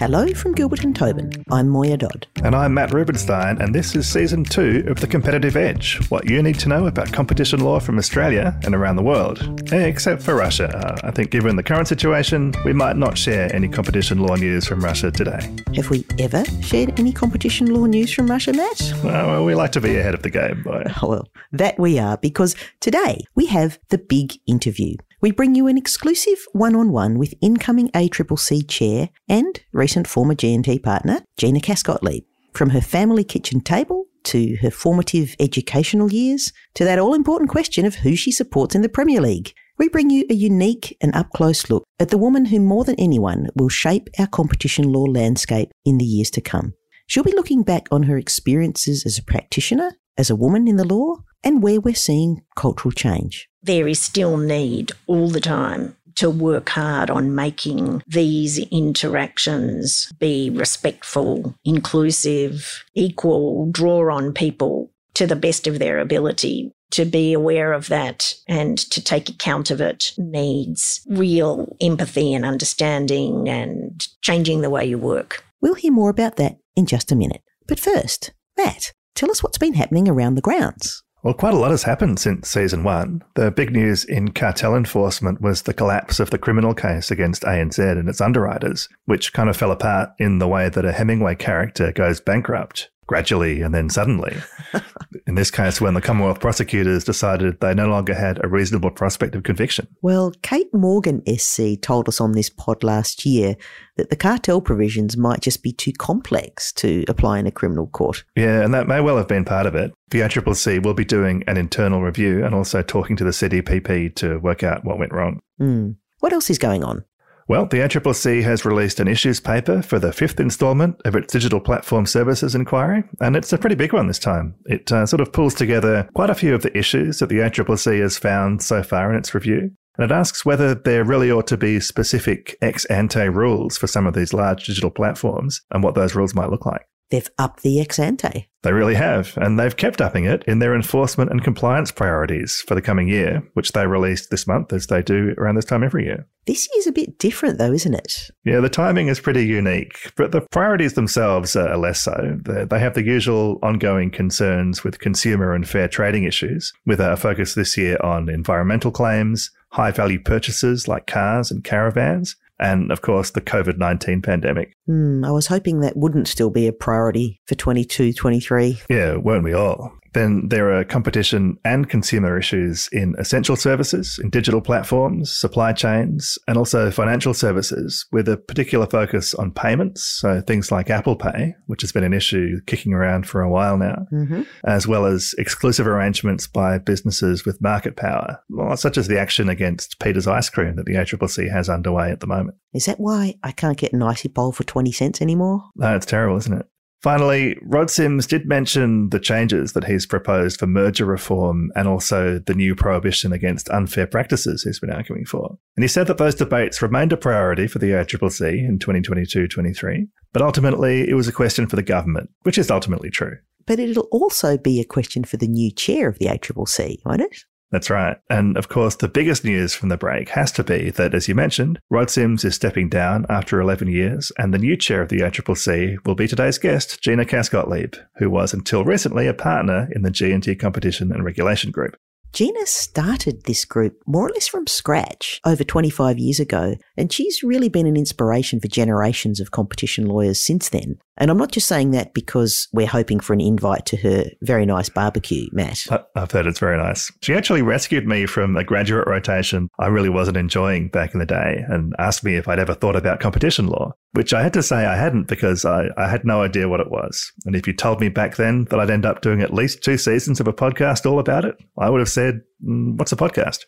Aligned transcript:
Hello 0.00 0.26
from 0.28 0.54
Gilbert 0.54 0.82
and 0.82 0.96
Tobin. 0.96 1.30
I'm 1.50 1.68
Moya 1.68 1.98
Dodd. 1.98 2.26
And 2.42 2.54
I'm 2.56 2.72
Matt 2.72 2.94
Rubenstein, 2.94 3.60
and 3.60 3.74
this 3.74 3.94
is 3.94 4.10
season 4.10 4.44
two 4.44 4.82
of 4.88 4.98
The 4.98 5.06
Competitive 5.06 5.58
Edge 5.58 6.00
what 6.08 6.26
you 6.26 6.42
need 6.42 6.58
to 6.60 6.70
know 6.70 6.86
about 6.86 7.12
competition 7.12 7.60
law 7.60 7.80
from 7.80 7.98
Australia 7.98 8.58
and 8.64 8.74
around 8.74 8.96
the 8.96 9.02
world. 9.02 9.70
Except 9.74 10.22
for 10.22 10.34
Russia. 10.34 10.98
I 11.04 11.10
think, 11.10 11.30
given 11.30 11.54
the 11.54 11.62
current 11.62 11.86
situation, 11.86 12.54
we 12.64 12.72
might 12.72 12.96
not 12.96 13.18
share 13.18 13.54
any 13.54 13.68
competition 13.68 14.20
law 14.20 14.36
news 14.36 14.66
from 14.66 14.80
Russia 14.80 15.10
today. 15.10 15.54
Have 15.76 15.90
we 15.90 16.06
ever 16.18 16.46
shared 16.62 16.98
any 16.98 17.12
competition 17.12 17.66
law 17.66 17.84
news 17.84 18.10
from 18.10 18.26
Russia, 18.26 18.54
Matt? 18.54 18.94
Well, 19.04 19.44
we 19.44 19.54
like 19.54 19.72
to 19.72 19.82
be 19.82 19.98
ahead 19.98 20.14
of 20.14 20.22
the 20.22 20.30
game, 20.30 20.62
boy. 20.62 20.82
Oh, 21.02 21.08
well, 21.08 21.28
that 21.52 21.78
we 21.78 21.98
are, 21.98 22.16
because 22.16 22.56
today 22.80 23.26
we 23.34 23.44
have 23.44 23.78
the 23.90 23.98
big 23.98 24.32
interview. 24.46 24.96
We 25.22 25.32
bring 25.32 25.54
you 25.54 25.66
an 25.66 25.76
exclusive 25.76 26.46
one 26.52 26.74
on 26.74 26.92
one 26.92 27.18
with 27.18 27.34
incoming 27.42 27.90
ACCC 27.90 28.66
chair 28.66 29.10
and 29.28 29.60
recent 29.70 30.06
former 30.06 30.34
G&T 30.34 30.78
partner, 30.78 31.20
Gina 31.36 31.60
Cass-Gottlieb. 31.60 32.24
From 32.54 32.70
her 32.70 32.80
family 32.80 33.22
kitchen 33.22 33.60
table 33.60 34.06
to 34.24 34.56
her 34.62 34.70
formative 34.70 35.36
educational 35.38 36.10
years 36.10 36.54
to 36.72 36.84
that 36.84 36.98
all 36.98 37.12
important 37.12 37.50
question 37.50 37.84
of 37.84 37.96
who 37.96 38.16
she 38.16 38.32
supports 38.32 38.74
in 38.74 38.80
the 38.80 38.88
Premier 38.88 39.20
League. 39.20 39.52
We 39.76 39.90
bring 39.90 40.08
you 40.08 40.24
a 40.30 40.34
unique 40.34 40.96
and 41.02 41.14
up 41.14 41.28
close 41.30 41.68
look 41.68 41.84
at 41.98 42.08
the 42.08 42.18
woman 42.18 42.46
who 42.46 42.58
more 42.58 42.84
than 42.84 42.98
anyone 42.98 43.48
will 43.54 43.68
shape 43.68 44.08
our 44.18 44.26
competition 44.26 44.90
law 44.90 45.04
landscape 45.04 45.70
in 45.84 45.98
the 45.98 46.04
years 46.06 46.30
to 46.30 46.40
come. 46.40 46.72
She'll 47.06 47.24
be 47.24 47.32
looking 47.32 47.62
back 47.62 47.88
on 47.90 48.04
her 48.04 48.16
experiences 48.16 49.04
as 49.04 49.18
a 49.18 49.22
practitioner, 49.22 49.92
as 50.16 50.30
a 50.30 50.36
woman 50.36 50.66
in 50.66 50.76
the 50.76 50.84
law, 50.84 51.16
and 51.42 51.62
where 51.62 51.80
we're 51.80 51.94
seeing 51.94 52.42
cultural 52.56 52.92
change. 52.92 53.48
There 53.62 53.88
is 53.88 54.02
still 54.02 54.36
need 54.36 54.92
all 55.06 55.28
the 55.28 55.40
time 55.40 55.96
to 56.16 56.30
work 56.30 56.68
hard 56.70 57.08
on 57.10 57.34
making 57.34 58.02
these 58.06 58.58
interactions 58.58 60.10
be 60.18 60.50
respectful, 60.50 61.54
inclusive, 61.64 62.84
equal, 62.94 63.70
draw 63.70 64.14
on 64.14 64.32
people 64.32 64.90
to 65.14 65.26
the 65.26 65.36
best 65.36 65.66
of 65.66 65.78
their 65.78 65.98
ability. 65.98 66.72
To 66.92 67.04
be 67.04 67.32
aware 67.32 67.72
of 67.72 67.88
that 67.88 68.34
and 68.48 68.76
to 68.76 69.02
take 69.02 69.28
account 69.28 69.70
of 69.70 69.80
it 69.80 70.12
needs 70.18 71.06
real 71.08 71.76
empathy 71.80 72.34
and 72.34 72.44
understanding 72.44 73.48
and 73.48 74.06
changing 74.22 74.60
the 74.60 74.70
way 74.70 74.86
you 74.86 74.98
work. 74.98 75.44
We'll 75.60 75.74
hear 75.74 75.92
more 75.92 76.10
about 76.10 76.36
that 76.36 76.58
in 76.74 76.86
just 76.86 77.12
a 77.12 77.16
minute. 77.16 77.42
But 77.68 77.78
first, 77.78 78.32
Matt, 78.56 78.92
tell 79.14 79.30
us 79.30 79.42
what's 79.42 79.58
been 79.58 79.74
happening 79.74 80.08
around 80.08 80.34
the 80.34 80.42
grounds. 80.42 81.02
Well, 81.22 81.34
quite 81.34 81.52
a 81.52 81.58
lot 81.58 81.70
has 81.70 81.82
happened 81.82 82.18
since 82.18 82.48
season 82.48 82.82
one. 82.82 83.22
The 83.34 83.50
big 83.50 83.72
news 83.72 84.04
in 84.04 84.30
cartel 84.30 84.74
enforcement 84.74 85.42
was 85.42 85.62
the 85.62 85.74
collapse 85.74 86.18
of 86.18 86.30
the 86.30 86.38
criminal 86.38 86.72
case 86.72 87.10
against 87.10 87.42
ANZ 87.42 87.78
and 87.78 88.08
its 88.08 88.22
underwriters, 88.22 88.88
which 89.04 89.34
kind 89.34 89.50
of 89.50 89.56
fell 89.56 89.70
apart 89.70 90.10
in 90.18 90.38
the 90.38 90.48
way 90.48 90.70
that 90.70 90.86
a 90.86 90.92
Hemingway 90.92 91.34
character 91.34 91.92
goes 91.92 92.20
bankrupt 92.20 92.88
gradually 93.10 93.60
and 93.60 93.74
then 93.74 93.90
suddenly. 93.90 94.36
in 95.26 95.34
this 95.34 95.50
case, 95.50 95.80
when 95.80 95.94
the 95.94 96.00
Commonwealth 96.00 96.38
prosecutors 96.38 97.02
decided 97.02 97.58
they 97.58 97.74
no 97.74 97.88
longer 97.88 98.14
had 98.14 98.38
a 98.44 98.46
reasonable 98.46 98.92
prospect 98.92 99.34
of 99.34 99.42
conviction. 99.42 99.88
Well, 100.00 100.32
Kate 100.42 100.72
Morgan 100.72 101.20
SC 101.26 101.80
told 101.82 102.08
us 102.08 102.20
on 102.20 102.32
this 102.32 102.48
pod 102.48 102.84
last 102.84 103.26
year 103.26 103.56
that 103.96 104.10
the 104.10 104.16
cartel 104.16 104.60
provisions 104.60 105.16
might 105.16 105.40
just 105.40 105.64
be 105.64 105.72
too 105.72 105.92
complex 105.98 106.72
to 106.74 107.04
apply 107.08 107.40
in 107.40 107.48
a 107.48 107.50
criminal 107.50 107.88
court. 107.88 108.22
Yeah, 108.36 108.62
and 108.62 108.72
that 108.74 108.86
may 108.86 109.00
well 109.00 109.16
have 109.16 109.26
been 109.26 109.44
part 109.44 109.66
of 109.66 109.74
it. 109.74 109.92
The 110.10 110.20
ACCC 110.20 110.80
will 110.80 110.94
be 110.94 111.04
doing 111.04 111.42
an 111.48 111.56
internal 111.56 112.02
review 112.02 112.44
and 112.44 112.54
also 112.54 112.80
talking 112.80 113.16
to 113.16 113.24
the 113.24 113.30
CDPP 113.30 114.14
to 114.16 114.38
work 114.38 114.62
out 114.62 114.84
what 114.84 115.00
went 115.00 115.12
wrong. 115.12 115.40
Mm. 115.60 115.96
What 116.20 116.32
else 116.32 116.48
is 116.48 116.58
going 116.58 116.84
on? 116.84 117.04
Well, 117.50 117.66
the 117.66 117.78
ACCC 117.78 118.44
has 118.44 118.64
released 118.64 119.00
an 119.00 119.08
issues 119.08 119.40
paper 119.40 119.82
for 119.82 119.98
the 119.98 120.12
fifth 120.12 120.38
instalment 120.38 121.00
of 121.04 121.16
its 121.16 121.32
digital 121.32 121.58
platform 121.58 122.06
services 122.06 122.54
inquiry, 122.54 123.02
and 123.20 123.34
it's 123.34 123.52
a 123.52 123.58
pretty 123.58 123.74
big 123.74 123.92
one 123.92 124.06
this 124.06 124.20
time. 124.20 124.54
It 124.66 124.92
uh, 124.92 125.04
sort 125.04 125.20
of 125.20 125.32
pulls 125.32 125.54
together 125.54 126.08
quite 126.14 126.30
a 126.30 126.36
few 126.36 126.54
of 126.54 126.62
the 126.62 126.78
issues 126.78 127.18
that 127.18 127.28
the 127.28 127.38
ACCC 127.38 128.02
has 128.02 128.16
found 128.18 128.62
so 128.62 128.84
far 128.84 129.10
in 129.10 129.18
its 129.18 129.34
review. 129.34 129.72
And 129.98 130.08
it 130.08 130.14
asks 130.14 130.44
whether 130.44 130.76
there 130.76 131.02
really 131.02 131.32
ought 131.32 131.48
to 131.48 131.56
be 131.56 131.80
specific 131.80 132.56
ex 132.62 132.84
ante 132.84 133.28
rules 133.28 133.76
for 133.76 133.88
some 133.88 134.06
of 134.06 134.14
these 134.14 134.32
large 134.32 134.66
digital 134.66 134.92
platforms 134.92 135.60
and 135.72 135.82
what 135.82 135.96
those 135.96 136.14
rules 136.14 136.36
might 136.36 136.50
look 136.50 136.66
like. 136.66 136.86
They've 137.10 137.28
upped 137.38 137.62
the 137.62 137.80
ex 137.80 137.98
ante. 137.98 138.48
They 138.62 138.72
really 138.72 138.94
have, 138.94 139.36
and 139.38 139.58
they've 139.58 139.76
kept 139.76 140.02
upping 140.02 140.26
it 140.26 140.44
in 140.46 140.58
their 140.58 140.74
enforcement 140.74 141.30
and 141.30 141.42
compliance 141.42 141.90
priorities 141.90 142.62
for 142.66 142.74
the 142.74 142.82
coming 142.82 143.08
year, 143.08 143.42
which 143.54 143.72
they 143.72 143.86
released 143.86 144.30
this 144.30 144.46
month 144.46 144.72
as 144.72 144.86
they 144.86 145.02
do 145.02 145.34
around 145.38 145.54
this 145.54 145.64
time 145.64 145.82
every 145.82 146.04
year. 146.04 146.26
This 146.46 146.68
year's 146.74 146.86
a 146.86 146.92
bit 146.92 147.18
different, 147.18 147.58
though, 147.58 147.72
isn't 147.72 147.94
it? 147.94 148.30
Yeah, 148.44 148.60
the 148.60 148.68
timing 148.68 149.08
is 149.08 149.18
pretty 149.18 149.46
unique, 149.46 150.12
but 150.16 150.32
the 150.32 150.42
priorities 150.50 150.92
themselves 150.92 151.56
are 151.56 151.76
less 151.76 152.02
so. 152.02 152.38
They 152.44 152.78
have 152.78 152.94
the 152.94 153.04
usual 153.04 153.58
ongoing 153.62 154.10
concerns 154.10 154.84
with 154.84 155.00
consumer 155.00 155.54
and 155.54 155.66
fair 155.66 155.88
trading 155.88 156.24
issues, 156.24 156.72
with 156.84 157.00
a 157.00 157.16
focus 157.16 157.54
this 157.54 157.78
year 157.78 157.96
on 158.02 158.28
environmental 158.28 158.90
claims, 158.90 159.50
high 159.70 159.90
value 159.90 160.20
purchases 160.20 160.86
like 160.86 161.06
cars 161.06 161.50
and 161.50 161.64
caravans, 161.64 162.36
and 162.60 162.92
of 162.92 163.02
course 163.02 163.30
the 163.30 163.40
COVID 163.40 163.78
19 163.78 164.22
pandemic. 164.22 164.72
Mm, 164.88 165.26
I 165.26 165.30
was 165.30 165.46
hoping 165.46 165.80
that 165.80 165.96
wouldn't 165.96 166.28
still 166.28 166.50
be 166.50 166.66
a 166.66 166.72
priority 166.72 167.40
for 167.46 167.54
22 167.54 168.12
23. 168.12 168.78
Yeah, 168.88 169.16
weren't 169.16 169.44
we 169.44 169.54
all? 169.54 169.92
Then 170.12 170.48
there 170.48 170.72
are 170.76 170.84
competition 170.84 171.58
and 171.64 171.88
consumer 171.88 172.38
issues 172.38 172.88
in 172.92 173.14
essential 173.18 173.56
services, 173.56 174.18
in 174.22 174.30
digital 174.30 174.60
platforms, 174.60 175.32
supply 175.32 175.72
chains, 175.72 176.38
and 176.48 176.56
also 176.56 176.90
financial 176.90 177.34
services, 177.34 178.06
with 178.12 178.28
a 178.28 178.36
particular 178.36 178.86
focus 178.86 179.34
on 179.34 179.52
payments. 179.52 180.04
So 180.04 180.40
things 180.40 180.72
like 180.72 180.90
Apple 180.90 181.16
Pay, 181.16 181.54
which 181.66 181.82
has 181.82 181.92
been 181.92 182.04
an 182.04 182.12
issue 182.12 182.60
kicking 182.66 182.92
around 182.92 183.26
for 183.26 183.40
a 183.40 183.50
while 183.50 183.76
now, 183.76 184.06
mm-hmm. 184.12 184.42
as 184.64 184.86
well 184.86 185.06
as 185.06 185.34
exclusive 185.38 185.86
arrangements 185.86 186.46
by 186.46 186.78
businesses 186.78 187.44
with 187.44 187.60
market 187.60 187.96
power, 187.96 188.42
well, 188.48 188.76
such 188.76 188.98
as 188.98 189.08
the 189.08 189.18
action 189.18 189.48
against 189.48 190.00
Peter's 190.00 190.26
Ice 190.26 190.50
Cream 190.50 190.76
that 190.76 190.86
the 190.86 190.94
ACCC 190.94 191.50
has 191.50 191.68
underway 191.68 192.10
at 192.10 192.20
the 192.20 192.26
moment. 192.26 192.56
Is 192.72 192.86
that 192.86 193.00
why 193.00 193.34
I 193.42 193.52
can't 193.52 193.78
get 193.78 193.92
an 193.92 194.02
icy 194.02 194.28
pole 194.28 194.52
for 194.52 194.64
20 194.64 194.92
cents 194.92 195.20
anymore? 195.20 195.64
No, 195.76 195.94
it's 195.96 196.06
terrible, 196.06 196.36
isn't 196.36 196.60
it? 196.60 196.66
Finally, 197.02 197.56
Rod 197.62 197.90
Sims 197.90 198.26
did 198.26 198.46
mention 198.46 199.08
the 199.08 199.18
changes 199.18 199.72
that 199.72 199.84
he's 199.84 200.04
proposed 200.04 200.58
for 200.58 200.66
merger 200.66 201.06
reform 201.06 201.70
and 201.74 201.88
also 201.88 202.38
the 202.38 202.54
new 202.54 202.74
prohibition 202.74 203.32
against 203.32 203.70
unfair 203.70 204.06
practices 204.06 204.62
he's 204.62 204.80
been 204.80 204.90
arguing 204.90 205.24
for. 205.24 205.56
And 205.76 205.84
he 205.84 205.88
said 205.88 206.08
that 206.08 206.18
those 206.18 206.34
debates 206.34 206.82
remained 206.82 207.14
a 207.14 207.16
priority 207.16 207.66
for 207.68 207.78
the 207.78 207.92
ACCC 207.92 208.58
in 208.58 208.78
2022 208.78 209.48
23, 209.48 210.08
but 210.34 210.42
ultimately 210.42 211.08
it 211.08 211.14
was 211.14 211.26
a 211.26 211.32
question 211.32 211.66
for 211.66 211.76
the 211.76 211.82
government, 211.82 212.28
which 212.42 212.58
is 212.58 212.70
ultimately 212.70 213.08
true. 213.08 213.38
But 213.66 213.78
it'll 213.78 214.08
also 214.10 214.58
be 214.58 214.78
a 214.80 214.84
question 214.84 215.24
for 215.24 215.38
the 215.38 215.48
new 215.48 215.70
chair 215.70 216.08
of 216.08 216.18
the 216.18 216.26
ACCC, 216.26 216.98
won't 217.06 217.22
it? 217.22 217.44
That's 217.70 217.90
right. 217.90 218.16
And 218.28 218.56
of 218.56 218.68
course, 218.68 218.96
the 218.96 219.08
biggest 219.08 219.44
news 219.44 219.74
from 219.74 219.90
the 219.90 219.96
break 219.96 220.30
has 220.30 220.50
to 220.52 220.64
be 220.64 220.90
that, 220.90 221.14
as 221.14 221.28
you 221.28 221.34
mentioned, 221.36 221.78
Rod 221.88 222.10
Sims 222.10 222.44
is 222.44 222.56
stepping 222.56 222.88
down 222.88 223.26
after 223.28 223.60
11 223.60 223.88
years, 223.88 224.32
and 224.38 224.52
the 224.52 224.58
new 224.58 224.76
chair 224.76 225.02
of 225.02 225.08
the 225.08 225.20
ACCC 225.20 225.96
will 226.04 226.16
be 226.16 226.26
today's 226.26 226.58
guest, 226.58 227.00
Gina 227.00 227.24
Cass-Gottlieb, 227.24 227.94
who 228.16 228.28
was 228.28 228.52
until 228.52 228.84
recently 228.84 229.28
a 229.28 229.34
partner 229.34 229.88
in 229.92 230.02
the 230.02 230.10
G&T 230.10 230.56
Competition 230.56 231.12
and 231.12 231.24
Regulation 231.24 231.70
Group. 231.70 231.96
Gina 232.32 232.64
started 232.64 233.44
this 233.44 233.64
group 233.64 234.00
more 234.06 234.28
or 234.28 234.30
less 234.30 234.46
from 234.46 234.68
scratch 234.68 235.40
over 235.44 235.64
25 235.64 236.18
years 236.18 236.38
ago, 236.38 236.76
and 236.96 237.12
she's 237.12 237.42
really 237.42 237.68
been 237.68 237.86
an 237.86 237.96
inspiration 237.96 238.60
for 238.60 238.68
generations 238.68 239.40
of 239.40 239.50
competition 239.50 240.06
lawyers 240.06 240.38
since 240.38 240.68
then. 240.68 240.98
And 241.20 241.30
I'm 241.30 241.36
not 241.36 241.52
just 241.52 241.68
saying 241.68 241.90
that 241.90 242.14
because 242.14 242.66
we're 242.72 242.86
hoping 242.86 243.20
for 243.20 243.34
an 243.34 243.42
invite 243.42 243.84
to 243.86 243.96
her 243.98 244.24
very 244.40 244.64
nice 244.64 244.88
barbecue, 244.88 245.48
Matt. 245.52 245.80
I've 246.16 246.30
heard 246.30 246.46
it's 246.46 246.58
very 246.58 246.78
nice. 246.78 247.12
She 247.22 247.34
actually 247.34 247.60
rescued 247.60 248.06
me 248.06 248.24
from 248.24 248.56
a 248.56 248.64
graduate 248.64 249.06
rotation 249.06 249.68
I 249.78 249.88
really 249.88 250.08
wasn't 250.08 250.38
enjoying 250.38 250.88
back 250.88 251.12
in 251.12 251.20
the 251.20 251.26
day 251.26 251.62
and 251.68 251.92
asked 251.98 252.24
me 252.24 252.36
if 252.36 252.48
I'd 252.48 252.58
ever 252.58 252.72
thought 252.72 252.96
about 252.96 253.20
competition 253.20 253.66
law, 253.66 253.92
which 254.12 254.32
I 254.32 254.42
had 254.42 254.54
to 254.54 254.62
say 254.62 254.86
I 254.86 254.96
hadn't 254.96 255.28
because 255.28 255.66
I, 255.66 255.88
I 255.98 256.08
had 256.08 256.24
no 256.24 256.42
idea 256.42 256.70
what 256.70 256.80
it 256.80 256.90
was. 256.90 257.30
And 257.44 257.54
if 257.54 257.66
you 257.66 257.74
told 257.74 258.00
me 258.00 258.08
back 258.08 258.36
then 258.36 258.64
that 258.70 258.80
I'd 258.80 258.90
end 258.90 259.04
up 259.04 259.20
doing 259.20 259.42
at 259.42 259.52
least 259.52 259.84
two 259.84 259.98
seasons 259.98 260.40
of 260.40 260.48
a 260.48 260.54
podcast 260.54 261.04
all 261.04 261.18
about 261.18 261.44
it, 261.44 261.56
I 261.78 261.90
would 261.90 262.00
have 262.00 262.08
said, 262.08 262.40
mm, 262.66 262.96
What's 262.98 263.12
a 263.12 263.16
podcast? 263.16 263.58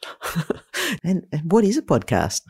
and, 1.05 1.27
and 1.31 1.53
what 1.53 1.65
is 1.65 1.77
a 1.77 1.83
podcast? 1.83 2.41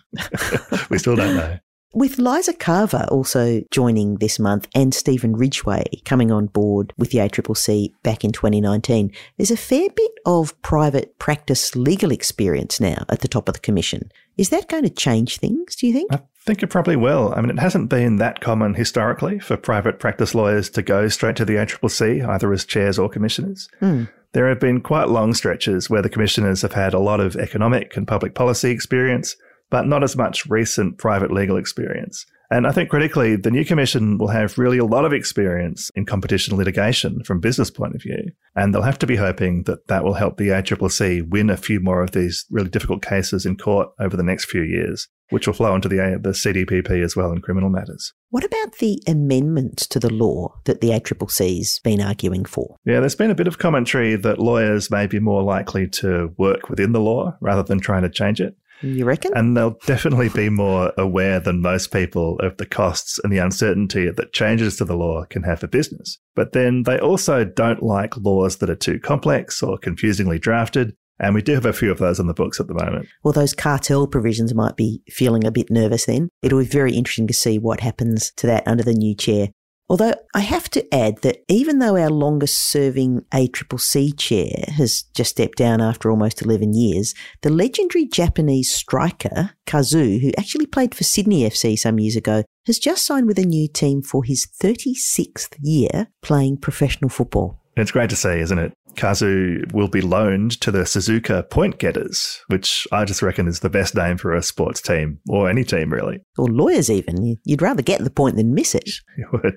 we 0.90 0.98
still 0.98 1.16
don't 1.16 1.36
know. 1.36 1.58
With 1.94 2.18
Liza 2.18 2.54
Carver 2.54 3.04
also 3.10 3.60
joining 3.70 4.14
this 4.14 4.38
month 4.38 4.66
and 4.74 4.94
Stephen 4.94 5.36
Ridgway 5.36 5.84
coming 6.06 6.32
on 6.32 6.46
board 6.46 6.94
with 6.96 7.10
the 7.10 7.18
ACCC 7.18 7.92
back 8.02 8.24
in 8.24 8.32
2019, 8.32 9.12
there's 9.36 9.50
a 9.50 9.58
fair 9.58 9.90
bit 9.94 10.12
of 10.24 10.60
private 10.62 11.18
practice 11.18 11.76
legal 11.76 12.10
experience 12.10 12.80
now 12.80 13.04
at 13.10 13.20
the 13.20 13.28
top 13.28 13.46
of 13.46 13.52
the 13.52 13.60
Commission. 13.60 14.10
Is 14.38 14.48
that 14.48 14.70
going 14.70 14.84
to 14.84 14.90
change 14.90 15.36
things, 15.36 15.76
do 15.76 15.86
you 15.86 15.92
think? 15.92 16.10
I 16.14 16.22
think 16.40 16.62
it 16.62 16.68
probably 16.68 16.96
will. 16.96 17.34
I 17.36 17.42
mean, 17.42 17.50
it 17.50 17.58
hasn't 17.58 17.90
been 17.90 18.16
that 18.16 18.40
common 18.40 18.72
historically 18.72 19.38
for 19.38 19.58
private 19.58 19.98
practice 19.98 20.34
lawyers 20.34 20.70
to 20.70 20.82
go 20.82 21.08
straight 21.08 21.36
to 21.36 21.44
the 21.44 21.56
ACCC, 21.56 22.26
either 22.26 22.54
as 22.54 22.64
chairs 22.64 22.98
or 22.98 23.10
commissioners. 23.10 23.68
Mm. 23.82 24.08
There 24.32 24.48
have 24.48 24.60
been 24.60 24.80
quite 24.80 25.10
long 25.10 25.34
stretches 25.34 25.90
where 25.90 26.00
the 26.00 26.08
commissioners 26.08 26.62
have 26.62 26.72
had 26.72 26.94
a 26.94 26.98
lot 26.98 27.20
of 27.20 27.36
economic 27.36 27.98
and 27.98 28.08
public 28.08 28.34
policy 28.34 28.70
experience 28.70 29.36
but 29.72 29.86
not 29.88 30.04
as 30.04 30.14
much 30.14 30.44
recent 30.46 30.98
private 30.98 31.32
legal 31.32 31.56
experience. 31.56 32.26
And 32.50 32.66
I 32.66 32.72
think 32.72 32.90
critically, 32.90 33.36
the 33.36 33.50
new 33.50 33.64
commission 33.64 34.18
will 34.18 34.28
have 34.28 34.58
really 34.58 34.76
a 34.76 34.84
lot 34.84 35.06
of 35.06 35.14
experience 35.14 35.90
in 35.94 36.04
competition 36.04 36.58
litigation 36.58 37.24
from 37.24 37.40
business 37.40 37.70
point 37.70 37.94
of 37.94 38.02
view. 38.02 38.32
And 38.54 38.74
they'll 38.74 38.82
have 38.82 38.98
to 38.98 39.06
be 39.06 39.16
hoping 39.16 39.62
that 39.62 39.86
that 39.88 40.04
will 40.04 40.12
help 40.12 40.36
the 40.36 40.48
ACCC 40.48 41.26
win 41.26 41.48
a 41.48 41.56
few 41.56 41.80
more 41.80 42.02
of 42.02 42.10
these 42.10 42.44
really 42.50 42.68
difficult 42.68 43.02
cases 43.02 43.46
in 43.46 43.56
court 43.56 43.88
over 43.98 44.14
the 44.14 44.22
next 44.22 44.44
few 44.44 44.60
years, 44.60 45.08
which 45.30 45.46
will 45.46 45.54
flow 45.54 45.74
into 45.74 45.88
the, 45.88 46.04
uh, 46.04 46.18
the 46.20 46.32
CDPP 46.32 47.02
as 47.02 47.16
well 47.16 47.32
in 47.32 47.40
criminal 47.40 47.70
matters. 47.70 48.12
What 48.28 48.44
about 48.44 48.76
the 48.80 49.02
amendments 49.08 49.86
to 49.86 49.98
the 49.98 50.12
law 50.12 50.52
that 50.66 50.82
the 50.82 50.90
ACCC's 50.90 51.78
been 51.78 52.02
arguing 52.02 52.44
for? 52.44 52.76
Yeah, 52.84 53.00
there's 53.00 53.16
been 53.16 53.30
a 53.30 53.34
bit 53.34 53.48
of 53.48 53.56
commentary 53.56 54.16
that 54.16 54.38
lawyers 54.38 54.90
may 54.90 55.06
be 55.06 55.20
more 55.20 55.42
likely 55.42 55.88
to 55.88 56.34
work 56.36 56.68
within 56.68 56.92
the 56.92 57.00
law 57.00 57.34
rather 57.40 57.62
than 57.62 57.80
trying 57.80 58.02
to 58.02 58.10
change 58.10 58.42
it. 58.42 58.56
You 58.82 59.04
reckon? 59.04 59.32
And 59.34 59.56
they'll 59.56 59.78
definitely 59.86 60.28
be 60.28 60.48
more 60.48 60.92
aware 60.98 61.40
than 61.40 61.62
most 61.62 61.92
people 61.92 62.38
of 62.40 62.56
the 62.56 62.66
costs 62.66 63.18
and 63.22 63.32
the 63.32 63.38
uncertainty 63.38 64.10
that 64.10 64.32
changes 64.32 64.76
to 64.76 64.84
the 64.84 64.96
law 64.96 65.24
can 65.24 65.42
have 65.44 65.60
for 65.60 65.66
business. 65.68 66.18
But 66.34 66.52
then 66.52 66.82
they 66.82 66.98
also 66.98 67.44
don't 67.44 67.82
like 67.82 68.16
laws 68.16 68.56
that 68.58 68.70
are 68.70 68.76
too 68.76 68.98
complex 68.98 69.62
or 69.62 69.78
confusingly 69.78 70.38
drafted. 70.38 70.94
And 71.18 71.34
we 71.34 71.42
do 71.42 71.54
have 71.54 71.66
a 71.66 71.72
few 71.72 71.92
of 71.92 71.98
those 71.98 72.18
on 72.18 72.26
the 72.26 72.34
books 72.34 72.58
at 72.58 72.66
the 72.66 72.74
moment. 72.74 73.06
Well, 73.22 73.32
those 73.32 73.54
cartel 73.54 74.08
provisions 74.08 74.54
might 74.54 74.76
be 74.76 75.02
feeling 75.08 75.46
a 75.46 75.52
bit 75.52 75.70
nervous 75.70 76.06
then. 76.06 76.30
It'll 76.42 76.58
be 76.58 76.64
very 76.64 76.94
interesting 76.94 77.28
to 77.28 77.34
see 77.34 77.58
what 77.58 77.80
happens 77.80 78.32
to 78.38 78.46
that 78.48 78.66
under 78.66 78.82
the 78.82 78.94
new 78.94 79.14
chair. 79.14 79.48
Although 79.92 80.14
I 80.34 80.40
have 80.40 80.70
to 80.70 80.94
add 80.94 81.18
that 81.18 81.44
even 81.48 81.78
though 81.78 81.98
our 81.98 82.08
longest 82.08 82.58
serving 82.58 83.26
ACCC 83.30 84.18
chair 84.18 84.64
has 84.68 85.02
just 85.14 85.32
stepped 85.32 85.58
down 85.58 85.82
after 85.82 86.10
almost 86.10 86.40
11 86.40 86.72
years, 86.72 87.12
the 87.42 87.50
legendary 87.50 88.06
Japanese 88.06 88.72
striker, 88.72 89.50
Kazu, 89.66 90.18
who 90.20 90.32
actually 90.38 90.64
played 90.64 90.94
for 90.94 91.04
Sydney 91.04 91.42
FC 91.42 91.78
some 91.78 92.00
years 92.00 92.16
ago, 92.16 92.42
has 92.64 92.78
just 92.78 93.04
signed 93.04 93.26
with 93.26 93.38
a 93.38 93.44
new 93.44 93.68
team 93.68 94.00
for 94.00 94.24
his 94.24 94.46
36th 94.62 95.56
year 95.60 96.08
playing 96.22 96.56
professional 96.56 97.10
football. 97.10 97.61
It's 97.76 97.90
great 97.90 98.10
to 98.10 98.16
see, 98.16 98.38
isn't 98.40 98.58
it? 98.58 98.72
Kazu 98.96 99.64
will 99.72 99.88
be 99.88 100.02
loaned 100.02 100.60
to 100.60 100.70
the 100.70 100.80
Suzuka 100.80 101.48
Point 101.48 101.78
Getters, 101.78 102.40
which 102.48 102.86
I 102.92 103.06
just 103.06 103.22
reckon 103.22 103.48
is 103.48 103.60
the 103.60 103.70
best 103.70 103.94
name 103.94 104.18
for 104.18 104.34
a 104.34 104.42
sports 104.42 104.82
team 104.82 105.20
or 105.28 105.48
any 105.48 105.64
team, 105.64 105.90
really. 105.90 106.18
Or 106.36 106.46
lawyers, 106.46 106.90
even. 106.90 107.38
You'd 107.44 107.62
rather 107.62 107.82
get 107.82 108.04
the 108.04 108.10
point 108.10 108.36
than 108.36 108.54
miss 108.54 108.74
it. 108.74 108.90
You 109.16 109.28
would. 109.32 109.54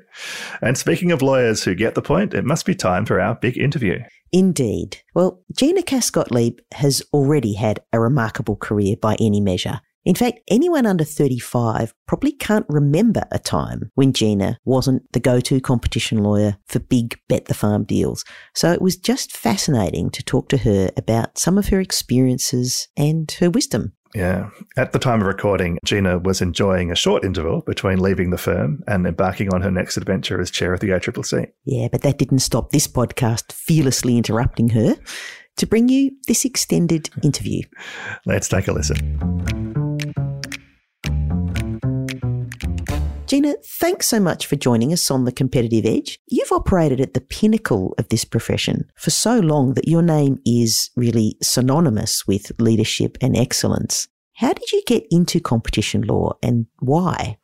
And 0.61 0.77
speaking 0.77 1.11
of 1.11 1.21
lawyers 1.21 1.63
who 1.63 1.75
get 1.75 1.95
the 1.95 2.01
point, 2.01 2.33
it 2.33 2.45
must 2.45 2.65
be 2.65 2.75
time 2.75 3.05
for 3.05 3.19
our 3.19 3.35
big 3.35 3.57
interview. 3.57 3.99
Indeed. 4.31 4.97
Well, 5.13 5.41
Gina 5.57 5.81
Cass-Gottlieb 5.81 6.59
has 6.73 7.01
already 7.13 7.53
had 7.53 7.79
a 7.93 7.99
remarkable 7.99 8.57
career 8.57 8.95
by 9.01 9.15
any 9.19 9.39
measure. 9.39 9.79
In 10.05 10.13
fact, 10.13 10.39
anyone 10.47 10.85
under 10.85 11.03
35 11.03 11.93
probably 12.07 12.31
can't 12.31 12.65
remember 12.69 13.23
a 13.31 13.39
time 13.39 13.91
when 13.95 14.13
Gina 14.13 14.59
wasn't 14.63 15.11
the 15.13 15.19
go 15.19 15.39
to 15.39 15.59
competition 15.59 16.19
lawyer 16.19 16.57
for 16.67 16.79
big 16.79 17.19
bet 17.27 17.45
the 17.45 17.55
farm 17.55 17.83
deals. 17.83 18.23
So 18.53 18.71
it 18.71 18.81
was 18.81 18.95
just 18.95 19.35
fascinating 19.35 20.11
to 20.11 20.23
talk 20.23 20.47
to 20.49 20.57
her 20.57 20.91
about 20.95 21.39
some 21.39 21.57
of 21.57 21.69
her 21.69 21.79
experiences 21.79 22.87
and 22.95 23.31
her 23.39 23.49
wisdom. 23.49 23.93
Yeah. 24.13 24.51
At 24.77 24.93
the 24.93 24.99
time 24.99 25.21
of 25.21 25.27
recording, 25.27 25.79
Gina 25.83 26.19
was 26.19 26.39
enjoying 26.39 26.91
a 26.91 26.95
short 26.95 27.25
interval 27.25 27.61
between 27.61 27.99
leaving 27.99 28.29
the 28.29 28.37
firm 28.37 28.81
and 28.87 29.05
embarking 29.05 29.53
on 29.53 29.61
her 29.61 29.71
next 29.71 29.97
adventure 29.97 30.39
as 30.39 30.51
chair 30.51 30.73
of 30.73 30.79
the 30.79 30.89
ACCC. 30.89 31.47
Yeah, 31.65 31.89
but 31.91 32.01
that 32.03 32.17
didn't 32.19 32.39
stop 32.39 32.69
this 32.69 32.87
podcast 32.87 33.51
fearlessly 33.51 34.17
interrupting 34.17 34.69
her 34.69 34.95
to 35.57 35.67
bring 35.67 35.89
you 35.89 36.11
this 36.27 36.45
extended 36.45 37.09
interview. 37.23 37.61
Let's 38.25 38.47
take 38.47 38.67
a 38.67 38.71
listen. 38.71 39.64
Gina, 43.35 43.55
thanks 43.65 44.07
so 44.07 44.17
much 44.17 44.45
for 44.45 44.55
joining 44.55 44.93
us 44.93 45.11
on 45.11 45.25
The 45.25 45.31
Competitive 45.33 45.85
Edge. 45.85 46.19
You've 46.25 46.53
operated 46.53 47.01
at 47.01 47.15
the 47.15 47.19
pinnacle 47.19 47.93
of 47.97 48.07
this 48.07 48.23
profession 48.23 48.89
for 48.95 49.09
so 49.09 49.39
long 49.39 49.73
that 49.73 49.89
your 49.89 50.01
name 50.01 50.39
is 50.45 50.89
really 50.95 51.35
synonymous 51.43 52.25
with 52.25 52.53
leadership 52.61 53.17
and 53.19 53.35
excellence. 53.35 54.07
How 54.35 54.53
did 54.53 54.71
you 54.71 54.81
get 54.87 55.05
into 55.11 55.41
competition 55.41 56.03
law 56.03 56.37
and 56.41 56.67
why? 56.79 57.37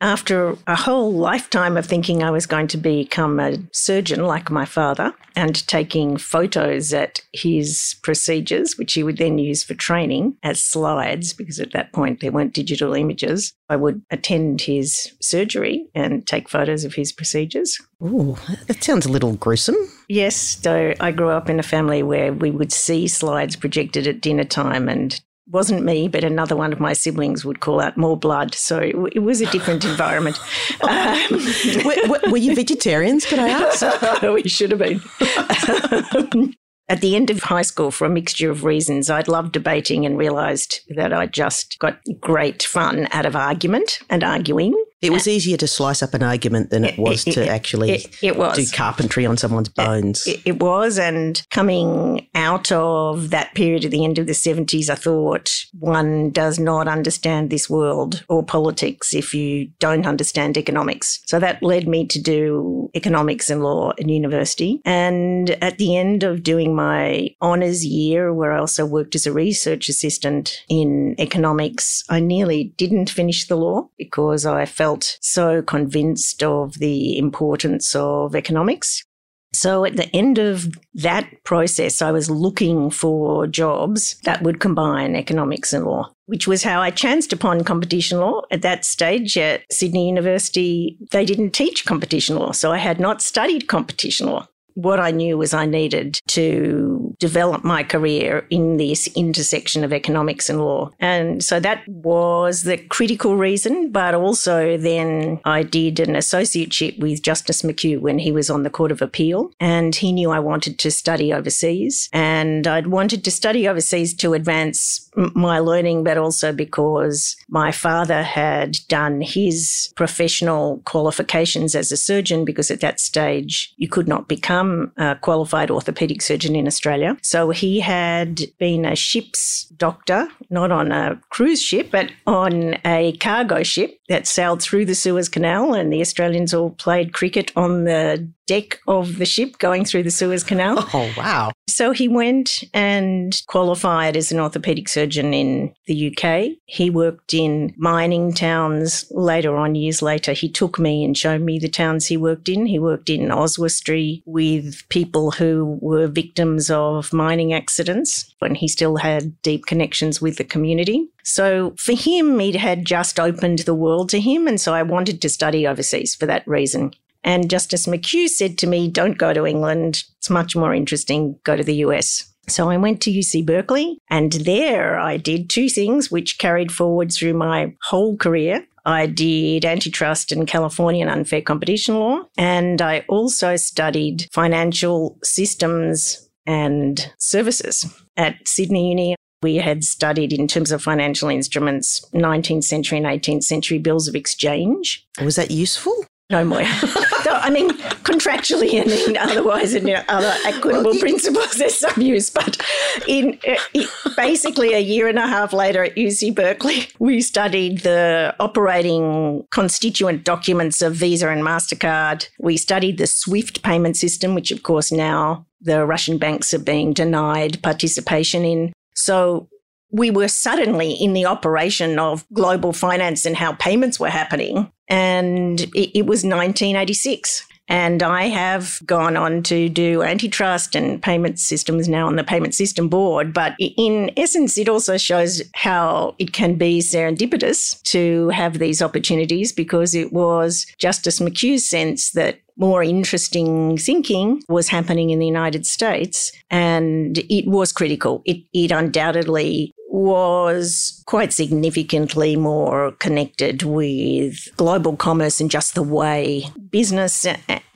After 0.00 0.56
a 0.66 0.76
whole 0.76 1.12
lifetime 1.12 1.76
of 1.76 1.84
thinking 1.84 2.22
I 2.22 2.30
was 2.30 2.46
going 2.46 2.68
to 2.68 2.76
become 2.76 3.40
a 3.40 3.58
surgeon 3.72 4.24
like 4.24 4.48
my 4.48 4.64
father 4.64 5.12
and 5.34 5.66
taking 5.66 6.16
photos 6.16 6.92
at 6.92 7.20
his 7.32 7.96
procedures, 8.02 8.78
which 8.78 8.94
he 8.94 9.02
would 9.02 9.16
then 9.16 9.38
use 9.38 9.64
for 9.64 9.74
training 9.74 10.36
as 10.44 10.62
slides, 10.62 11.32
because 11.32 11.58
at 11.58 11.72
that 11.72 11.92
point 11.92 12.20
there 12.20 12.30
weren't 12.30 12.54
digital 12.54 12.94
images, 12.94 13.52
I 13.68 13.76
would 13.76 14.02
attend 14.10 14.60
his 14.60 15.12
surgery 15.20 15.86
and 15.94 16.26
take 16.26 16.48
photos 16.48 16.84
of 16.84 16.94
his 16.94 17.12
procedures. 17.12 17.76
Oh, 18.00 18.38
that 18.68 18.84
sounds 18.84 19.04
a 19.04 19.12
little 19.12 19.34
gruesome. 19.34 19.76
Yes, 20.08 20.36
so 20.36 20.94
I 21.00 21.10
grew 21.10 21.30
up 21.30 21.50
in 21.50 21.58
a 21.58 21.64
family 21.64 22.04
where 22.04 22.32
we 22.32 22.50
would 22.50 22.72
see 22.72 23.08
slides 23.08 23.56
projected 23.56 24.06
at 24.06 24.20
dinner 24.20 24.44
time 24.44 24.88
and 24.88 25.20
wasn't 25.50 25.84
me, 25.84 26.08
but 26.08 26.24
another 26.24 26.56
one 26.56 26.72
of 26.72 26.80
my 26.80 26.92
siblings 26.92 27.44
would 27.44 27.60
call 27.60 27.80
out 27.80 27.96
more 27.96 28.16
blood. 28.16 28.54
So 28.54 28.78
it 28.78 29.20
was 29.20 29.40
a 29.40 29.46
different 29.46 29.84
environment. 29.84 30.38
Um, 30.80 31.44
were, 31.84 32.30
were, 32.30 32.36
you 32.36 32.54
vegetarians, 32.54 33.26
could 33.26 33.38
I 33.38 33.48
ask? 33.48 34.22
we 34.22 34.48
should 34.48 34.70
have 34.70 34.80
been. 34.80 35.00
At 36.88 37.00
the 37.00 37.16
end 37.16 37.30
of 37.30 37.42
high 37.42 37.62
school, 37.62 37.90
for 37.90 38.06
a 38.06 38.10
mixture 38.10 38.50
of 38.50 38.64
reasons, 38.64 39.10
I'd 39.10 39.28
loved 39.28 39.52
debating 39.52 40.06
and 40.06 40.16
realised 40.16 40.80
that 40.96 41.12
I 41.12 41.26
just 41.26 41.78
got 41.78 41.98
great 42.20 42.62
fun 42.62 43.08
out 43.10 43.26
of 43.26 43.36
argument 43.36 43.98
and 44.08 44.24
arguing. 44.24 44.74
It 45.00 45.10
was 45.10 45.28
easier 45.28 45.56
to 45.58 45.68
slice 45.68 46.02
up 46.02 46.14
an 46.14 46.22
argument 46.22 46.70
than 46.70 46.84
it 46.84 46.98
was 46.98 47.26
it, 47.26 47.32
to 47.32 47.42
it, 47.42 47.48
actually 47.48 47.90
it, 47.90 48.22
it, 48.22 48.36
was. 48.36 48.56
do 48.56 48.76
carpentry 48.76 49.24
on 49.26 49.36
someone's 49.36 49.68
bones. 49.68 50.26
It, 50.26 50.58
was. 50.58 50.98
And 50.98 51.40
coming 51.50 52.26
out 52.34 52.72
of 52.72 53.30
that 53.30 53.54
period 53.54 53.84
at 53.84 53.92
the 53.92 54.04
end 54.04 54.18
of 54.18 54.26
the 54.26 54.32
70s, 54.32 54.90
I 54.90 54.96
thought 54.96 55.64
one 55.78 56.30
does 56.30 56.58
not 56.58 56.88
understand 56.88 57.50
this 57.50 57.70
world 57.70 58.24
or 58.28 58.42
politics 58.42 59.14
if 59.14 59.32
you 59.34 59.66
don't 59.78 60.04
understand 60.04 60.58
economics. 60.58 61.20
So 61.26 61.38
that 61.38 61.62
led 61.62 61.86
me 61.86 62.04
to 62.08 62.20
do 62.20 62.90
economics 62.94 63.50
and 63.50 63.62
law 63.62 63.92
in 63.98 64.08
university. 64.08 64.80
And 64.84 65.50
at 65.62 65.78
the 65.78 65.96
end 65.96 66.24
of 66.24 66.42
doing 66.42 66.74
my 66.74 67.36
honours 67.40 67.86
year, 67.86 68.34
where 68.34 68.52
I 68.52 68.58
also 68.58 68.84
worked 68.84 69.14
as 69.14 69.26
a 69.26 69.32
research 69.32 69.88
assistant 69.88 70.64
in 70.68 71.14
economics, 71.18 72.02
I 72.08 72.18
nearly 72.18 72.74
didn't 72.76 73.10
finish 73.10 73.46
the 73.46 73.56
law 73.56 73.88
because 73.96 74.44
I 74.44 74.66
felt 74.66 74.87
felt 74.88 75.18
so 75.20 75.60
convinced 75.60 76.42
of 76.42 76.78
the 76.78 77.18
importance 77.18 77.94
of 77.94 78.34
economics. 78.34 79.04
So 79.52 79.84
at 79.84 79.96
the 79.96 80.14
end 80.16 80.38
of 80.38 80.66
that 80.94 81.26
process, 81.44 82.00
I 82.00 82.10
was 82.10 82.30
looking 82.30 82.90
for 82.90 83.46
jobs 83.46 84.18
that 84.24 84.42
would 84.42 84.60
combine 84.60 85.14
economics 85.14 85.74
and 85.74 85.84
law, 85.84 86.10
which 86.24 86.46
was 86.46 86.62
how 86.62 86.80
I 86.80 86.90
chanced 86.90 87.34
upon 87.34 87.64
competition 87.64 88.18
law. 88.18 88.42
At 88.50 88.62
that 88.62 88.86
stage 88.86 89.36
at 89.36 89.62
Sydney 89.70 90.06
University, 90.06 90.96
they 91.10 91.26
didn't 91.26 91.50
teach 91.50 91.84
competition 91.84 92.36
law. 92.36 92.52
So 92.52 92.72
I 92.72 92.78
had 92.78 92.98
not 92.98 93.20
studied 93.20 93.68
competition 93.68 94.26
law 94.28 94.48
what 94.78 95.00
I 95.00 95.10
knew 95.10 95.36
was 95.36 95.52
I 95.52 95.66
needed 95.66 96.20
to 96.28 97.16
develop 97.18 97.64
my 97.64 97.82
career 97.82 98.46
in 98.48 98.76
this 98.76 99.08
intersection 99.16 99.82
of 99.82 99.92
economics 99.92 100.48
and 100.48 100.60
law. 100.60 100.90
And 101.00 101.42
so 101.42 101.58
that 101.58 101.82
was 101.88 102.62
the 102.62 102.78
critical 102.78 103.36
reason. 103.36 103.90
But 103.90 104.14
also, 104.14 104.76
then 104.76 105.40
I 105.44 105.64
did 105.64 105.98
an 105.98 106.14
associateship 106.14 107.00
with 107.00 107.24
Justice 107.24 107.62
McHugh 107.62 108.00
when 108.00 108.20
he 108.20 108.30
was 108.30 108.50
on 108.50 108.62
the 108.62 108.70
Court 108.70 108.92
of 108.92 109.02
Appeal. 109.02 109.50
And 109.58 109.96
he 109.96 110.12
knew 110.12 110.30
I 110.30 110.38
wanted 110.38 110.78
to 110.78 110.92
study 110.92 111.32
overseas. 111.32 112.08
And 112.12 112.64
I'd 112.68 112.86
wanted 112.86 113.24
to 113.24 113.32
study 113.32 113.66
overseas 113.66 114.14
to 114.18 114.34
advance 114.34 115.10
my 115.34 115.58
learning, 115.58 116.04
but 116.04 116.18
also 116.18 116.52
because 116.52 117.34
my 117.48 117.72
father 117.72 118.22
had 118.22 118.76
done 118.86 119.20
his 119.20 119.92
professional 119.96 120.80
qualifications 120.84 121.74
as 121.74 121.90
a 121.90 121.96
surgeon, 121.96 122.44
because 122.44 122.70
at 122.70 122.80
that 122.80 123.00
stage 123.00 123.74
you 123.76 123.88
could 123.88 124.06
not 124.06 124.28
become 124.28 124.67
become 124.68 124.92
a 124.96 125.16
qualified 125.16 125.70
orthopedic 125.70 126.22
surgeon 126.22 126.54
in 126.56 126.66
Australia. 126.66 127.16
So 127.22 127.50
he 127.50 127.80
had 127.80 128.42
been 128.58 128.84
a 128.84 128.96
ship's 128.96 129.64
doctor, 129.76 130.28
not 130.50 130.70
on 130.70 130.92
a 130.92 131.20
cruise 131.30 131.62
ship, 131.62 131.88
but 131.90 132.10
on 132.26 132.76
a 132.84 133.16
cargo 133.18 133.62
ship 133.62 133.98
that 134.08 134.26
sailed 134.26 134.62
through 134.62 134.86
the 134.86 134.94
Suez 134.94 135.28
Canal. 135.28 135.74
And 135.74 135.92
the 135.92 136.00
Australians 136.00 136.54
all 136.54 136.70
played 136.70 137.12
cricket 137.12 137.52
on 137.56 137.84
the 137.84 138.28
deck 138.48 138.80
of 138.88 139.18
the 139.18 139.26
ship 139.26 139.58
going 139.58 139.84
through 139.84 140.02
the 140.02 140.10
Suez 140.10 140.42
Canal. 140.42 140.86
Oh, 140.94 141.12
wow. 141.16 141.52
So 141.68 141.92
he 141.92 142.08
went 142.08 142.64
and 142.72 143.40
qualified 143.46 144.16
as 144.16 144.32
an 144.32 144.40
orthopedic 144.40 144.88
surgeon 144.88 145.32
in 145.34 145.72
the 145.86 146.08
UK. 146.08 146.56
He 146.64 146.90
worked 146.90 147.34
in 147.34 147.74
mining 147.76 148.32
towns 148.32 149.04
later 149.12 149.54
on, 149.54 149.74
years 149.74 150.02
later. 150.02 150.32
He 150.32 150.48
took 150.48 150.78
me 150.78 151.04
and 151.04 151.16
showed 151.16 151.42
me 151.42 151.58
the 151.58 151.68
towns 151.68 152.06
he 152.06 152.16
worked 152.16 152.48
in. 152.48 152.66
He 152.66 152.78
worked 152.78 153.10
in 153.10 153.30
Oswestry 153.30 154.22
with 154.24 154.88
people 154.88 155.30
who 155.30 155.78
were 155.80 156.08
victims 156.08 156.70
of 156.70 157.12
mining 157.12 157.52
accidents, 157.52 158.34
and 158.40 158.56
he 158.56 158.66
still 158.66 158.96
had 158.96 159.40
deep 159.42 159.66
connections 159.66 160.20
with 160.20 160.38
the 160.38 160.44
community. 160.44 161.06
So 161.22 161.74
for 161.76 161.92
him, 161.92 162.40
it 162.40 162.56
had 162.56 162.86
just 162.86 163.20
opened 163.20 163.60
the 163.60 163.74
world 163.74 164.08
to 164.10 164.20
him. 164.20 164.48
And 164.48 164.60
so 164.60 164.72
I 164.72 164.82
wanted 164.82 165.20
to 165.20 165.28
study 165.28 165.66
overseas 165.66 166.14
for 166.14 166.26
that 166.26 166.48
reason. 166.48 166.92
And 167.24 167.50
Justice 167.50 167.86
McHugh 167.86 168.28
said 168.28 168.58
to 168.58 168.66
me, 168.66 168.88
Don't 168.88 169.18
go 169.18 169.32
to 169.32 169.46
England. 169.46 170.04
It's 170.18 170.30
much 170.30 170.56
more 170.56 170.74
interesting. 170.74 171.38
Go 171.44 171.56
to 171.56 171.64
the 171.64 171.76
US. 171.76 172.32
So 172.48 172.70
I 172.70 172.76
went 172.76 173.02
to 173.02 173.10
UC 173.10 173.44
Berkeley, 173.44 173.98
and 174.08 174.32
there 174.32 174.98
I 174.98 175.18
did 175.18 175.50
two 175.50 175.68
things 175.68 176.10
which 176.10 176.38
carried 176.38 176.72
forward 176.72 177.12
through 177.12 177.34
my 177.34 177.74
whole 177.82 178.16
career. 178.16 178.66
I 178.86 179.06
did 179.06 179.66
antitrust 179.66 180.32
and 180.32 180.48
Californian 180.48 181.08
unfair 181.08 181.42
competition 181.42 181.96
law, 181.96 182.22
and 182.38 182.80
I 182.80 183.04
also 183.08 183.56
studied 183.56 184.28
financial 184.32 185.18
systems 185.22 186.26
and 186.46 187.12
services 187.18 187.84
at 188.16 188.36
Sydney 188.48 188.88
Uni. 188.88 189.14
We 189.42 189.56
had 189.56 189.84
studied 189.84 190.32
in 190.32 190.48
terms 190.48 190.72
of 190.72 190.82
financial 190.82 191.28
instruments 191.28 192.04
19th 192.14 192.64
century 192.64 192.98
and 192.98 193.06
18th 193.06 193.44
century 193.44 193.78
bills 193.78 194.08
of 194.08 194.14
exchange. 194.14 195.06
Was 195.22 195.36
that 195.36 195.50
useful? 195.50 195.94
No 196.30 196.44
more. 196.44 196.60
I 196.62 197.48
mean, 197.50 197.70
contractually 198.04 198.78
and 198.78 198.90
in 198.90 199.16
otherwise 199.16 199.72
in 199.72 199.88
other 200.08 200.34
equitable 200.44 200.90
well, 200.90 201.00
principles, 201.00 201.52
there's 201.52 201.78
some 201.78 202.02
use. 202.02 202.28
But 202.28 202.60
in 203.06 203.38
uh, 203.48 203.86
basically 204.14 204.74
a 204.74 204.78
year 204.78 205.08
and 205.08 205.18
a 205.18 205.26
half 205.26 205.54
later 205.54 205.84
at 205.84 205.96
UC 205.96 206.34
Berkeley, 206.34 206.88
we 206.98 207.22
studied 207.22 207.80
the 207.80 208.34
operating 208.40 209.46
constituent 209.50 210.24
documents 210.24 210.82
of 210.82 210.94
Visa 210.94 211.30
and 211.30 211.42
MasterCard. 211.42 212.28
We 212.38 212.58
studied 212.58 212.98
the 212.98 213.06
SWIFT 213.06 213.62
payment 213.62 213.96
system, 213.96 214.34
which 214.34 214.50
of 214.50 214.62
course 214.62 214.92
now 214.92 215.46
the 215.62 215.86
Russian 215.86 216.18
banks 216.18 216.52
are 216.52 216.58
being 216.58 216.92
denied 216.92 217.62
participation 217.62 218.44
in. 218.44 218.72
So 218.94 219.48
we 219.90 220.10
were 220.10 220.28
suddenly 220.28 220.92
in 220.92 221.12
the 221.12 221.26
operation 221.26 221.98
of 221.98 222.26
global 222.32 222.72
finance 222.72 223.24
and 223.24 223.36
how 223.36 223.52
payments 223.54 223.98
were 223.98 224.10
happening. 224.10 224.70
And 224.88 225.60
it, 225.60 225.98
it, 225.98 226.06
was 226.06 226.24
1986. 226.24 227.46
And 227.70 228.02
I 228.02 228.24
have 228.24 228.80
gone 228.86 229.16
on 229.16 229.42
to 229.44 229.68
do 229.68 230.02
antitrust 230.02 230.74
and 230.74 231.02
payment 231.02 231.38
systems 231.38 231.86
now 231.86 232.06
on 232.06 232.16
the 232.16 232.24
payment 232.24 232.54
system 232.54 232.88
board. 232.88 233.34
But 233.34 233.54
in 233.58 234.10
essence, 234.16 234.56
it 234.56 234.70
also 234.70 234.96
shows 234.96 235.42
how 235.54 236.14
it 236.18 236.32
can 236.32 236.54
be 236.54 236.80
serendipitous 236.80 237.80
to 237.84 238.30
have 238.30 238.58
these 238.58 238.80
opportunities 238.80 239.52
because 239.52 239.94
it 239.94 240.12
was 240.14 240.66
Justice 240.78 241.20
McHugh's 241.20 241.68
sense 241.68 242.12
that 242.12 242.40
more 242.56 242.82
interesting 242.82 243.76
thinking 243.76 244.42
was 244.48 244.68
happening 244.68 245.10
in 245.10 245.18
the 245.18 245.26
United 245.26 245.64
States 245.64 246.32
and 246.50 247.18
it 247.18 247.46
was 247.46 247.72
critical. 247.72 248.22
It, 248.24 248.38
it 248.52 248.72
undoubtedly 248.72 249.72
was 249.98 251.02
quite 251.06 251.32
significantly 251.32 252.36
more 252.36 252.92
connected 252.92 253.62
with 253.64 254.48
global 254.56 254.96
commerce 254.96 255.40
and 255.40 255.50
just 255.50 255.74
the 255.74 255.82
way 255.82 256.44
business 256.70 257.26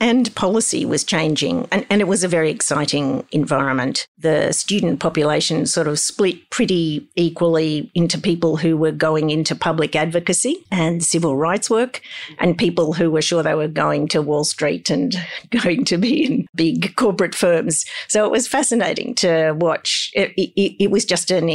and 0.03 0.35
policy 0.35 0.85
was 0.85 1.03
changing. 1.03 1.67
And, 1.71 1.85
and, 1.89 2.01
it 2.01 2.07
was 2.09 2.25
a 2.25 2.27
very 2.27 2.51
exciting 2.51 3.25
environment. 3.31 4.05
The 4.17 4.51
student 4.51 4.99
population 4.99 5.65
sort 5.65 5.87
of 5.87 5.97
split 5.97 6.49
pretty 6.49 7.07
equally 7.15 7.89
into 7.95 8.19
people 8.19 8.57
who 8.57 8.75
were 8.75 8.91
going 8.91 9.29
into 9.29 9.55
public 9.55 9.95
advocacy 9.95 10.57
and 10.69 11.03
civil 11.03 11.37
rights 11.37 11.69
work, 11.69 12.01
and 12.39 12.57
people 12.57 12.91
who 12.91 13.09
were 13.11 13.21
sure 13.21 13.43
they 13.43 13.55
were 13.55 13.69
going 13.69 14.09
to 14.09 14.21
Wall 14.21 14.43
Street 14.43 14.89
and 14.89 15.15
going 15.49 15.85
to 15.85 15.97
be 15.97 16.25
in 16.25 16.47
big 16.53 16.95
corporate 16.97 17.33
firms. 17.33 17.85
So 18.09 18.25
it 18.25 18.31
was 18.31 18.45
fascinating 18.47 19.15
to 19.15 19.53
watch. 19.53 20.11
It, 20.13 20.33
it, 20.35 20.83
it 20.83 20.91
was 20.91 21.05
just 21.05 21.31
an 21.31 21.47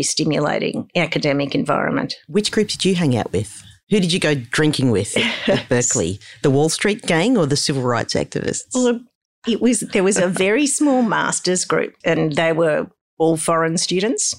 stimulating 0.00 0.88
academic 0.96 1.54
environment. 1.54 2.14
Which 2.28 2.50
group 2.50 2.68
did 2.68 2.86
you 2.86 2.94
hang 2.94 3.14
out 3.14 3.32
with? 3.32 3.62
Who 3.90 4.00
did 4.00 4.12
you 4.12 4.20
go 4.20 4.34
drinking 4.34 4.90
with 4.90 5.14
at 5.46 5.66
Berkeley? 5.68 6.18
The 6.40 6.50
Wall 6.50 6.70
Street 6.70 7.02
gang 7.02 7.36
or 7.36 7.44
the 7.44 7.56
civil 7.56 7.82
rights 7.82 8.14
activists? 8.14 8.74
Well, 8.74 9.00
it 9.46 9.60
was 9.60 9.80
there 9.80 10.04
was 10.04 10.16
a 10.16 10.28
very 10.28 10.66
small 10.66 11.02
masters 11.02 11.66
group, 11.66 11.94
and 12.04 12.32
they 12.32 12.52
were 12.52 12.86
all 13.18 13.36
foreign 13.36 13.76
students. 13.76 14.34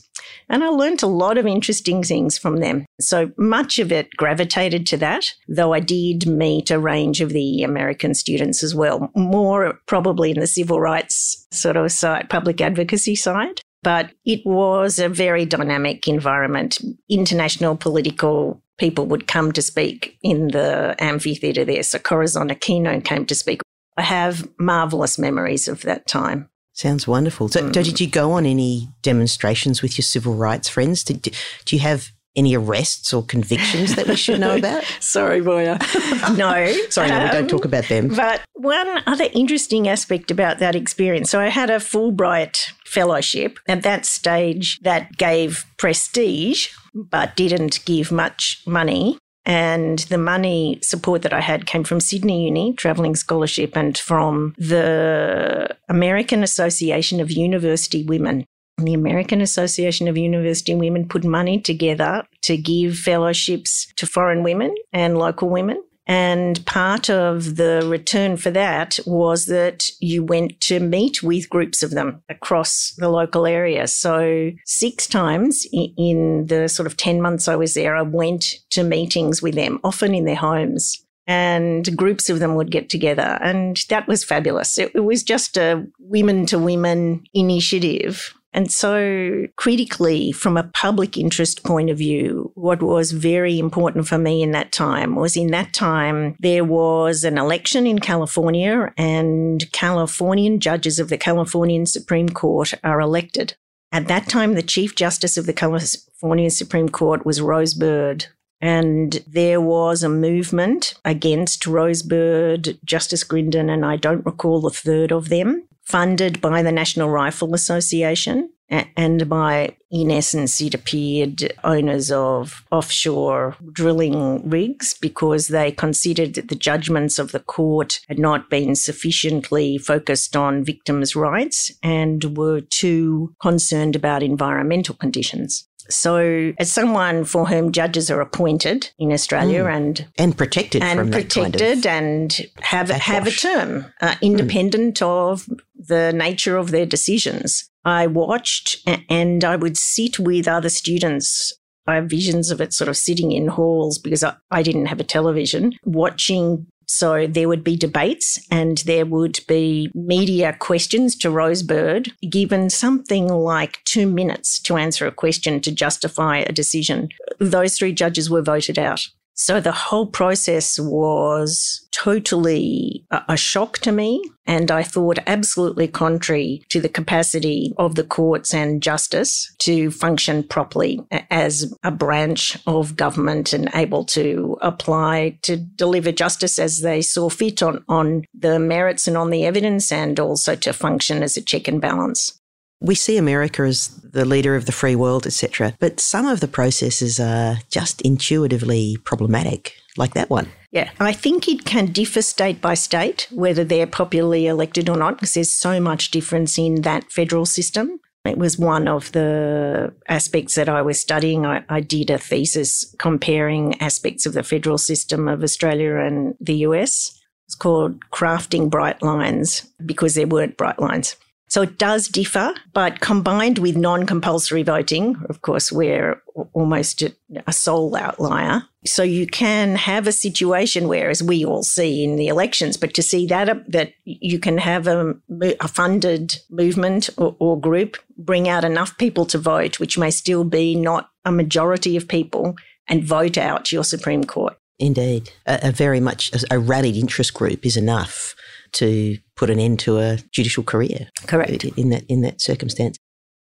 And 0.49 0.63
I 0.63 0.67
learned 0.67 1.03
a 1.03 1.07
lot 1.07 1.37
of 1.37 1.45
interesting 1.45 2.03
things 2.03 2.37
from 2.37 2.57
them. 2.57 2.85
So 2.99 3.31
much 3.37 3.79
of 3.79 3.91
it 3.91 4.09
gravitated 4.17 4.85
to 4.87 4.97
that, 4.97 5.25
though 5.47 5.73
I 5.73 5.79
did 5.79 6.27
meet 6.27 6.69
a 6.69 6.79
range 6.79 7.21
of 7.21 7.29
the 7.29 7.63
American 7.63 8.13
students 8.13 8.63
as 8.63 8.75
well, 8.75 9.09
more 9.15 9.79
probably 9.87 10.31
in 10.31 10.39
the 10.39 10.47
civil 10.47 10.81
rights 10.81 11.47
sort 11.51 11.77
of 11.77 11.91
side, 11.91 12.29
public 12.29 12.59
advocacy 12.59 13.15
side. 13.15 13.61
But 13.83 14.11
it 14.25 14.41
was 14.45 14.97
a 14.97 15.09
very 15.09 15.45
dynamic 15.45 16.07
environment. 16.07 16.79
International 17.09 17.75
political 17.75 18.61
people 18.77 19.05
would 19.05 19.27
come 19.27 19.51
to 19.51 19.61
speak 19.61 20.17
in 20.23 20.47
the 20.47 20.95
amphitheatre 20.99 21.65
there. 21.65 21.83
So 21.83 21.99
Corazon 21.99 22.49
Aquino 22.49 23.03
came 23.03 23.25
to 23.25 23.35
speak. 23.35 23.61
I 23.97 24.01
have 24.01 24.47
marvellous 24.57 25.19
memories 25.19 25.67
of 25.67 25.81
that 25.81 26.07
time. 26.07 26.49
Sounds 26.73 27.07
wonderful. 27.07 27.49
So, 27.49 27.61
mm. 27.61 27.71
did 27.71 27.99
you 27.99 28.07
go 28.07 28.31
on 28.31 28.47
any 28.47 28.89
demonstrations 29.03 29.83
with 29.83 29.95
your 29.95 30.03
civil 30.03 30.33
rights 30.33 30.67
friends? 30.67 31.03
Did, 31.03 31.21
do 31.65 31.75
you 31.75 31.81
have 31.81 32.11
any 32.35 32.55
arrests 32.55 33.13
or 33.13 33.23
convictions 33.23 33.95
that 33.95 34.07
we 34.07 34.15
should 34.15 34.39
know 34.39 34.55
about? 34.55 34.83
Sorry, 34.99 35.41
Moya. 35.41 35.79
No. 36.33 36.73
Sorry, 36.89 37.09
no, 37.09 37.23
we 37.23 37.29
don't 37.31 37.49
talk 37.49 37.65
about 37.65 37.85
them. 37.89 38.09
Um, 38.11 38.15
but 38.15 38.41
one 38.53 39.03
other 39.05 39.27
interesting 39.33 39.87
aspect 39.87 40.31
about 40.31 40.59
that 40.59 40.73
experience 40.75 41.29
so 41.29 41.39
I 41.39 41.49
had 41.49 41.69
a 41.69 41.77
Fulbright 41.77 42.71
fellowship. 42.85 43.59
At 43.67 43.83
that 43.83 44.05
stage, 44.05 44.79
that 44.81 45.17
gave 45.17 45.65
prestige, 45.77 46.69
but 46.93 47.35
didn't 47.35 47.83
give 47.85 48.11
much 48.11 48.61
money. 48.65 49.17
And 49.45 49.99
the 49.99 50.17
money 50.17 50.79
support 50.81 51.21
that 51.23 51.33
I 51.33 51.41
had 51.41 51.65
came 51.65 51.83
from 51.83 51.99
Sydney 51.99 52.45
Uni, 52.45 52.73
travelling 52.73 53.15
scholarship, 53.15 53.75
and 53.75 53.97
from 53.97 54.55
the 54.57 55.75
American 55.89 56.43
Association 56.43 57.19
of 57.19 57.29
University 57.29 58.03
Women. 58.03 58.45
The 58.77 58.93
American 58.93 59.39
Association 59.41 60.07
of 60.07 60.17
University 60.17 60.73
Women 60.73 61.07
put 61.07 61.23
money 61.23 61.59
together 61.59 62.23
to 62.41 62.57
give 62.57 62.97
fellowships 62.97 63.87
to 63.95 64.07
foreign 64.07 64.43
women 64.43 64.73
and 64.91 65.17
local 65.17 65.49
women. 65.49 65.81
And 66.05 66.65
part 66.65 67.09
of 67.09 67.55
the 67.55 67.87
return 67.87 68.35
for 68.35 68.51
that 68.51 68.99
was 69.05 69.45
that 69.45 69.89
you 70.01 70.23
went 70.23 70.59
to 70.61 70.79
meet 70.81 71.23
with 71.23 71.49
groups 71.49 71.81
of 71.81 71.91
them 71.91 72.21
across 72.27 72.93
the 72.97 73.07
local 73.07 73.45
area. 73.45 73.87
So, 73.87 74.51
six 74.65 75.07
times 75.07 75.65
in 75.71 76.47
the 76.47 76.67
sort 76.67 76.87
of 76.87 76.97
10 76.97 77.21
months 77.21 77.47
I 77.47 77.55
was 77.55 77.73
there, 77.73 77.95
I 77.95 78.01
went 78.01 78.43
to 78.71 78.83
meetings 78.83 79.41
with 79.41 79.55
them, 79.55 79.79
often 79.83 80.13
in 80.13 80.25
their 80.25 80.35
homes. 80.35 80.99
And 81.25 81.95
groups 81.95 82.29
of 82.29 82.39
them 82.39 82.55
would 82.55 82.69
get 82.69 82.89
together. 82.89 83.39
And 83.41 83.81
that 83.87 84.09
was 84.09 84.25
fabulous. 84.25 84.77
It, 84.77 85.05
was 85.05 85.23
just 85.23 85.55
a 85.55 85.87
women 85.99 86.45
to 86.47 86.59
women 86.59 87.23
initiative 87.33 88.33
and 88.53 88.71
so, 88.71 89.47
critically, 89.55 90.31
from 90.31 90.57
a 90.57 90.69
public 90.73 91.17
interest 91.17 91.63
point 91.63 91.89
of 91.89 91.97
view, 91.97 92.51
what 92.55 92.83
was 92.83 93.11
very 93.11 93.57
important 93.57 94.07
for 94.07 94.17
me 94.17 94.43
in 94.43 94.51
that 94.51 94.71
time 94.71 95.15
was 95.15 95.35
in 95.35 95.47
that 95.47 95.73
time 95.73 96.35
there 96.39 96.63
was 96.63 97.23
an 97.23 97.37
election 97.37 97.87
in 97.87 97.99
California, 97.99 98.93
and 98.95 99.71
Californian 99.71 100.59
judges 100.59 100.99
of 100.99 101.09
the 101.09 101.17
Californian 101.17 101.85
Supreme 101.85 102.29
Court 102.29 102.73
are 102.83 103.01
elected. 103.01 103.55
At 103.91 104.07
that 104.07 104.29
time, 104.29 104.53
the 104.53 104.61
Chief 104.61 104.95
Justice 104.95 105.37
of 105.37 105.45
the 105.45 105.53
California 105.53 106.49
Supreme 106.49 106.89
Court 106.89 107.25
was 107.25 107.41
Rose 107.41 107.73
Bird. 107.73 108.27
And 108.61 109.21
there 109.27 109.59
was 109.59 110.03
a 110.03 110.09
movement 110.09 110.93
against 111.03 111.67
Rose 111.67 112.01
Bird, 112.01 112.77
Justice 112.85 113.23
Grodin, 113.23 113.69
and 113.69 113.85
I 113.85 113.97
don't 113.97 114.25
recall 114.25 114.61
the 114.61 114.69
third 114.69 115.11
of 115.11 115.27
them 115.27 115.67
funded 115.93 116.41
by 116.41 116.63
the 116.63 116.71
National 116.71 117.07
Rifle 117.07 117.53
Association 117.53 118.49
and 118.97 119.29
by, 119.29 119.75
in 119.91 120.09
essence, 120.09 120.59
it 120.59 120.73
appeared 120.73 121.53
owners 121.63 122.11
of 122.11 122.65
offshore 122.71 123.55
drilling 123.71 124.49
rigs 124.49 124.95
because 124.99 125.49
they 125.49 125.71
considered 125.71 126.33
that 126.33 126.47
the 126.47 126.55
judgments 126.55 127.19
of 127.19 127.31
the 127.31 127.41
court 127.41 127.99
had 128.07 128.17
not 128.17 128.49
been 128.49 128.73
sufficiently 128.73 129.77
focused 129.77 130.35
on 130.35 130.63
victims' 130.63 131.15
rights 131.15 131.71
and 131.83 132.35
were 132.35 132.61
too 132.61 133.35
concerned 133.39 133.95
about 133.95 134.23
environmental 134.23 134.95
conditions. 134.95 135.67
So, 135.89 136.53
as 136.57 136.71
someone 136.71 137.25
for 137.25 137.45
whom 137.45 137.71
judges 137.71 138.09
are 138.09 138.21
appointed 138.21 138.89
in 138.97 139.11
Australia 139.11 139.65
mm. 139.65 139.75
and 139.75 140.07
and 140.17 140.37
protected 140.37 140.81
and 140.81 141.11
protected 141.11 141.61
kind 141.61 141.85
of 141.85 141.85
and 141.85 142.51
have 142.61 142.89
have 142.89 143.27
a 143.27 143.31
term 143.31 143.85
uh, 144.01 144.15
independent 144.21 144.99
mm. 144.99 145.05
of 145.05 145.47
the 145.87 146.11
nature 146.13 146.57
of 146.57 146.71
their 146.71 146.85
decisions, 146.85 147.69
I 147.85 148.07
watched 148.07 148.77
and 149.09 149.43
I 149.43 149.55
would 149.55 149.77
sit 149.77 150.19
with 150.19 150.47
other 150.47 150.69
students 150.69 151.53
I 151.85 151.95
have 151.95 152.05
visions 152.05 152.49
of 152.49 152.61
it 152.61 152.73
sort 152.73 152.87
of 152.87 152.97
sitting 152.97 153.31
in 153.33 153.47
halls 153.47 153.97
because 153.97 154.23
I, 154.23 154.35
I, 154.51 154.63
didn't 154.63 154.85
have 154.85 155.01
a 155.01 155.03
television, 155.03 155.73
watching 155.83 156.65
so 156.85 157.27
there 157.27 157.47
would 157.47 157.63
be 157.63 157.75
debates 157.75 158.45
and 158.51 158.77
there 158.79 159.05
would 159.05 159.39
be 159.47 159.89
media 159.93 160.55
questions 160.59 161.15
to 161.17 161.29
Rose 161.29 161.63
Bird, 161.63 162.11
given 162.29 162.69
something 162.69 163.27
like 163.27 163.83
two 163.85 164.07
minutes 164.07 164.59
to 164.61 164.77
answer 164.77 165.07
a 165.07 165.11
question 165.11 165.59
to 165.61 165.71
justify 165.71 166.37
a 166.39 166.51
decision. 166.51 167.09
Those 167.39 167.77
three 167.77 167.93
judges 167.93 168.29
were 168.29 168.41
voted 168.41 168.77
out. 168.77 169.07
So 169.35 169.59
the 169.59 169.71
whole 169.71 170.05
process 170.05 170.79
was 170.79 171.87
totally 171.91 173.05
a, 173.11 173.37
shock 173.37 173.79
to 173.79 173.91
me. 173.91 174.21
And 174.45 174.69
I 174.69 174.83
thought 174.83 175.19
absolutely 175.25 175.87
contrary 175.87 176.63
to 176.69 176.81
the 176.81 176.89
capacity 176.89 177.73
of 177.77 177.95
the 177.95 178.03
courts 178.03 178.53
and 178.53 178.83
justice 178.83 179.53
to 179.59 179.89
function 179.89 180.43
properly 180.43 180.99
as 181.31 181.73
a 181.83 181.91
branch 181.91 182.57
of 182.67 182.97
government 182.97 183.53
and 183.53 183.69
able 183.73 184.03
to 184.05 184.57
apply 184.61 185.39
to 185.43 185.57
deliver 185.57 186.11
justice 186.11 186.59
as 186.59 186.81
they 186.81 187.01
saw 187.01 187.29
fit 187.29 187.63
on, 187.63 187.83
on 187.87 188.23
the 188.33 188.59
merits 188.59 189.07
and 189.07 189.17
on 189.17 189.29
the 189.29 189.45
evidence 189.45 189.91
and 189.91 190.19
also 190.19 190.55
to 190.55 190.73
function 190.73 191.23
as 191.23 191.37
a 191.37 191.41
check 191.41 191.67
and 191.67 191.79
balance. 191.79 192.39
We 192.83 192.95
see 192.95 193.17
America 193.17 193.63
as 193.63 193.87
the 194.03 194.25
leader 194.25 194.55
of 194.55 194.65
the 194.65 194.71
free 194.73 194.95
world, 194.95 195.25
etc. 195.25 195.73
But 195.79 195.99
some 196.01 196.27
of 196.27 196.41
the 196.41 196.49
processes 196.49 197.19
are 197.19 197.57
just 197.69 198.01
intuitively 198.01 198.97
problematic, 199.05 199.77
like 199.97 200.13
that 200.13 200.29
one. 200.29 200.49
Yeah, 200.71 200.89
I 200.99 201.13
think 201.13 201.47
it 201.47 201.65
can 201.65 201.91
differ 201.91 202.21
state 202.21 202.59
by 202.59 202.73
state 202.73 203.27
whether 203.31 203.63
they're 203.63 203.87
popularly 203.87 204.47
elected 204.47 204.89
or 204.89 204.97
not, 204.97 205.15
because 205.15 205.33
there's 205.35 205.53
so 205.53 205.79
much 205.79 206.11
difference 206.11 206.57
in 206.57 206.81
that 206.81 207.11
federal 207.11 207.45
system. 207.45 207.99
It 208.25 208.37
was 208.37 208.57
one 208.57 208.87
of 208.87 209.11
the 209.11 209.93
aspects 210.07 210.55
that 210.55 210.69
I 210.69 210.81
was 210.81 210.99
studying. 210.99 211.45
I, 211.45 211.63
I, 211.67 211.81
did 211.81 212.09
a 212.09 212.17
thesis 212.17 212.95
comparing 212.97 213.79
aspects 213.81 214.25
of 214.25 214.33
the 214.33 214.43
federal 214.43 214.77
system 214.77 215.27
of 215.27 215.43
Australia 215.43 215.97
and 215.97 216.35
the 216.39 216.55
US. 216.67 217.19
It's 217.47 217.55
called 217.55 217.99
Crafting 218.11 218.69
Bright 218.69 219.03
Lines 219.03 219.67
because 219.85 220.15
there 220.15 220.27
weren't 220.27 220.57
bright 220.57 220.79
lines. 220.79 221.17
So 221.49 221.61
it 221.61 221.77
does 221.77 222.07
differ, 222.07 222.53
but 222.73 222.99
combined 222.99 223.59
with 223.59 223.75
non 223.77 224.07
compulsory 224.07 224.63
voting, 224.63 225.17
of 225.29 225.41
course, 225.41 225.71
we're 225.71 226.19
almost 226.53 227.03
a 227.45 227.53
sole 227.53 227.95
outlier. 227.95 228.63
So 228.85 229.03
you 229.03 229.27
can 229.27 229.75
have 229.75 230.07
a 230.07 230.11
situation 230.11 230.87
where, 230.87 231.09
as 231.09 231.21
we 231.21 231.45
all 231.45 231.63
see 231.63 232.03
in 232.03 232.15
the 232.15 232.27
elections, 232.27 232.75
but 232.75 232.93
to 232.95 233.03
see 233.03 233.27
that, 233.27 233.71
that 233.71 233.93
you 234.03 234.39
can 234.39 234.57
have 234.57 234.87
a, 234.87 235.13
a 235.59 235.67
funded 235.67 236.37
movement 236.49 237.09
or, 237.17 237.35
or 237.39 237.59
group 237.59 237.97
bring 238.17 238.49
out 238.49 238.65
enough 238.65 238.97
people 238.97 239.25
to 239.27 239.37
vote, 239.37 239.79
which 239.79 239.97
may 239.97 240.09
still 240.09 240.43
be 240.43 240.75
not 240.75 241.11
a 241.23 241.31
majority 241.31 241.95
of 241.95 242.07
people, 242.07 242.55
and 242.87 243.03
vote 243.03 243.37
out 243.37 243.71
your 243.71 243.83
Supreme 243.83 244.23
Court. 244.23 244.57
Indeed. 244.79 245.29
A, 245.45 245.59
a 245.69 245.71
very 245.71 245.99
much 245.99 246.33
a, 246.33 246.55
a 246.55 246.59
rallied 246.59 246.97
interest 246.97 247.33
group 247.33 247.65
is 247.65 247.77
enough 247.77 248.35
to 248.73 249.17
put 249.35 249.49
an 249.49 249.59
end 249.59 249.79
to 249.79 249.97
a 249.99 250.17
judicial 250.31 250.63
career. 250.63 251.09
Correct. 251.27 251.63
In 251.63 251.89
that 251.89 252.05
in 252.07 252.21
that 252.21 252.41
circumstance. 252.41 252.97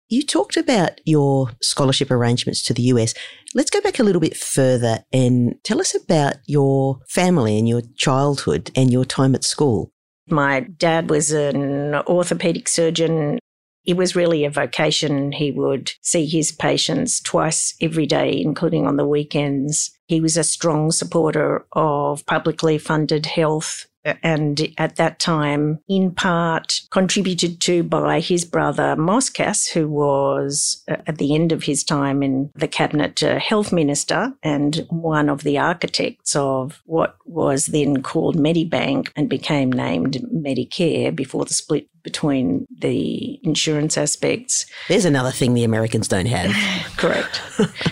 You 0.08 0.22
talked 0.22 0.58
about 0.58 1.00
your 1.06 1.52
scholarship 1.62 2.10
arrangements 2.10 2.62
to 2.64 2.74
the 2.74 2.82
US. 2.82 3.14
Let's 3.54 3.70
go 3.70 3.80
back 3.80 3.98
a 3.98 4.02
little 4.02 4.20
bit 4.20 4.36
further 4.36 5.04
and 5.10 5.54
tell 5.64 5.80
us 5.80 5.94
about 5.94 6.34
your 6.44 6.98
family 7.08 7.58
and 7.58 7.66
your 7.66 7.80
childhood 7.96 8.70
and 8.76 8.92
your 8.92 9.06
time 9.06 9.34
at 9.34 9.42
school. 9.42 9.90
My 10.28 10.60
dad 10.60 11.08
was 11.08 11.32
an 11.32 11.94
orthopedic 11.94 12.68
surgeon. 12.68 13.38
It 13.86 13.96
was 13.96 14.14
really 14.14 14.44
a 14.44 14.50
vocation. 14.50 15.32
He 15.32 15.50
would 15.50 15.92
see 16.02 16.26
his 16.26 16.52
patients 16.52 17.20
twice 17.20 17.74
every 17.80 18.04
day, 18.06 18.38
including 18.38 18.86
on 18.86 18.96
the 18.96 19.06
weekends. 19.06 19.92
He 20.08 20.20
was 20.20 20.36
a 20.36 20.44
strong 20.44 20.92
supporter 20.92 21.66
of 21.72 22.26
publicly 22.26 22.76
funded 22.76 23.24
health 23.24 23.86
and 24.22 24.72
at 24.78 24.96
that 24.96 25.18
time, 25.18 25.78
in 25.88 26.12
part 26.12 26.80
contributed 26.90 27.60
to 27.62 27.82
by 27.82 28.20
his 28.20 28.44
brother 28.44 28.96
Moss 28.96 29.30
Cass, 29.30 29.66
who 29.66 29.88
was 29.88 30.82
uh, 30.88 30.96
at 31.06 31.18
the 31.18 31.34
end 31.34 31.52
of 31.52 31.64
his 31.64 31.84
time 31.84 32.22
in 32.22 32.50
the 32.54 32.68
cabinet 32.68 33.22
uh, 33.22 33.38
health 33.38 33.72
minister 33.72 34.32
and 34.42 34.86
one 34.90 35.28
of 35.28 35.42
the 35.42 35.58
architects 35.58 36.34
of 36.36 36.82
what 36.84 37.16
was 37.24 37.66
then 37.66 38.02
called 38.02 38.36
Medibank 38.36 39.10
and 39.16 39.28
became 39.28 39.70
named 39.70 40.14
Medicare 40.32 41.14
before 41.14 41.44
the 41.44 41.54
split 41.54 41.88
between 42.02 42.66
the 42.76 43.38
insurance 43.44 43.96
aspects. 43.96 44.66
There's 44.88 45.04
another 45.04 45.30
thing 45.30 45.54
the 45.54 45.64
Americans 45.64 46.08
don't 46.08 46.26
have. 46.26 46.52
Correct. 46.96 47.40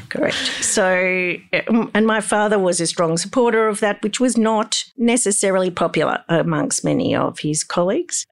Correct. 0.09 0.37
So, 0.63 1.37
um, 1.69 1.91
and 1.95 2.07
my 2.07 2.21
father 2.21 2.59
was 2.59 2.81
a 2.81 2.87
strong 2.87 3.17
supporter 3.17 3.69
of 3.69 3.81
that, 3.81 4.03
which 4.03 4.19
was 4.19 4.37
not 4.37 4.85
necessarily 4.97 5.71
popular 5.71 6.00
amongst 6.29 6.85
many 6.85 7.15
of 7.15 7.41
his 7.41 7.65
colleagues. 7.65 8.27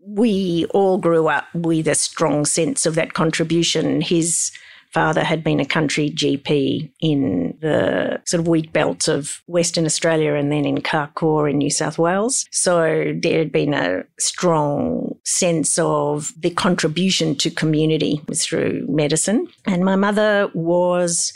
We 0.00 0.66
all 0.70 0.98
grew 0.98 1.28
up 1.28 1.46
with 1.54 1.86
a 1.86 1.94
strong 1.94 2.44
sense 2.44 2.86
of 2.86 2.94
that 2.94 3.12
contribution. 3.12 4.00
His 4.00 4.50
father 4.90 5.22
had 5.22 5.44
been 5.44 5.60
a 5.60 5.64
country 5.64 6.10
GP 6.10 6.90
in 7.00 7.56
the 7.60 8.20
sort 8.24 8.40
of 8.40 8.48
wheat 8.48 8.72
belt 8.72 9.08
of 9.08 9.42
Western 9.46 9.86
Australia 9.86 10.34
and 10.34 10.50
then 10.50 10.64
in 10.64 10.78
Carcoar 10.78 11.48
in 11.48 11.58
New 11.58 11.70
South 11.70 11.98
Wales. 11.98 12.46
So 12.50 13.14
there 13.22 13.38
had 13.38 13.52
been 13.52 13.72
a 13.72 14.02
strong 14.18 15.16
sense 15.24 15.78
of 15.78 16.32
the 16.40 16.50
contribution 16.50 17.36
to 17.36 17.50
community 17.50 18.20
through 18.34 18.86
medicine. 18.88 19.46
And 19.66 19.84
my 19.84 19.96
mother 19.96 20.50
was 20.54 21.32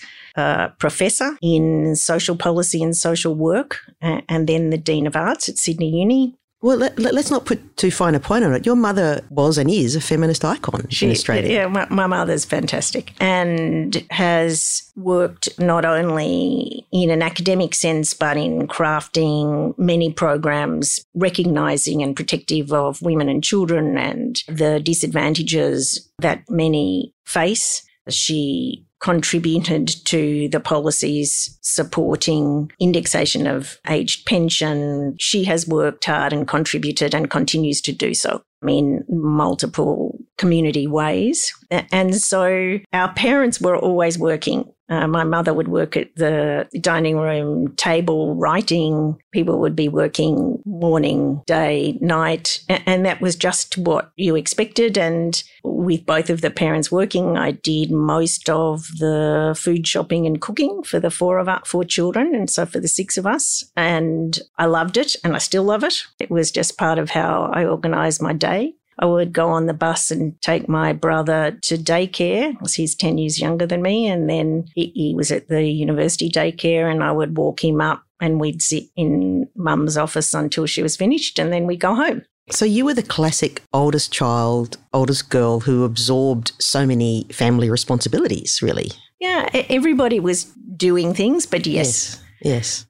professor 0.79 1.37
in 1.42 1.97
social 1.97 2.37
policy 2.37 2.83
and 2.83 2.97
social 2.97 3.35
work, 3.35 3.79
and 4.01 4.47
then 4.47 4.70
the 4.70 4.79
Dean 4.79 5.07
of 5.07 5.16
Arts 5.16 5.49
at 5.49 5.59
Sydney 5.59 6.01
Uni. 6.01 6.35
Well, 6.64 6.79
let, 6.79 6.99
us 6.99 7.31
not 7.31 7.44
put 7.44 7.77
too 7.77 7.90
fine 7.90 8.14
a 8.14 8.20
point 8.20 8.42
on 8.42 8.55
it. 8.55 8.64
Your 8.64 8.75
mother 8.75 9.20
was 9.29 9.59
and 9.59 9.70
is 9.70 9.94
a 9.97 10.01
feminist 10.01 10.47
icon 10.47 10.88
she, 10.88 11.05
in 11.05 11.12
Australia. 11.12 11.53
Yeah, 11.53 11.66
my, 11.66 11.87
my, 11.90 12.07
mother's 12.07 12.47
fantastic 12.47 13.12
and 13.20 14.03
has 14.09 14.90
worked 14.97 15.51
not 15.59 15.85
only 15.85 16.87
in 16.90 17.11
an 17.11 17.20
academic 17.20 17.75
sense, 17.75 18.14
but 18.14 18.38
in 18.38 18.66
crafting 18.66 19.79
many 19.79 20.11
programs 20.11 21.05
recognising 21.12 22.03
and 22.03 22.16
protective 22.16 22.73
of 22.73 23.03
women 23.03 23.29
and 23.29 23.44
children 23.44 23.99
and 23.99 24.42
the 24.49 24.81
disadvantages 24.81 26.11
that 26.20 26.49
many 26.49 27.12
face. 27.27 27.85
She 28.09 28.87
contributed 29.05 29.87
to 30.07 30.49
the 30.49 30.61
policies 30.61 31.59
supporting 31.61 32.73
indexation 32.81 33.47
of 33.47 33.79
aged 33.87 34.25
pension. 34.25 35.14
She 35.21 35.45
has 35.45 35.69
worked 35.69 36.07
hard 36.07 36.33
and 36.33 36.49
contributed 36.49 37.14
and 37.14 37.29
continues 37.29 37.83
to 37.83 37.93
do 37.93 38.14
so 38.14 38.40
in 38.67 39.05
multiple 39.11 40.19
community 40.38 40.87
ways. 40.87 41.53
And 41.71 42.14
so 42.14 42.79
our 42.95 43.12
parents 43.12 43.61
were 43.61 43.77
always 43.77 44.19
working 44.19 44.73
uh, 44.88 45.07
my 45.07 45.25
mother 45.25 45.55
would 45.55 45.68
work 45.68 45.97
at 45.97 46.14
the 46.16 46.68
dining 46.81 47.16
room 47.16 47.75
table 47.77 48.35
writing. 48.35 49.16
People 49.33 49.59
would 49.61 49.75
be 49.75 49.88
working 49.88 50.62
morning, 50.66 51.42
day, 51.47 51.99
night. 52.01 52.61
And 52.68 53.07
that 53.07 53.20
was 53.20 53.37
just 53.37 53.79
what 53.79 54.12
you 54.16 54.37
expected. 54.37 54.99
And 54.99 55.42
with 55.62 56.05
both 56.05 56.29
of 56.29 56.42
the 56.42 56.51
parents 56.51 56.92
working, 56.92 57.37
I 57.38 57.53
did 57.53 57.90
most 57.90 58.51
of 58.51 58.87
the 58.99 59.57
food 59.59 59.87
shopping 59.87 60.27
and 60.27 60.40
cooking 60.40 60.83
for 60.83 61.01
the 61.01 61.11
four 61.11 61.38
of 61.38 61.49
us, 61.49 61.62
four 61.66 61.85
children. 61.85 62.35
And 62.35 62.51
so 62.51 62.66
for 62.66 62.81
the 62.81 62.88
six 62.88 63.16
of 63.16 63.27
us. 63.27 63.64
And 63.77 64.38
I 64.59 64.66
loved 64.66 64.97
it 64.97 65.16
and 65.25 65.35
I 65.35 65.38
still 65.38 65.64
love 65.64 65.85
it. 65.85 65.94
It 66.18 66.31
was 66.31 66.51
just 66.51 66.77
part 66.77 66.99
of 66.99 67.11
how 67.11 67.51
I 67.55 67.64
organized 67.64 68.20
my 68.20 68.33
day. 68.35 68.75
I 68.98 69.07
would 69.07 69.33
go 69.33 69.48
on 69.48 69.66
the 69.66 69.74
bus 69.74 70.11
and 70.11 70.40
take 70.40 70.68
my 70.68 70.92
brother 70.92 71.59
to 71.62 71.76
daycare 71.76 72.52
because 72.52 72.74
he's 72.74 72.94
10 72.94 73.18
years 73.18 73.40
younger 73.40 73.66
than 73.66 73.83
me. 73.83 74.07
And 74.07 74.28
then 74.28 74.66
he, 74.74 74.92
he, 74.94 75.14
was 75.14 75.30
at 75.30 75.48
the 75.48 75.64
university 75.64 76.30
daycare 76.30 76.90
and 76.90 77.02
I 77.02 77.12
would 77.12 77.37
walk 77.37 77.62
him 77.64 77.80
up 77.80 78.02
and 78.20 78.40
we'd 78.40 78.62
sit 78.62 78.85
in 78.96 79.48
mum's 79.57 79.96
office 79.96 80.33
until 80.35 80.66
she 80.66 80.83
was 80.83 80.96
finished 80.96 81.38
and 81.38 81.52
then 81.52 81.66
we'd 81.66 81.80
go 81.80 81.94
home. 81.94 82.22
So 82.50 82.64
you 82.64 82.85
were 82.85 82.94
the 82.94 83.02
classic 83.02 83.62
oldest 83.72 84.12
child, 84.12 84.76
oldest 84.92 85.30
girl 85.30 85.61
who 85.61 85.85
absorbed 85.85 86.52
so 86.59 86.87
many 86.87 87.26
family 87.33 87.70
responsibilities, 87.70 88.61
really. 88.62 88.90
Yeah, 89.18 89.48
everybody 89.52 90.20
was 90.20 90.44
doing 90.76 91.14
things, 91.14 91.46
but 91.46 91.66
yes. 91.66 92.20
Yes. 92.42 92.85
yes. 92.85 92.87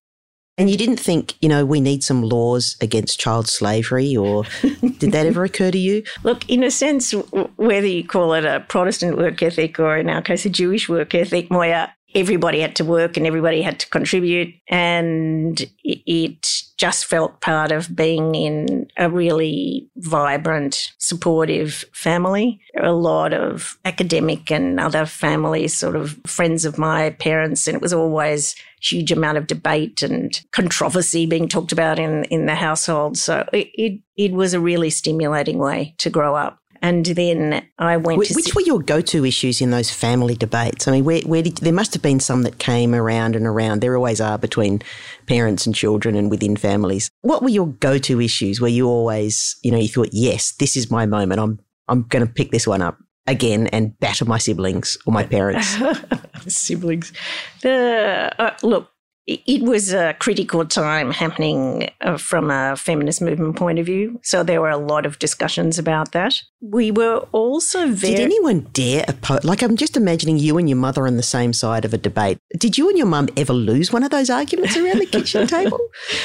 And 0.57 0.71
you 0.71 0.77
didn't 0.77 1.01
think, 1.01 1.35
you 1.41 1.49
know, 1.49 1.65
we 1.65 1.81
need 1.81 2.05
some 2.05 2.23
laws 2.23 2.77
against 2.81 3.19
child 3.19 3.49
slavery, 3.49 4.17
or 4.17 4.45
did 4.63 5.11
that 5.11 5.27
ever 5.27 5.43
occur 5.43 5.73
to 5.73 5.79
you? 5.79 6.05
Look, 6.23 6.49
in 6.49 6.63
a 6.63 6.71
sense, 6.71 7.11
whether 7.57 7.87
you 7.87 8.07
call 8.07 8.35
it 8.35 8.45
a 8.45 8.61
Protestant 8.61 9.19
work 9.19 9.43
ethic 9.43 9.81
or 9.81 9.97
in 9.97 10.09
our 10.09 10.23
case 10.23 10.47
a 10.47 10.51
Jewish 10.51 10.89
work 10.89 11.13
ethic, 11.15 11.51
Moya, 11.51 11.93
everybody 12.15 12.61
had 12.61 12.77
to 12.77 12.85
work 12.85 13.17
and 13.17 13.27
everybody 13.27 13.61
had 13.63 13.81
to 13.81 13.89
contribute. 13.91 14.55
And 14.69 15.65
it 15.83 16.63
just 16.77 17.07
felt 17.07 17.41
part 17.41 17.73
of 17.73 17.95
being 17.95 18.35
in 18.35 18.89
a 18.97 19.11
really 19.11 19.89
vibrant, 19.97 20.93
supportive 20.99 21.85
family. 21.93 22.61
A 22.81 22.93
lot 22.93 23.33
of 23.33 23.79
academic 23.85 24.51
and 24.51 24.79
other 24.79 25.07
families, 25.07 25.77
sort 25.77 25.97
of 25.97 26.19
friends 26.27 26.65
of 26.65 26.79
my 26.79 27.11
parents, 27.11 27.67
and 27.67 27.75
it 27.77 27.83
was 27.83 27.93
always 27.93 28.55
huge 28.81 29.11
amount 29.11 29.39
of 29.39 29.47
debate 29.47 30.03
and 30.03 30.43
controversy 30.53 31.27
being 31.27 31.49
talked 31.49 31.73
about 31.73 31.99
in, 31.99 32.25
in 32.25 32.47
the 32.47 32.55
household. 32.55 33.17
So 33.17 33.49
it, 33.53 33.69
it, 33.75 34.01
it 34.17 34.33
was 34.33 34.53
a 34.53 34.61
really 34.61 34.91
stimulating 34.91 35.59
way 35.59 35.95
to 35.99 36.11
grow 36.11 36.35
up. 36.35 36.59
And 36.85 37.07
then 37.07 37.67
I 37.79 37.97
went. 37.97 38.19
Which, 38.19 38.33
which 38.33 38.55
were 38.55 38.61
your 38.61 38.79
go-to 38.79 39.25
issues 39.25 39.63
in 39.63 39.71
those 39.71 39.91
family 39.91 40.35
debates? 40.35 40.87
I 40.87 40.93
mean, 40.93 41.05
where, 41.05 41.23
where 41.23 41.43
did 41.43 41.57
there 41.57 41.73
must 41.73 41.95
have 41.95 42.03
been 42.03 42.21
some 42.21 42.43
that 42.43 42.59
came 42.59 42.95
around 42.95 43.37
and 43.37 43.47
around. 43.47 43.81
There 43.81 43.97
always 43.97 44.21
are 44.21 44.37
between 44.37 44.83
parents 45.27 45.65
and 45.65 45.75
children 45.75 46.15
and 46.15 46.31
within 46.31 46.59
families. 46.59 47.09
What 47.23 47.43
were 47.43 47.49
your 47.49 47.69
go-to 47.69 48.21
issues? 48.21 48.61
Where 48.61 48.71
you 48.71 48.87
always, 48.87 49.57
you 49.63 49.71
know, 49.71 49.79
you 49.79 49.89
thought, 49.89 50.11
yes, 50.13 50.53
this 50.57 50.77
is 50.77 50.91
my 50.91 51.07
moment. 51.07 51.41
I'm 51.41 51.59
I'm 51.89 52.03
going 52.03 52.27
to 52.27 52.31
pick 52.31 52.51
this 52.51 52.67
one 52.67 52.83
up 52.83 52.99
again 53.27 53.67
and 53.69 53.99
batter 54.01 54.27
my 54.27 54.37
siblings 54.37 54.99
or 55.07 55.13
my 55.15 55.25
parents. 55.25 55.79
siblings. 56.47 57.15
The 57.63 58.31
uh, 58.39 58.57
look, 58.63 58.91
it 59.27 59.63
was 59.63 59.93
a 59.93 60.15
critical 60.19 60.67
time 60.67 61.11
happening 61.11 61.91
uh, 62.03 62.19
from 62.19 62.51
a 62.51 62.77
feminist 62.77 63.23
movement 63.23 63.57
point 63.57 63.79
of 63.79 63.87
view. 63.87 64.21
So 64.23 64.43
there 64.43 64.61
were 64.61 64.71
a 64.71 64.77
lot 64.77 65.07
of 65.07 65.19
discussions 65.19 65.79
about 65.79 66.13
that. 66.13 66.43
We 66.61 66.91
were 66.91 67.27
also 67.33 67.89
very. 67.89 68.17
Did 68.17 68.23
anyone 68.23 68.69
dare 68.73 69.05
oppose? 69.09 69.45
Like, 69.45 69.63
I'm 69.63 69.77
just 69.77 69.97
imagining 69.97 70.39
you 70.39 70.59
and 70.59 70.69
your 70.69 70.77
mother 70.77 71.07
on 71.07 71.17
the 71.17 71.23
same 71.23 71.55
side 71.55 71.85
of 71.85 71.95
a 71.95 71.99
debate. 71.99 72.39
Did 72.59 72.77
you 72.77 72.89
and 72.89 72.99
your 72.99 73.07
mum 73.07 73.29
ever 73.37 73.55
lose 73.55 73.93
one 73.93 74.03
of 74.03 74.11
those 74.11 74.29
arguments 74.29 74.77
around 74.77 74.99
the 74.99 75.07
kitchen 75.07 75.47
table? 75.47 75.79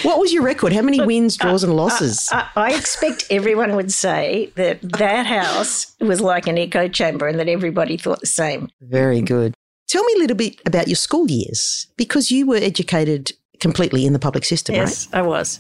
What 0.04 0.20
was 0.20 0.34
your 0.34 0.44
record? 0.44 0.74
How 0.74 0.82
many 0.82 1.02
wins, 1.02 1.38
draws, 1.38 1.64
and 1.64 1.76
losses? 1.76 2.28
I 2.32 2.74
expect 2.74 3.26
everyone 3.30 3.76
would 3.76 3.94
say 3.94 4.52
that 4.56 4.82
that 4.82 5.26
house 5.26 5.96
was 6.02 6.20
like 6.20 6.48
an 6.48 6.58
echo 6.58 6.90
chamber 6.90 7.28
and 7.28 7.40
that 7.40 7.48
everybody 7.48 7.96
thought 7.96 8.20
the 8.20 8.28
same. 8.28 8.70
Very 8.82 9.22
good. 9.22 9.56
Tell 9.90 10.04
me 10.04 10.14
a 10.18 10.20
little 10.20 10.38
bit 10.38 10.62
about 10.66 10.88
your 10.88 10.96
school 10.96 11.30
years 11.30 11.88
because 11.98 12.30
you 12.30 12.46
were 12.46 12.58
educated 12.58 13.34
completely 13.60 14.06
in 14.06 14.14
the 14.14 14.20
public 14.20 14.46
system, 14.46 14.76
yes, 14.76 15.08
right? 15.12 15.20
I 15.20 15.22
was. 15.24 15.60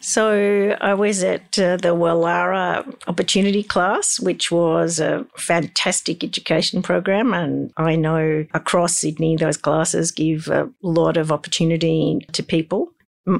So 0.00 0.76
I 0.80 0.94
was 0.94 1.22
at 1.22 1.58
uh, 1.58 1.76
the 1.76 1.94
Woollahra 1.94 2.92
Opportunity 3.06 3.62
Class, 3.62 4.20
which 4.20 4.50
was 4.50 5.00
a 5.00 5.24
fantastic 5.36 6.22
education 6.22 6.82
program. 6.82 7.32
And 7.32 7.72
I 7.76 7.96
know 7.96 8.44
across 8.52 8.98
Sydney, 8.98 9.36
those 9.36 9.56
classes 9.56 10.10
give 10.10 10.48
a 10.48 10.68
lot 10.82 11.16
of 11.16 11.32
opportunity 11.32 12.26
to 12.32 12.42
people 12.42 12.92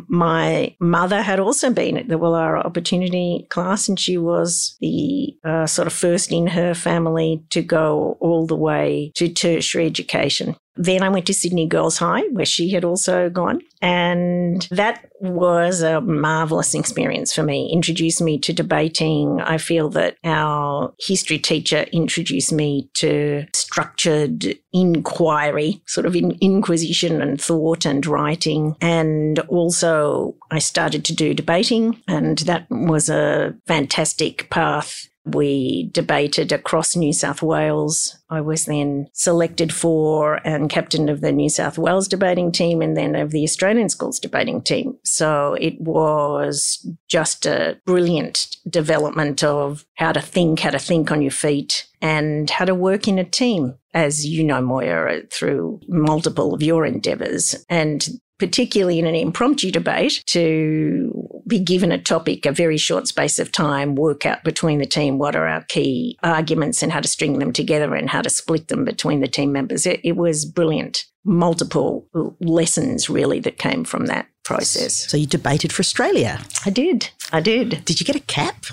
my 0.08 0.76
mother 0.80 1.22
had 1.22 1.40
also 1.40 1.70
been 1.70 1.96
at 1.96 2.08
the 2.08 2.18
Woollahra 2.18 2.64
Opportunity 2.64 3.46
class, 3.48 3.88
and 3.88 3.98
she 3.98 4.18
was 4.18 4.76
the 4.80 5.34
uh, 5.44 5.66
sort 5.66 5.86
of 5.86 5.92
first 5.92 6.32
in 6.32 6.46
her 6.48 6.74
family 6.74 7.42
to 7.50 7.62
go 7.62 8.16
all 8.20 8.46
the 8.46 8.56
way 8.56 9.12
to 9.16 9.28
tertiary 9.28 9.86
education. 9.86 10.56
Then 10.78 11.02
I 11.02 11.08
went 11.08 11.26
to 11.26 11.34
Sydney 11.34 11.66
Girls 11.66 11.98
High, 11.98 12.22
where 12.30 12.46
she 12.46 12.70
had 12.70 12.84
also 12.84 13.28
gone. 13.28 13.60
And 13.82 14.66
that 14.70 15.10
was 15.20 15.82
a 15.82 16.00
marvelous 16.00 16.74
experience 16.74 17.34
for 17.34 17.42
me, 17.42 17.70
introduced 17.72 18.22
me 18.22 18.38
to 18.38 18.52
debating. 18.52 19.40
I 19.40 19.58
feel 19.58 19.88
that 19.90 20.16
our 20.24 20.94
history 21.00 21.38
teacher 21.38 21.82
introduced 21.92 22.52
me 22.52 22.90
to 22.94 23.44
structured 23.52 24.56
inquiry, 24.72 25.82
sort 25.86 26.06
of 26.06 26.14
in 26.14 26.38
inquisition 26.40 27.20
and 27.20 27.40
thought 27.40 27.84
and 27.84 28.06
writing. 28.06 28.76
And 28.80 29.40
also, 29.48 30.36
I 30.50 30.60
started 30.60 31.04
to 31.06 31.14
do 31.14 31.34
debating, 31.34 32.00
and 32.06 32.38
that 32.38 32.66
was 32.70 33.08
a 33.08 33.54
fantastic 33.66 34.48
path 34.50 35.08
we 35.24 35.90
debated 35.92 36.52
across 36.52 36.96
New 36.96 37.12
South 37.12 37.42
Wales. 37.42 38.18
I 38.30 38.40
was 38.40 38.64
then 38.64 39.08
selected 39.12 39.72
for 39.72 40.40
and 40.46 40.70
captain 40.70 41.08
of 41.08 41.20
the 41.20 41.32
New 41.32 41.48
South 41.48 41.78
Wales 41.78 42.08
debating 42.08 42.52
team 42.52 42.80
and 42.82 42.96
then 42.96 43.14
of 43.14 43.30
the 43.30 43.44
Australian 43.44 43.88
schools 43.88 44.18
debating 44.18 44.62
team. 44.62 44.96
So 45.04 45.54
it 45.54 45.80
was 45.80 46.86
just 47.08 47.46
a 47.46 47.78
brilliant 47.84 48.56
development 48.68 49.44
of 49.44 49.84
how 49.94 50.12
to 50.12 50.20
think, 50.20 50.60
how 50.60 50.70
to 50.70 50.78
think 50.78 51.10
on 51.10 51.22
your 51.22 51.30
feet, 51.30 51.86
and 52.00 52.48
how 52.48 52.64
to 52.64 52.74
work 52.74 53.08
in 53.08 53.18
a 53.18 53.24
team, 53.24 53.74
as 53.94 54.26
you 54.26 54.44
know, 54.44 54.60
Moya, 54.60 55.22
through 55.30 55.80
multiple 55.88 56.54
of 56.54 56.62
your 56.62 56.86
endeavours. 56.86 57.64
And 57.68 58.08
particularly 58.38 58.98
in 58.98 59.06
an 59.06 59.14
impromptu 59.14 59.70
debate, 59.70 60.22
to 60.26 61.40
be 61.46 61.58
given 61.58 61.92
a 61.92 61.98
topic, 61.98 62.46
a 62.46 62.52
very 62.52 62.76
short 62.76 63.08
space 63.08 63.38
of 63.38 63.52
time, 63.52 63.94
work 63.94 64.26
out 64.26 64.44
between 64.44 64.78
the 64.78 64.86
team 64.86 65.18
what 65.18 65.34
are 65.34 65.46
our 65.46 65.62
key 65.64 66.16
arguments 66.22 66.82
and 66.82 66.92
how 66.92 67.00
to 67.00 67.08
string 67.08 67.38
them 67.38 67.52
together 67.52 67.94
and 67.94 68.10
how 68.10 68.22
to 68.22 68.30
split 68.30 68.68
them 68.68 68.84
between 68.84 69.20
the 69.20 69.28
team 69.28 69.52
members. 69.52 69.86
It, 69.86 70.00
it 70.04 70.16
was 70.16 70.44
brilliant. 70.44 71.04
Multiple 71.24 72.06
lessons 72.40 73.10
really 73.10 73.40
that 73.40 73.58
came 73.58 73.84
from 73.84 74.06
that 74.06 74.26
process. 74.48 74.94
So 75.10 75.16
you 75.16 75.26
debated 75.26 75.72
for 75.72 75.80
Australia? 75.80 76.40
I 76.64 76.70
did. 76.70 77.10
I 77.32 77.40
did. 77.40 77.84
Did 77.84 78.00
you 78.00 78.06
get 78.06 78.16
a 78.16 78.20
cap? 78.20 78.64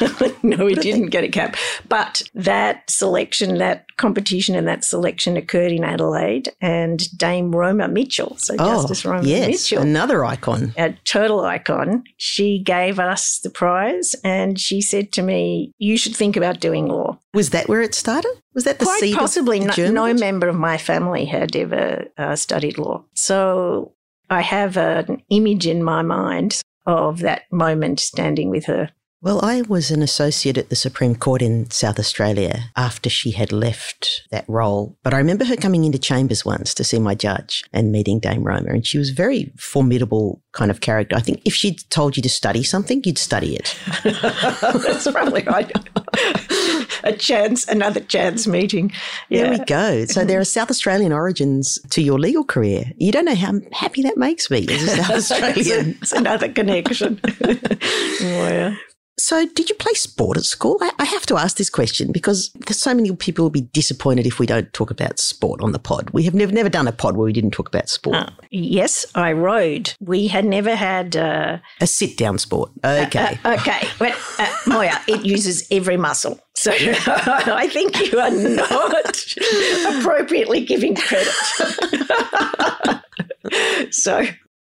no, 0.44 0.64
we 0.64 0.76
didn't 0.76 1.06
get 1.06 1.24
a 1.24 1.28
cap. 1.28 1.56
But 1.88 2.22
that 2.34 2.88
selection, 2.88 3.58
that 3.58 3.86
competition 3.96 4.54
and 4.54 4.68
that 4.68 4.84
selection 4.84 5.36
occurred 5.36 5.72
in 5.72 5.82
Adelaide 5.82 6.50
and 6.60 7.10
Dame 7.18 7.50
Roma 7.54 7.88
Mitchell, 7.88 8.36
so 8.38 8.54
oh, 8.58 8.82
Justice 8.82 9.04
Roma 9.04 9.26
yes, 9.26 9.48
Mitchell. 9.48 9.82
Another 9.82 10.24
icon. 10.24 10.72
A 10.76 10.92
total 11.04 11.40
icon. 11.40 12.04
She 12.16 12.60
gave 12.60 13.00
us 13.00 13.40
the 13.40 13.50
prize 13.50 14.14
and 14.22 14.60
she 14.60 14.80
said 14.80 15.12
to 15.14 15.22
me, 15.22 15.72
You 15.78 15.96
should 15.96 16.14
think 16.14 16.36
about 16.36 16.60
doing 16.60 16.86
law. 16.86 17.13
Was 17.34 17.50
that 17.50 17.68
where 17.68 17.82
it 17.82 17.94
started? 17.94 18.32
Was 18.54 18.64
that 18.64 18.78
the 18.78 18.84
Quite 18.84 19.00
seed 19.00 19.16
possibly. 19.16 19.60
no, 19.60 19.90
no, 19.90 20.14
member 20.14 20.48
of 20.48 20.56
my 20.56 20.78
family 20.78 21.24
had 21.24 21.54
ever 21.56 22.06
uh, 22.16 22.36
studied 22.36 22.78
law. 22.78 23.04
So 23.14 23.92
I 24.30 24.40
have 24.40 24.76
an 24.76 25.22
image 25.30 25.66
in 25.66 25.82
my 25.82 26.02
mind 26.02 26.62
of 26.86 27.20
that 27.20 27.42
moment 27.50 28.00
standing 28.00 28.50
with 28.50 28.66
her. 28.66 28.90
Well, 29.24 29.42
I 29.42 29.62
was 29.62 29.90
an 29.90 30.02
associate 30.02 30.58
at 30.58 30.68
the 30.68 30.76
Supreme 30.76 31.14
Court 31.14 31.40
in 31.40 31.70
South 31.70 31.98
Australia 31.98 32.64
after 32.76 33.08
she 33.08 33.30
had 33.30 33.52
left 33.52 34.20
that 34.30 34.44
role. 34.46 34.98
But 35.02 35.14
I 35.14 35.16
remember 35.16 35.46
her 35.46 35.56
coming 35.56 35.84
into 35.84 35.98
chambers 35.98 36.44
once 36.44 36.74
to 36.74 36.84
see 36.84 36.98
my 36.98 37.14
judge 37.14 37.64
and 37.72 37.90
meeting 37.90 38.20
Dame 38.20 38.44
Roma. 38.44 38.68
And 38.68 38.86
she 38.86 38.98
was 38.98 39.08
a 39.08 39.14
very 39.14 39.50
formidable 39.56 40.42
kind 40.52 40.70
of 40.70 40.82
character. 40.82 41.16
I 41.16 41.20
think 41.20 41.40
if 41.46 41.54
she'd 41.54 41.88
told 41.88 42.18
you 42.18 42.22
to 42.22 42.28
study 42.28 42.62
something, 42.62 43.00
you'd 43.02 43.16
study 43.16 43.56
it. 43.56 43.74
That's 44.04 45.10
probably 45.10 45.42
right. 45.44 45.72
a 47.02 47.14
chance, 47.14 47.66
another 47.66 48.00
chance 48.00 48.46
meeting. 48.46 48.92
Yeah. 49.30 49.44
There 49.44 49.58
we 49.58 49.64
go. 49.64 50.04
So 50.04 50.26
there 50.26 50.38
are 50.38 50.44
South 50.44 50.68
Australian 50.68 51.14
origins 51.14 51.78
to 51.92 52.02
your 52.02 52.18
legal 52.18 52.44
career. 52.44 52.92
You 52.98 53.10
don't 53.10 53.24
know 53.24 53.34
how 53.34 53.54
happy 53.72 54.02
that 54.02 54.18
makes 54.18 54.50
me 54.50 54.66
as 54.68 54.82
a 54.82 54.96
South 54.96 55.10
Australian. 55.32 55.96
it's 56.02 56.12
another 56.12 56.52
connection. 56.52 57.18
oh, 57.42 57.58
yeah. 58.20 58.76
So, 59.16 59.46
did 59.46 59.68
you 59.68 59.76
play 59.76 59.94
sport 59.94 60.36
at 60.36 60.42
school? 60.44 60.76
I, 60.80 60.90
I, 60.98 61.04
have 61.04 61.24
to 61.26 61.36
ask 61.36 61.56
this 61.56 61.70
question 61.70 62.10
because 62.10 62.50
there's 62.66 62.80
so 62.80 62.92
many 62.92 63.14
people 63.14 63.44
will 63.44 63.50
be 63.50 63.60
disappointed 63.60 64.26
if 64.26 64.40
we 64.40 64.46
don't 64.46 64.72
talk 64.72 64.90
about 64.90 65.20
sport 65.20 65.60
on 65.60 65.70
the 65.70 65.78
pod. 65.78 66.10
We 66.10 66.24
have 66.24 66.34
never 66.34 66.50
never 66.50 66.68
done 66.68 66.88
a 66.88 66.92
pod 66.92 67.16
where 67.16 67.26
we 67.26 67.32
didn't 67.32 67.52
talk 67.52 67.68
about 67.68 67.88
sport. 67.88 68.16
Uh, 68.16 68.30
yes, 68.50 69.06
I 69.14 69.32
rowed. 69.32 69.94
We 70.00 70.26
had 70.26 70.44
never 70.44 70.74
had 70.74 71.16
uh, 71.16 71.58
a 71.80 71.86
sit 71.86 72.16
down 72.16 72.38
sport. 72.38 72.72
Okay, 72.84 73.38
uh, 73.44 73.50
uh 73.50 73.56
okay, 73.60 73.86
but 74.00 74.18
uh, 74.40 74.52
Moya, 74.66 75.00
it 75.06 75.24
uses 75.24 75.64
every 75.70 75.96
muscle. 75.96 76.40
So 76.54 76.72
I 76.76 77.68
think 77.68 78.10
you 78.10 78.18
are 78.18 78.30
not 78.30 79.26
appropriately 79.98 80.64
giving 80.64 80.96
credit. 80.96 81.32
so 83.90 84.26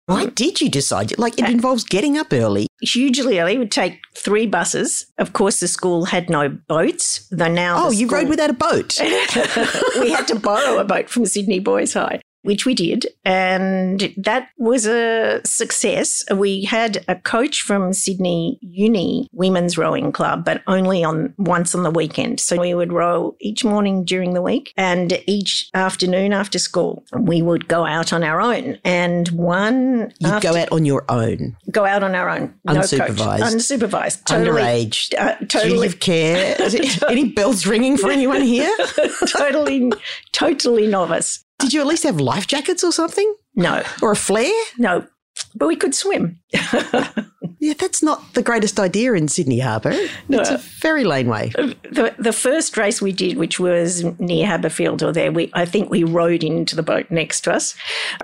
why 0.09 0.25
did 0.25 0.63
you 0.63 0.71
decide? 0.71 1.17
Like, 1.19 1.39
it 1.39 1.45
uh, 1.45 1.51
involves 1.51 1.85
getting 1.85 2.17
up 2.17 2.33
early. 2.33 2.67
Hugely 2.81 3.39
early. 3.39 3.57
It 3.57 3.59
would 3.59 3.71
take 3.71 4.01
three 4.17 4.47
buses. 4.47 5.05
Of 5.19 5.35
course, 5.35 5.61
the 5.61 5.69
school 5.69 6.07
had 6.07 6.31
no 6.31 6.49
boats. 6.49 7.29
Though 7.31 7.49
now. 7.49 7.87
Oh, 7.87 7.91
you 7.91 8.07
school... 8.07 8.21
rowed 8.21 8.29
without 8.31 8.49
a 8.49 8.55
boat? 8.55 8.99
we 10.01 10.11
had 10.11 10.27
to 10.29 10.39
borrow 10.41 10.79
a 10.79 10.85
boat 10.85 11.11
from 11.11 11.27
Sydney 11.27 11.59
Boys 11.59 11.93
High. 11.93 12.23
Which 12.43 12.65
we 12.65 12.75
did. 12.75 13.07
And 13.25 14.13
that 14.17 14.49
was 14.57 14.87
a 14.87 15.41
success. 15.45 16.23
We 16.35 16.65
had 16.65 17.05
a 17.09 17.17
coach 17.17 17.63
from 17.63 17.93
Sydney 17.93 18.59
Uni 18.63 19.29
Women's 19.33 19.77
Rowing 19.77 20.13
Club, 20.13 20.45
but 20.45 20.63
only 20.67 21.05
on 21.05 21.35
once 21.39 21.75
on 21.75 21.83
the 21.83 21.91
weekend. 21.91 22.41
So 22.41 22.59
we 22.61 22.75
would 22.75 22.93
row 22.93 23.37
each 23.41 23.65
morning 23.65 24.05
during 24.05 24.35
the 24.35 24.43
week 24.43 24.73
and 24.77 25.21
each 25.27 25.69
afternoon 25.75 26.33
after 26.33 26.59
school, 26.59 27.05
we 27.19 27.43
would 27.43 27.69
go 27.69 27.85
out 27.85 28.13
on 28.13 28.23
our 28.23 28.41
own. 28.41 28.79
And 28.85 29.29
one 29.29 30.13
You'd 30.19 30.31
after- 30.33 30.49
go 30.53 30.57
out 30.57 30.73
on 30.73 30.85
your 30.85 31.05
own, 31.09 31.57
go 31.71 31.85
out 31.85 32.03
on 32.03 32.15
our 32.15 32.29
own, 32.31 32.55
no 32.65 32.75
coach. 32.75 32.91
Unsupervised. 32.93 33.41
unsupervised, 33.41 34.25
totally, 34.25 34.63
underage, 34.63 35.15
uh, 35.19 35.35
duty 35.39 35.47
totally, 35.47 35.87
of 35.87 36.01
care. 36.01 36.57
Any 37.09 37.29
bells 37.29 37.67
ringing 37.67 37.97
for 37.97 38.11
anyone 38.11 38.43
here? 38.43 38.75
totally, 39.29 39.91
totally 40.33 40.87
novice. 40.87 41.45
Did 41.59 41.73
you 41.75 41.81
at 41.81 41.87
least 41.87 42.05
have 42.05 42.21
life 42.21 42.47
jackets 42.47 42.85
or 42.85 42.93
something? 42.93 43.35
No, 43.55 43.83
Or 44.01 44.13
a 44.13 44.17
flare? 44.17 44.53
no, 44.79 45.07
but 45.55 45.69
we 45.69 45.77
could 45.77 45.95
swim. 45.95 46.39
Yeah, 47.61 47.75
that's 47.77 48.03
not 48.03 48.35
the 48.35 48.43
greatest 48.43 48.79
idea 48.79 49.15
in 49.15 49.27
Sydney 49.27 49.59
Harbour. 49.59 49.93
It's 50.29 50.51
a 50.51 50.59
very 50.59 51.03
laneway. 51.05 51.53
Uh, 51.59 51.75
the 51.91 52.15
the 52.17 52.33
first 52.33 52.77
race 52.77 53.03
we 53.03 53.13
did, 53.13 53.37
which 53.37 53.59
was 53.59 54.05
near 54.21 54.47
Haberfield 54.47 55.03
or 55.03 55.13
there, 55.13 55.33
we 55.33 55.51
I 55.55 55.65
think 55.65 55.91
we 55.91 56.05
rowed 56.05 56.45
into 56.45 56.77
the 56.77 56.85
boat 56.85 57.11
next 57.11 57.43
to 57.43 57.53
us. 57.53 57.75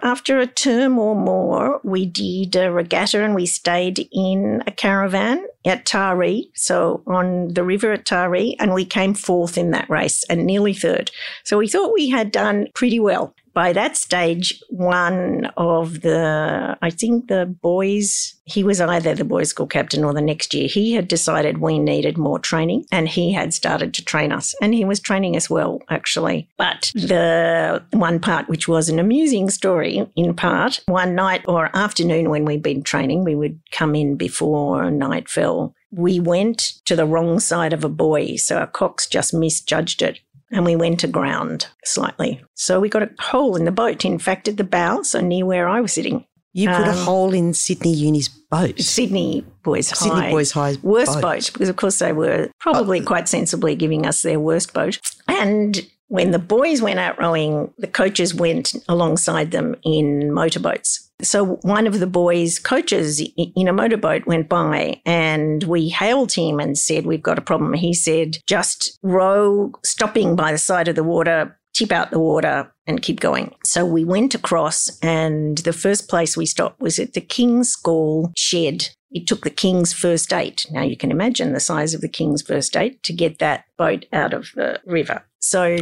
After 0.03 0.39
a 0.39 0.47
term 0.47 0.99
or 0.99 1.17
more, 1.17 1.81
we 1.83 2.07
did 2.07 2.55
a 2.55 2.71
regatta 2.71 3.25
and 3.25 3.35
we 3.35 3.47
stayed 3.47 4.09
in 4.13 4.63
a 4.69 4.71
caravan 4.71 5.45
at 5.65 5.85
Taree, 5.85 6.51
so 6.55 7.03
on 7.07 7.49
the 7.55 7.65
river 7.65 7.93
at 7.93 8.05
Taree, 8.05 8.55
and 8.61 8.73
we 8.73 8.85
came 8.85 9.15
fourth 9.15 9.59
in 9.59 9.73
that 9.73 9.91
race 9.91 10.23
and 10.29 10.47
nearly 10.47 10.75
third. 10.75 11.11
So 11.43 11.59
we 11.59 11.69
thought 11.69 11.93
we 11.93 12.09
had 12.09 12.31
done 12.31 12.69
pretty 12.75 13.01
well. 13.01 13.35
By 13.55 13.73
that 13.73 13.97
stage, 13.97 14.61
one 14.69 15.47
of 15.57 16.01
the, 16.01 16.77
I 16.83 16.91
think 16.91 17.29
the 17.29 17.47
boys, 17.47 18.35
he 18.45 18.65
was 18.65 18.81
either 18.81 19.15
the 19.15 19.25
boys' 19.25 19.51
school 19.51 19.69
captain 19.69 20.05
or 20.05 20.13
the 20.13 20.21
next 20.21 20.53
year, 20.53 20.67
he 20.67 20.93
had 20.93 21.07
decided 21.07 21.59
we 21.59 21.79
needed 21.79 22.19
more 22.19 22.41
training 22.41 22.85
and 22.91 23.09
he 23.09 23.33
had 23.33 23.55
started 23.55 23.95
to 23.95 24.05
train 24.05 24.33
us. 24.33 24.57
And 24.61 24.75
he 24.75 24.85
was 24.85 24.99
training 24.99 25.37
us 25.37 25.49
well, 25.49 25.81
actually. 25.89 26.49
But 26.59 26.91
the 26.95 27.83
one 27.93 28.19
part, 28.19 28.49
which 28.49 28.67
was 28.67 28.89
an 28.89 28.99
amusing 28.99 29.49
story 29.51 30.05
in 30.17 30.35
part, 30.35 30.81
one 30.87 31.15
night 31.15 31.45
or 31.47 31.71
afternoon 31.77 32.31
when 32.31 32.45
we'd 32.45 32.63
been 32.63 32.83
training, 32.83 33.23
we 33.23 33.37
would 33.37 33.61
come 33.71 33.95
in 33.95 34.17
before 34.17 34.91
night 34.91 35.29
fell. 35.29 35.75
We 35.93 36.19
went 36.19 36.59
to 36.87 36.97
the 36.97 37.07
wrong 37.07 37.39
side 37.39 37.73
of 37.73 37.85
a 37.85 37.89
buoy, 37.89 38.37
so 38.37 38.59
our 38.59 38.67
cox 38.67 39.07
just 39.07 39.33
misjudged 39.33 40.03
it 40.03 40.19
and 40.51 40.65
we 40.65 40.77
went 40.77 41.05
aground 41.05 41.69
slightly. 41.85 42.43
So 42.55 42.81
we 42.81 42.89
got 42.89 43.03
a 43.03 43.11
hole 43.19 43.57
in 43.57 43.65
the 43.65 43.73
boat, 43.73 44.05
in 44.05 44.19
fact, 44.19 44.49
at 44.49 44.57
the 44.57 44.65
bow, 44.65 45.03
so 45.03 45.21
near 45.21 45.47
where 45.47 45.69
I 45.69 45.81
was 45.81 45.93
sitting. 45.93 46.27
You 46.55 46.69
put 46.69 46.87
a 46.87 46.91
Um, 46.93 46.97
hole 46.99 47.35
in 47.35 47.53
Sydney 47.53 47.93
Uni's 47.93 48.29
boat. 48.29 48.81
Sydney 48.81 49.45
Boys 49.65 49.91
High. 49.91 49.97
Sydney 50.09 50.31
Boys 50.31 50.53
High's 50.53 50.83
Worst 50.83 51.15
boat. 51.15 51.23
boat, 51.23 51.51
because 51.53 51.69
of 51.69 51.77
course 51.77 51.99
they 51.99 52.13
were 52.13 52.49
probably 52.61 53.01
quite 53.01 53.29
sensibly 53.29 53.75
giving 53.75 54.07
us 54.07 54.23
their 54.23 54.39
worst 54.41 54.73
boat. 54.73 55.01
And 55.29 55.81
when 56.09 56.31
the 56.31 56.39
boys 56.39 56.81
went 56.81 57.01
out 57.01 57.19
rowing, 57.19 57.73
the 57.79 57.89
coaches 57.89 58.35
went 58.35 58.73
alongside 58.89 59.51
them 59.51 59.75
in 59.85 60.33
motorboats. 60.33 61.11
So 61.23 61.57
one 61.63 61.87
of 61.89 61.99
the 61.99 62.07
boys' 62.07 62.59
coaches 62.59 63.21
in 63.37 63.67
a 63.69 63.73
motorboat 63.73 64.27
went 64.27 64.49
by 64.49 65.01
and 65.07 65.63
we 65.65 65.89
hailed 65.89 66.33
him 66.33 66.61
and 66.61 66.77
said, 66.79 67.07
We've 67.07 67.23
got 67.23 67.39
a 67.39 67.43
problem. 67.43 67.73
He 67.73 67.95
said, 67.95 68.39
Just 68.47 68.99
row, 69.03 69.73
stopping 69.85 70.37
by 70.37 70.53
the 70.53 70.59
side 70.59 70.87
of 70.89 70.95
the 70.97 71.05
water, 71.05 71.59
tip 71.73 71.91
out 71.91 72.11
the 72.13 72.21
water 72.21 72.71
and 72.87 73.03
keep 73.03 73.21
going. 73.21 73.55
So 73.65 73.85
we 73.85 74.05
went 74.05 74.35
across 74.35 74.99
and 75.01 75.59
the 75.59 75.73
first 75.73 76.09
place 76.09 76.37
we 76.37 76.47
stopped 76.47 76.81
was 76.81 76.99
at 76.99 77.15
the 77.15 77.21
King's 77.21 77.71
School 77.71 78.33
shed. 78.37 78.89
It 79.11 79.27
took 79.27 79.45
the 79.45 79.51
King's 79.51 79.93
first 79.93 80.33
eight. 80.33 80.67
Now 80.71 80.83
you 80.83 80.97
can 80.97 81.11
imagine 81.11 81.53
the 81.53 81.61
size 81.61 81.95
of 81.95 82.01
the 82.01 82.09
King's 82.09 82.43
first 82.43 82.77
eight 82.77 83.03
to 83.05 83.13
get 83.13 83.39
that 83.39 83.65
boat 83.79 84.07
out 84.13 84.33
of 84.33 84.49
the 84.55 84.81
river. 84.85 85.25
So 85.39 85.79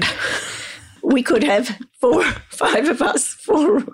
we 1.02 1.22
could 1.22 1.42
have 1.42 1.78
four, 2.00 2.22
five 2.50 2.88
of 2.88 3.02
us, 3.02 3.28
four 3.34 3.84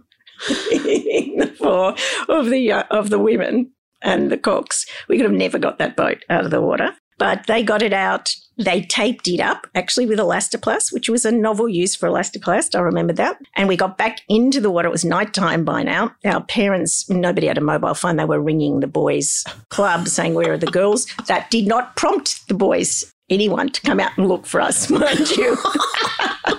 four 1.58 1.94
of 2.28 2.50
the 2.50 2.72
uh, 2.72 2.84
of 2.90 3.10
the 3.10 3.18
women 3.18 3.72
and 4.02 4.30
the 4.30 4.38
cox. 4.38 4.86
We 5.08 5.16
could 5.16 5.26
have 5.26 5.32
never 5.32 5.58
got 5.58 5.78
that 5.78 5.96
boat 5.96 6.24
out 6.30 6.44
of 6.44 6.50
the 6.50 6.60
water, 6.60 6.94
but 7.18 7.46
they 7.46 7.62
got 7.62 7.82
it 7.82 7.92
out. 7.92 8.34
They 8.56 8.82
taped 8.82 9.28
it 9.28 9.40
up 9.40 9.68
actually 9.74 10.06
with 10.06 10.18
elastoplast, 10.18 10.92
which 10.92 11.08
was 11.08 11.24
a 11.24 11.30
novel 11.30 11.68
use 11.68 11.94
for 11.94 12.08
elastoplast. 12.08 12.74
I 12.74 12.80
remember 12.80 13.12
that. 13.12 13.38
And 13.54 13.68
we 13.68 13.76
got 13.76 13.98
back 13.98 14.20
into 14.28 14.60
the 14.60 14.70
water. 14.70 14.88
It 14.88 14.92
was 14.92 15.04
nighttime 15.04 15.64
by 15.64 15.82
now. 15.84 16.14
Our 16.24 16.42
parents, 16.42 17.08
nobody 17.08 17.46
had 17.46 17.58
a 17.58 17.62
mobile 17.62 17.94
phone. 17.94 18.16
They 18.16 18.24
were 18.24 18.40
ringing 18.40 18.80
the 18.80 18.88
boys' 18.88 19.44
club 19.68 20.08
saying, 20.08 20.34
Where 20.34 20.54
are 20.54 20.58
the 20.58 20.66
girls? 20.66 21.06
That 21.26 21.50
did 21.50 21.66
not 21.68 21.94
prompt 21.96 22.48
the 22.48 22.54
boys, 22.54 23.12
anyone, 23.30 23.68
to 23.70 23.80
come 23.82 24.00
out 24.00 24.16
and 24.18 24.26
look 24.26 24.44
for 24.46 24.60
us, 24.60 24.90
mind 24.90 25.30
you. 25.30 25.56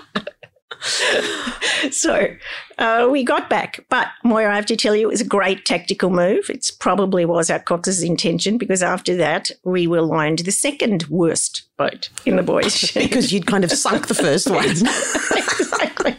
so 1.92 2.28
uh, 2.78 3.08
we 3.12 3.24
got 3.24 3.50
back. 3.50 3.86
But 3.90 4.08
Moya, 4.24 4.50
I 4.50 4.56
have 4.56 4.66
to 4.68 4.76
tell 4.76 4.96
you, 4.96 5.08
it 5.08 5.12
was 5.12 5.22
a 5.22 5.26
great 5.26 5.66
tactical 5.66 6.10
move. 6.10 6.50
It 6.50 6.70
probably 6.80 7.26
was 7.26 7.50
our 7.50 7.60
Cox's 7.60 8.04
intention 8.04 8.58
because 8.58 8.82
after 8.84 9.16
that, 9.18 9.52
we 9.64 9.88
were 9.88 10.02
loaned 10.02 10.40
the 10.40 10.52
second 10.52 11.04
worst 11.10 11.64
boat 11.78 12.10
in 12.26 12.36
the 12.36 12.44
boys' 12.44 12.76
shed. 12.78 13.04
Because 13.04 13.32
you'd 13.34 13.48
kind 13.48 13.64
of 13.64 13.72
sunk 13.72 14.08
the 14.08 14.14
first 14.16 14.50
one. 14.52 14.66
exactly. 14.70 16.16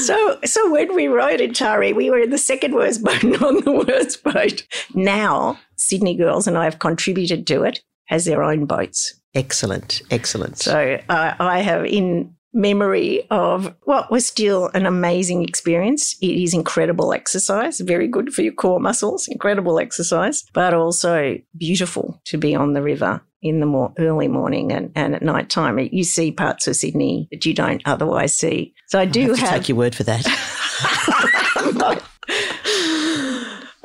So, 0.00 0.38
so 0.44 0.70
when 0.70 0.94
we 0.94 1.06
rowed 1.06 1.40
in 1.40 1.52
Taree, 1.52 1.94
we 1.94 2.10
were 2.10 2.18
in 2.18 2.30
the 2.30 2.38
second 2.38 2.74
worst 2.74 3.02
boat, 3.02 3.22
not 3.22 3.64
the 3.64 3.84
worst 3.86 4.22
boat. 4.24 4.66
Now, 4.94 5.58
Sydney 5.76 6.16
Girls, 6.16 6.46
and 6.46 6.58
I 6.58 6.64
have 6.64 6.78
contributed 6.80 7.46
to 7.46 7.62
it, 7.62 7.80
as 8.10 8.24
their 8.24 8.42
own 8.42 8.66
boats. 8.66 9.14
excellent, 9.34 10.02
excellent. 10.10 10.58
So 10.58 11.00
uh, 11.08 11.34
I 11.38 11.60
have 11.60 11.86
in 11.86 12.34
memory 12.52 13.26
of 13.30 13.74
what 13.82 14.10
was 14.10 14.26
still 14.26 14.70
an 14.74 14.86
amazing 14.86 15.42
experience. 15.42 16.16
It 16.20 16.42
is 16.42 16.54
incredible 16.54 17.12
exercise, 17.12 17.80
very 17.80 18.08
good 18.08 18.32
for 18.32 18.42
your 18.42 18.52
core 18.52 18.80
muscles, 18.80 19.28
incredible 19.28 19.78
exercise, 19.78 20.44
but 20.52 20.74
also 20.74 21.38
beautiful 21.56 22.20
to 22.26 22.38
be 22.38 22.54
on 22.54 22.72
the 22.72 22.82
river 22.82 23.22
in 23.42 23.60
the 23.60 23.66
more 23.66 23.92
early 23.98 24.28
morning 24.28 24.70
and, 24.72 24.92
and 24.94 25.14
at 25.14 25.22
night 25.22 25.50
time. 25.50 25.78
You 25.78 26.04
see 26.04 26.30
parts 26.30 26.66
of 26.68 26.76
Sydney 26.76 27.28
that 27.32 27.44
you 27.44 27.54
don't 27.54 27.82
otherwise 27.84 28.34
see. 28.34 28.74
So 28.86 28.98
I 28.98 29.02
I 29.02 29.06
do 29.06 29.28
have 29.28 29.34
to 29.36 29.40
have. 29.40 29.50
take 29.50 29.68
your 29.68 29.78
word 29.78 29.94
for 29.94 30.04
that. 30.04 30.24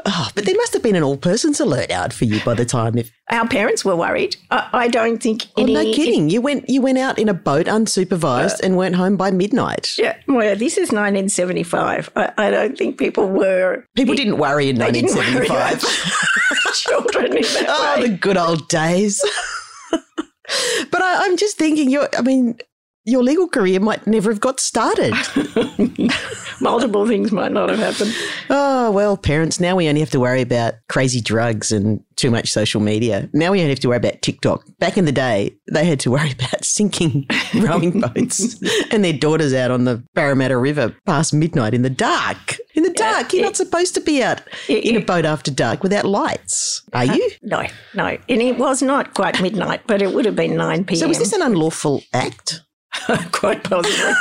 Oh, 0.10 0.30
but 0.34 0.46
there 0.46 0.56
must 0.56 0.72
have 0.72 0.82
been 0.82 0.96
an 0.96 1.04
all 1.04 1.17
persons 1.17 1.60
alert 1.60 1.91
out 1.91 2.13
for 2.13 2.24
you 2.24 2.41
by 2.46 2.54
the 2.54 2.63
time. 2.63 2.98
If 2.98 3.12
Our 3.30 3.46
parents 3.46 3.84
were 3.84 3.96
worried. 3.96 4.38
I, 4.50 4.70
I 4.72 4.88
don't 4.88 5.22
think 5.22 5.48
oh, 5.58 5.63
any. 5.63 5.74
no 5.74 5.84
kidding, 5.84 6.30
you 6.30 6.39
went 6.39 6.70
you 6.70 6.82
went 6.82 6.98
out 6.98 7.20
in 7.20 7.28
a 7.28 7.34
boat 7.34 7.65
unsupervised 7.65 8.62
and 8.62 8.78
weren't 8.78 8.96
home 8.96 9.17
by 9.17 9.32
midnight. 9.32 9.98
Yeah, 9.98 10.15
well, 10.28 10.56
this 10.56 10.78
is 10.78 10.93
1975. 10.93 12.10
I, 12.15 12.32
I 12.38 12.50
don't 12.50 12.78
think 12.78 12.98
people 12.98 13.28
were. 13.28 13.84
People 13.98 14.15
didn't 14.15 14.38
worry 14.38 14.70
in 14.70 14.78
They 14.78 14.91
didn't 14.91 15.13
worry 15.13 15.46
1975. 15.46 16.74
children 16.74 17.38
in 17.38 17.43
that 17.43 17.65
oh, 17.67 17.96
way. 17.98 18.08
the 18.08 18.17
good 18.17 18.38
old 18.38 18.70
days. 18.70 19.22
but 19.91 21.02
I, 21.02 21.26
I'm 21.26 21.36
just 21.36 21.58
thinking, 21.58 21.89
your 21.89 22.08
I 22.17 22.22
mean, 22.22 22.58
your 23.04 23.24
legal 23.24 23.48
career 23.48 23.80
might 23.80 24.08
never 24.08 24.32
have 24.32 24.39
got 24.39 24.60
started. 24.60 25.13
Multiple 26.60 27.08
things 27.08 27.32
might 27.32 27.52
not 27.52 27.70
have 27.70 27.80
happened. 27.80 28.13
Oh, 28.50 28.91
well, 28.91 29.17
parents, 29.17 29.60
now 29.60 29.76
we 29.76 29.88
only 29.88 30.00
have 30.02 30.10
to 30.12 30.20
worry 30.20 30.41
about 30.41 30.76
crazy 30.89 31.22
drugs 31.22 31.72
and 31.72 32.04
too 32.15 32.32
much 32.32 32.52
social 32.52 32.82
media. 32.82 33.30
Now 33.34 33.52
we 33.52 33.60
only 33.60 33.70
have 33.70 33.80
to 33.80 33.88
worry 33.89 33.98
about 33.98 34.22
TikTok. 34.22 34.63
Back 34.80 34.98
in 34.98 35.06
the 35.06 35.12
day, 35.12 35.56
they 35.72 35.86
had 35.86 36.00
to 36.02 36.12
worry 36.12 36.32
about 36.39 36.65
sinking 36.65 37.28
rowing 37.56 38.00
boats 38.02 38.60
and 38.91 39.04
their 39.04 39.13
daughters 39.13 39.54
out 39.54 39.72
on 39.72 39.86
the 39.86 40.04
Parramatta 40.15 40.58
River 40.58 40.96
past 41.06 41.34
midnight 41.34 41.74
in 41.74 41.84
the 41.84 41.89
dark. 41.89 42.58
In 42.76 42.84
the 42.84 42.91
dark. 42.91 43.34
You're 43.34 43.43
not 43.43 43.56
supposed 43.56 43.96
to 43.96 44.02
be 44.02 44.22
out 44.22 44.41
in 44.67 44.96
a 44.96 45.02
boat 45.02 45.26
after 45.26 45.52
dark 45.52 45.84
without 45.84 46.06
lights, 46.06 46.84
are 46.93 47.04
uh, 47.04 47.13
you? 47.13 47.32
No, 47.41 47.65
no. 47.93 48.17
And 48.30 48.41
it 48.41 48.58
was 48.58 48.82
not 48.82 49.13
quite 49.13 49.41
midnight, 49.41 49.82
but 49.88 50.02
it 50.02 50.13
would 50.13 50.26
have 50.26 50.36
been 50.36 50.56
9 50.56 50.86
p.m. 50.86 51.00
So 51.00 51.08
was 51.08 51.20
this 51.20 51.34
an 51.34 51.41
unlawful 51.41 52.04
act? 52.13 52.62
quite 53.32 53.63
possibly? 53.63 54.13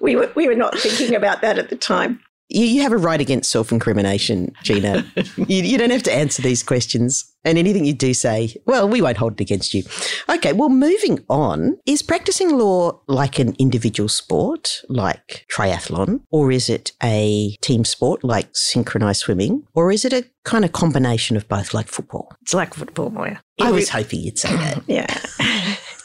We, 0.00 0.16
were, 0.16 0.30
we 0.34 0.48
were 0.48 0.54
not 0.54 0.78
thinking 0.78 1.14
about 1.14 1.40
that 1.42 1.58
at 1.58 1.70
the 1.70 1.76
time. 1.76 2.20
You, 2.48 2.64
you 2.64 2.82
have 2.82 2.92
a 2.92 2.96
right 2.96 3.20
against 3.20 3.50
self 3.50 3.72
incrimination, 3.72 4.52
Gina. 4.62 5.04
you, 5.36 5.62
you 5.62 5.76
don't 5.76 5.90
have 5.90 6.02
to 6.04 6.12
answer 6.12 6.40
these 6.42 6.62
questions. 6.62 7.30
And 7.44 7.56
anything 7.56 7.84
you 7.84 7.92
do 7.92 8.14
say, 8.14 8.56
well, 8.66 8.88
we 8.88 9.00
won't 9.00 9.16
hold 9.16 9.34
it 9.34 9.40
against 9.40 9.72
you. 9.72 9.84
Okay, 10.28 10.52
well, 10.52 10.68
moving 10.68 11.24
on, 11.28 11.78
is 11.86 12.02
practicing 12.02 12.58
law 12.58 13.00
like 13.06 13.38
an 13.38 13.54
individual 13.58 14.08
sport, 14.08 14.82
like 14.88 15.46
triathlon, 15.54 16.22
or 16.30 16.50
is 16.50 16.68
it 16.68 16.92
a 17.02 17.56
team 17.62 17.84
sport, 17.84 18.24
like 18.24 18.48
synchronized 18.54 19.20
swimming, 19.20 19.62
or 19.74 19.92
is 19.92 20.04
it 20.04 20.12
a 20.12 20.24
kind 20.44 20.64
of 20.64 20.72
combination 20.72 21.36
of 21.36 21.48
both, 21.48 21.72
like 21.72 21.88
football? 21.88 22.32
It's 22.42 22.54
like 22.54 22.74
football, 22.74 23.10
Moya. 23.10 23.40
I 23.60 23.70
was 23.70 23.88
hoping 23.90 24.20
you'd 24.20 24.38
say 24.38 24.54
that. 24.54 24.82
Yeah. 24.88 25.06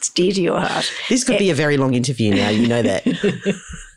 It's 0.03 0.09
dear 0.09 0.33
to 0.33 0.41
your 0.41 0.59
heart. 0.59 0.91
This 1.07 1.23
could 1.23 1.39
be 1.39 1.49
a 1.49 1.55
very 1.55 1.77
long 1.77 1.93
interview 1.93 2.35
now, 2.35 2.49
you 2.49 2.67
know 2.67 2.81
that. 2.81 3.05